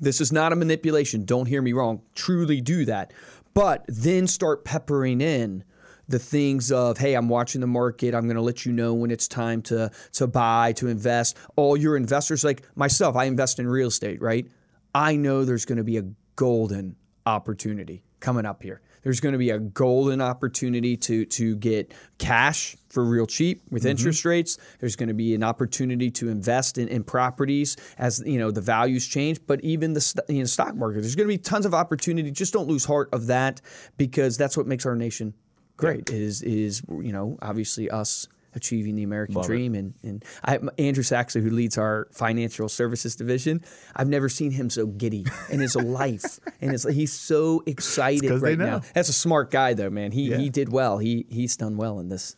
This 0.00 0.20
is 0.20 0.30
not 0.32 0.52
a 0.52 0.56
manipulation. 0.56 1.24
Don't 1.24 1.46
hear 1.46 1.62
me 1.62 1.72
wrong. 1.72 2.02
Truly 2.14 2.60
do 2.60 2.84
that. 2.84 3.12
But 3.54 3.84
then 3.88 4.26
start 4.26 4.64
peppering 4.64 5.22
in 5.22 5.64
the 6.08 6.18
things 6.18 6.70
of, 6.70 6.98
hey, 6.98 7.14
I'm 7.14 7.28
watching 7.28 7.60
the 7.60 7.66
market. 7.66 8.14
I'm 8.14 8.24
going 8.24 8.36
to 8.36 8.42
let 8.42 8.64
you 8.64 8.72
know 8.72 8.94
when 8.94 9.10
it's 9.10 9.28
time 9.28 9.62
to 9.62 9.90
to 10.12 10.26
buy, 10.26 10.72
to 10.74 10.88
invest. 10.88 11.36
All 11.56 11.76
your 11.76 11.96
investors, 11.96 12.44
like 12.44 12.62
myself, 12.76 13.16
I 13.16 13.24
invest 13.24 13.58
in 13.58 13.68
real 13.68 13.88
estate, 13.88 14.20
right? 14.20 14.46
I 14.94 15.16
know 15.16 15.44
there's 15.44 15.64
going 15.64 15.78
to 15.78 15.84
be 15.84 15.98
a 15.98 16.04
golden 16.36 16.96
opportunity 17.26 18.04
coming 18.20 18.46
up 18.46 18.62
here. 18.62 18.80
There's 19.02 19.20
going 19.20 19.34
to 19.34 19.38
be 19.38 19.50
a 19.50 19.60
golden 19.60 20.20
opportunity 20.20 20.96
to 20.96 21.26
to 21.26 21.54
get 21.56 21.94
cash 22.18 22.76
for 22.88 23.04
real 23.04 23.26
cheap 23.26 23.62
with 23.70 23.82
mm-hmm. 23.82 23.90
interest 23.90 24.24
rates. 24.24 24.58
There's 24.80 24.96
going 24.96 25.08
to 25.08 25.14
be 25.14 25.34
an 25.34 25.44
opportunity 25.44 26.10
to 26.12 26.28
invest 26.28 26.76
in, 26.76 26.88
in 26.88 27.04
properties 27.04 27.76
as 27.98 28.20
you 28.26 28.38
know 28.38 28.50
the 28.50 28.60
values 28.60 29.06
change. 29.06 29.38
But 29.46 29.60
even 29.62 29.92
the 29.92 30.24
you 30.28 30.40
know, 30.40 30.44
stock 30.44 30.74
market, 30.74 31.02
there's 31.02 31.14
going 31.14 31.28
to 31.28 31.34
be 31.34 31.38
tons 31.38 31.66
of 31.66 31.74
opportunity. 31.74 32.32
Just 32.32 32.52
don't 32.52 32.66
lose 32.66 32.84
heart 32.84 33.08
of 33.12 33.26
that 33.26 33.60
because 33.96 34.36
that's 34.36 34.56
what 34.56 34.66
makes 34.66 34.84
our 34.84 34.96
nation 34.96 35.34
great. 35.76 36.10
Is 36.10 36.42
is 36.42 36.82
you 36.88 37.12
know 37.12 37.38
obviously 37.42 37.90
us 37.90 38.28
achieving 38.56 38.96
the 38.96 39.02
American 39.02 39.40
dream. 39.42 39.74
And, 39.74 39.94
and 40.02 40.24
I, 40.42 40.58
Andrew 40.78 41.02
Saxon, 41.02 41.42
who 41.42 41.50
leads 41.50 41.76
our 41.78 42.08
financial 42.10 42.68
services 42.68 43.14
division, 43.14 43.62
I've 43.94 44.08
never 44.08 44.28
seen 44.28 44.50
him 44.50 44.70
so 44.70 44.86
giddy 44.86 45.26
in 45.50 45.60
his 45.60 45.76
life. 46.00 46.40
And 46.60 46.72
it's, 46.72 46.88
he's 46.88 47.12
so 47.12 47.62
excited 47.66 48.30
right 48.40 48.58
now. 48.58 48.80
That's 48.94 49.10
a 49.10 49.12
smart 49.12 49.50
guy, 49.50 49.74
though, 49.74 49.90
man. 49.90 50.10
He, 50.10 50.30
Yeah. 50.30 50.38
he 50.38 50.48
did 50.48 50.72
well. 50.72 50.98
He, 50.98 51.26
he's 51.28 51.56
done 51.56 51.76
well 51.76 52.00
in 52.00 52.08
this 52.08 52.34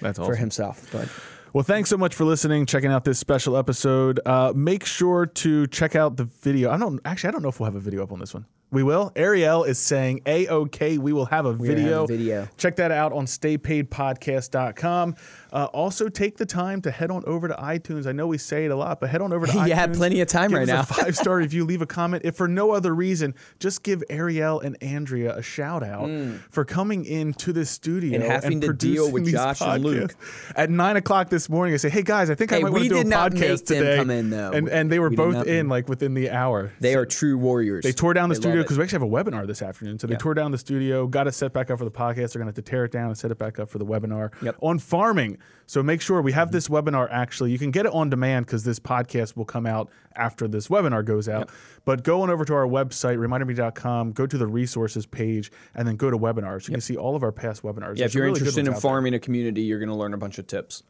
That's 0.00 0.18
for 0.18 0.36
himself. 0.36 0.88
But 0.92 1.08
Well, 1.52 1.64
thanks 1.64 1.90
so 1.90 1.96
much 1.96 2.14
for 2.14 2.24
listening, 2.24 2.64
checking 2.66 2.92
out 2.92 3.04
this 3.04 3.18
special 3.18 3.56
episode. 3.56 4.20
Uh, 4.24 4.52
make 4.54 4.86
sure 4.86 5.26
to 5.26 5.66
check 5.66 5.96
out 5.96 6.16
the 6.16 6.24
video. 6.24 6.70
I 6.70 6.76
don't 6.76 7.00
actually. 7.04 7.28
I 7.28 7.30
don't 7.32 7.42
know 7.42 7.48
if 7.48 7.58
we'll 7.58 7.64
have 7.64 7.74
a 7.76 7.80
video 7.80 8.04
up 8.04 8.12
on 8.12 8.20
this 8.20 8.32
one. 8.32 8.46
We 8.76 8.82
will. 8.82 9.10
Ariel 9.16 9.64
is 9.64 9.78
saying, 9.78 10.20
"A 10.26 10.46
okay, 10.48 10.98
we 10.98 11.14
will 11.14 11.24
have 11.24 11.46
a 11.46 11.54
gonna 11.54 11.66
have 11.70 11.76
video. 11.78 12.04
a 12.04 12.06
video. 12.06 12.48
Check 12.58 12.76
that 12.76 12.90
out 12.90 13.10
on 13.14 13.24
StayPaidPodcast.com. 13.24 15.16
Uh, 15.52 15.64
also, 15.72 16.08
take 16.10 16.36
the 16.36 16.44
time 16.44 16.82
to 16.82 16.90
head 16.90 17.10
on 17.10 17.22
over 17.26 17.48
to 17.48 17.54
iTunes. 17.54 18.06
I 18.06 18.12
know 18.12 18.26
we 18.26 18.36
say 18.36 18.66
it 18.66 18.70
a 18.70 18.76
lot, 18.76 19.00
but 19.00 19.08
head 19.08 19.22
on 19.22 19.32
over 19.32 19.46
to 19.46 19.52
You 19.54 19.60
iTunes. 19.60 19.72
have 19.72 19.92
plenty 19.94 20.20
of 20.20 20.28
time 20.28 20.50
give 20.50 20.58
right 20.58 20.68
us 20.68 20.74
now. 20.74 20.80
A 20.80 21.04
five 21.04 21.16
star 21.16 21.36
review. 21.38 21.64
Leave 21.64 21.80
a 21.80 21.86
comment. 21.86 22.24
If 22.26 22.36
for 22.36 22.48
no 22.48 22.72
other 22.72 22.94
reason, 22.94 23.34
just 23.60 23.82
give 23.82 24.02
Ariel 24.10 24.60
and 24.60 24.76
Andrea 24.82 25.34
a 25.34 25.42
shout 25.42 25.82
out 25.82 26.10
for 26.50 26.66
coming 26.66 27.06
into 27.06 27.54
the 27.54 27.64
studio. 27.64 28.16
And 28.16 28.24
having 28.24 28.60
to 28.60 28.74
deal 28.74 29.10
with 29.10 29.30
Josh 29.30 29.62
and 29.62 29.82
Luke. 29.82 30.14
At 30.54 30.68
nine 30.68 30.96
o'clock 30.96 31.30
this 31.30 31.48
morning, 31.48 31.72
I 31.72 31.78
say, 31.78 31.88
"Hey 31.88 32.02
guys, 32.02 32.28
I 32.28 32.34
think 32.34 32.52
I 32.52 32.58
might 32.58 32.72
want 32.72 32.82
to 32.84 32.88
do 32.90 32.98
a 32.98 33.04
podcast 33.04 33.64
today." 33.64 33.96
come 33.96 34.10
in, 34.10 34.28
though. 34.28 34.50
And 34.52 34.68
and 34.68 34.90
they 34.92 34.98
were 34.98 35.08
We 35.08 35.16
both 35.16 35.46
in 35.46 35.70
like 35.70 35.88
within 35.88 36.12
the 36.12 36.28
hour. 36.30 36.72
they 36.80 36.94
are 36.96 37.06
true 37.06 37.38
warriors. 37.38 37.84
They 37.84 37.92
tore 37.92 38.12
down 38.12 38.28
the 38.28 38.34
They 38.34 38.40
studio. 38.42 38.64
Because 38.66 38.78
we 38.78 38.84
actually 38.84 39.00
have 39.00 39.08
a 39.08 39.30
webinar 39.30 39.46
this 39.46 39.62
afternoon. 39.62 39.98
So 39.98 40.06
they 40.06 40.16
tore 40.16 40.34
down 40.34 40.50
the 40.50 40.58
studio, 40.58 41.06
got 41.06 41.26
it 41.26 41.32
set 41.32 41.52
back 41.52 41.70
up 41.70 41.78
for 41.78 41.84
the 41.84 41.90
podcast. 41.90 42.32
They're 42.32 42.40
going 42.42 42.46
to 42.46 42.46
have 42.46 42.54
to 42.56 42.62
tear 42.62 42.84
it 42.84 42.92
down 42.92 43.06
and 43.08 43.16
set 43.18 43.30
it 43.30 43.38
back 43.38 43.58
up 43.58 43.68
for 43.68 43.78
the 43.78 43.86
webinar 43.86 44.30
Yep. 44.42 44.56
on 44.60 44.78
farming. 44.78 45.38
So 45.66 45.82
make 45.82 46.00
sure 46.00 46.20
we 46.22 46.32
have 46.32 46.52
this 46.52 46.68
webinar 46.68 47.08
actually. 47.10 47.50
You 47.52 47.58
can 47.58 47.70
get 47.70 47.86
it 47.86 47.92
on 47.92 48.10
demand 48.10 48.46
because 48.46 48.64
this 48.64 48.78
podcast 48.78 49.36
will 49.36 49.44
come 49.44 49.66
out 49.66 49.90
after 50.16 50.46
this 50.48 50.68
webinar 50.68 51.04
goes 51.04 51.28
out. 51.28 51.50
But 51.84 52.02
go 52.04 52.22
on 52.22 52.30
over 52.30 52.44
to 52.44 52.54
our 52.54 52.66
website, 52.66 53.18
reminderme.com, 53.18 54.12
go 54.12 54.26
to 54.26 54.38
the 54.38 54.46
resources 54.46 55.06
page, 55.06 55.50
and 55.74 55.86
then 55.86 55.96
go 55.96 56.10
to 56.10 56.18
webinars. 56.18 56.68
You 56.68 56.72
can 56.74 56.80
see 56.80 56.96
all 56.96 57.16
of 57.16 57.22
our 57.22 57.32
past 57.32 57.62
webinars. 57.62 57.96
Yeah, 57.96 58.02
There's 58.02 58.10
if 58.10 58.14
you're 58.14 58.24
really 58.24 58.38
interested 58.40 58.60
in 58.60 58.68
out 58.68 58.72
there. 58.72 58.80
farming 58.80 59.14
a 59.14 59.18
community, 59.18 59.62
you're 59.62 59.78
going 59.78 59.88
to 59.88 59.94
learn 59.94 60.14
a 60.14 60.18
bunch 60.18 60.38
of 60.38 60.46
tips. 60.46 60.82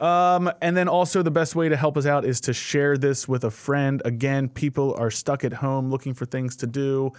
Um, 0.00 0.50
and 0.62 0.76
then 0.76 0.88
also 0.88 1.22
the 1.22 1.30
best 1.30 1.54
way 1.54 1.68
to 1.68 1.76
help 1.76 1.96
us 1.96 2.06
out 2.06 2.24
is 2.24 2.40
to 2.42 2.54
share 2.54 2.96
this 2.96 3.28
with 3.28 3.44
a 3.44 3.50
friend. 3.50 4.00
Again, 4.04 4.48
people 4.48 4.94
are 4.98 5.10
stuck 5.10 5.44
at 5.44 5.52
home 5.52 5.90
looking 5.90 6.14
for 6.14 6.24
things 6.24 6.56
to 6.56 6.66
do. 6.66 7.12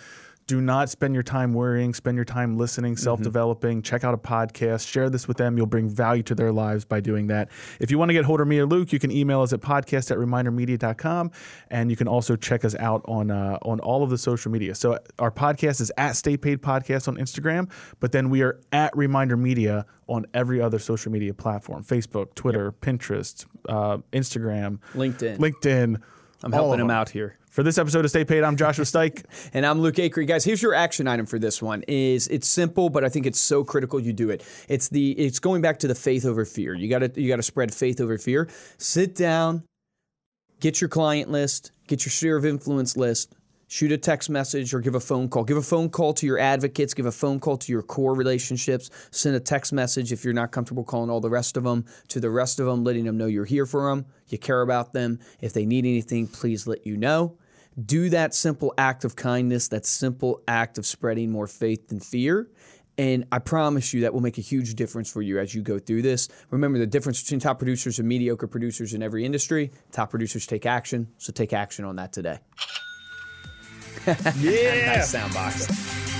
Do 0.51 0.59
not 0.59 0.89
spend 0.89 1.13
your 1.13 1.23
time 1.23 1.53
worrying, 1.53 1.93
spend 1.93 2.17
your 2.17 2.25
time 2.25 2.57
listening, 2.57 2.97
self 2.97 3.21
developing. 3.21 3.81
Check 3.81 4.03
out 4.03 4.13
a 4.13 4.17
podcast, 4.17 4.85
share 4.85 5.09
this 5.09 5.25
with 5.25 5.37
them. 5.37 5.55
You'll 5.55 5.65
bring 5.65 5.87
value 5.87 6.23
to 6.23 6.35
their 6.35 6.51
lives 6.51 6.83
by 6.83 6.99
doing 6.99 7.27
that. 7.27 7.49
If 7.79 7.89
you 7.89 7.97
want 7.97 8.09
to 8.09 8.13
get 8.13 8.25
hold 8.25 8.41
of 8.41 8.49
me 8.49 8.59
or 8.59 8.65
Luke, 8.65 8.91
you 8.91 8.99
can 8.99 9.11
email 9.11 9.41
us 9.43 9.53
at 9.53 9.61
podcast 9.61 10.11
at 10.11 10.17
remindermedia.com. 10.17 11.31
And 11.69 11.89
you 11.89 11.95
can 11.95 12.09
also 12.09 12.35
check 12.35 12.65
us 12.65 12.75
out 12.75 13.01
on 13.05 13.31
uh, 13.31 13.59
on 13.61 13.79
all 13.79 14.03
of 14.03 14.09
the 14.09 14.17
social 14.17 14.51
media. 14.51 14.75
So 14.75 14.99
our 15.19 15.31
podcast 15.31 15.79
is 15.79 15.89
at 15.95 16.17
Stay 16.17 16.35
Paid 16.35 16.61
Podcast 16.61 17.07
on 17.07 17.15
Instagram, 17.15 17.71
but 18.01 18.11
then 18.11 18.29
we 18.29 18.41
are 18.41 18.59
at 18.73 18.93
Reminder 18.97 19.37
Media 19.37 19.85
on 20.09 20.25
every 20.33 20.59
other 20.59 20.79
social 20.79 21.13
media 21.13 21.33
platform 21.33 21.81
Facebook, 21.81 22.35
Twitter, 22.35 22.73
Pinterest, 22.73 23.45
uh, 23.69 23.99
Instagram, 24.11 24.79
LinkedIn. 24.95 25.37
LinkedIn. 25.37 26.01
I'm 26.43 26.51
helping 26.51 26.79
them. 26.79 26.89
out 26.89 27.09
here. 27.09 27.37
For 27.49 27.63
this 27.63 27.77
episode 27.77 28.05
of 28.05 28.11
Stay 28.11 28.23
Paid, 28.23 28.43
I'm 28.43 28.55
Joshua 28.55 28.85
Stike. 28.85 29.25
And 29.53 29.65
I'm 29.65 29.81
Luke 29.81 29.95
Acree. 29.95 30.25
Guys, 30.25 30.45
here's 30.45 30.61
your 30.61 30.73
action 30.73 31.07
item 31.07 31.25
for 31.25 31.37
this 31.37 31.61
one. 31.61 31.83
Is 31.87 32.27
it's 32.29 32.47
simple, 32.47 32.89
but 32.89 33.03
I 33.03 33.09
think 33.09 33.25
it's 33.25 33.39
so 33.39 33.63
critical 33.63 33.99
you 33.99 34.13
do 34.13 34.29
it. 34.29 34.45
It's 34.69 34.89
the 34.89 35.11
it's 35.11 35.39
going 35.39 35.61
back 35.61 35.79
to 35.79 35.87
the 35.87 35.95
faith 35.95 36.25
over 36.25 36.45
fear. 36.45 36.73
You 36.73 36.89
gotta 36.89 37.11
you 37.15 37.27
gotta 37.27 37.43
spread 37.43 37.73
faith 37.73 37.99
over 37.99 38.17
fear. 38.17 38.49
Sit 38.77 39.15
down, 39.15 39.63
get 40.59 40.79
your 40.79 40.89
client 40.89 41.29
list, 41.29 41.71
get 41.87 42.05
your 42.05 42.11
sphere 42.11 42.37
of 42.37 42.45
influence 42.45 42.95
list, 42.95 43.33
shoot 43.71 43.89
a 43.89 43.97
text 43.97 44.29
message 44.29 44.73
or 44.73 44.81
give 44.81 44.95
a 44.95 44.99
phone 44.99 45.29
call. 45.29 45.45
Give 45.45 45.55
a 45.55 45.61
phone 45.61 45.89
call 45.89 46.13
to 46.15 46.25
your 46.25 46.37
advocates, 46.37 46.93
give 46.93 47.05
a 47.05 47.11
phone 47.11 47.39
call 47.39 47.55
to 47.55 47.71
your 47.71 47.81
core 47.81 48.13
relationships, 48.13 48.89
send 49.11 49.33
a 49.33 49.39
text 49.39 49.71
message 49.71 50.11
if 50.11 50.25
you're 50.25 50.33
not 50.33 50.51
comfortable 50.51 50.83
calling 50.83 51.09
all 51.09 51.21
the 51.21 51.29
rest 51.29 51.55
of 51.55 51.63
them 51.63 51.85
to 52.09 52.19
the 52.19 52.29
rest 52.29 52.59
of 52.59 52.65
them, 52.65 52.83
letting 52.83 53.05
them 53.05 53.17
know 53.17 53.27
you're 53.27 53.45
here 53.45 53.65
for 53.65 53.89
them, 53.89 54.05
you 54.27 54.37
care 54.37 54.61
about 54.61 54.91
them. 54.91 55.19
If 55.39 55.53
they 55.53 55.65
need 55.65 55.85
anything, 55.85 56.27
please 56.27 56.67
let 56.67 56.85
you 56.85 56.97
know. 56.97 57.37
Do 57.83 58.09
that 58.09 58.35
simple 58.35 58.73
act 58.77 59.05
of 59.05 59.15
kindness, 59.15 59.69
that 59.69 59.85
simple 59.85 60.41
act 60.49 60.77
of 60.77 60.85
spreading 60.85 61.31
more 61.31 61.47
faith 61.47 61.87
than 61.87 62.01
fear. 62.01 62.49
And 62.97 63.25
I 63.31 63.39
promise 63.39 63.93
you 63.93 64.01
that 64.01 64.13
will 64.13 64.19
make 64.19 64.37
a 64.37 64.41
huge 64.41 64.75
difference 64.75 65.09
for 65.09 65.21
you 65.21 65.39
as 65.39 65.55
you 65.55 65.61
go 65.61 65.79
through 65.79 66.01
this. 66.01 66.27
Remember 66.49 66.77
the 66.77 66.85
difference 66.85 67.23
between 67.23 67.39
top 67.39 67.57
producers 67.57 67.99
and 67.99 68.07
mediocre 68.07 68.47
producers 68.47 68.93
in 68.93 69.01
every 69.01 69.23
industry. 69.23 69.71
Top 69.93 70.09
producers 70.09 70.45
take 70.45 70.65
action, 70.65 71.07
so 71.17 71.31
take 71.31 71.53
action 71.53 71.85
on 71.85 71.95
that 71.95 72.11
today. 72.11 72.39
Yeah. 74.39 74.95
nice 74.95 75.09
sound 75.11 75.33
box. 75.33 76.10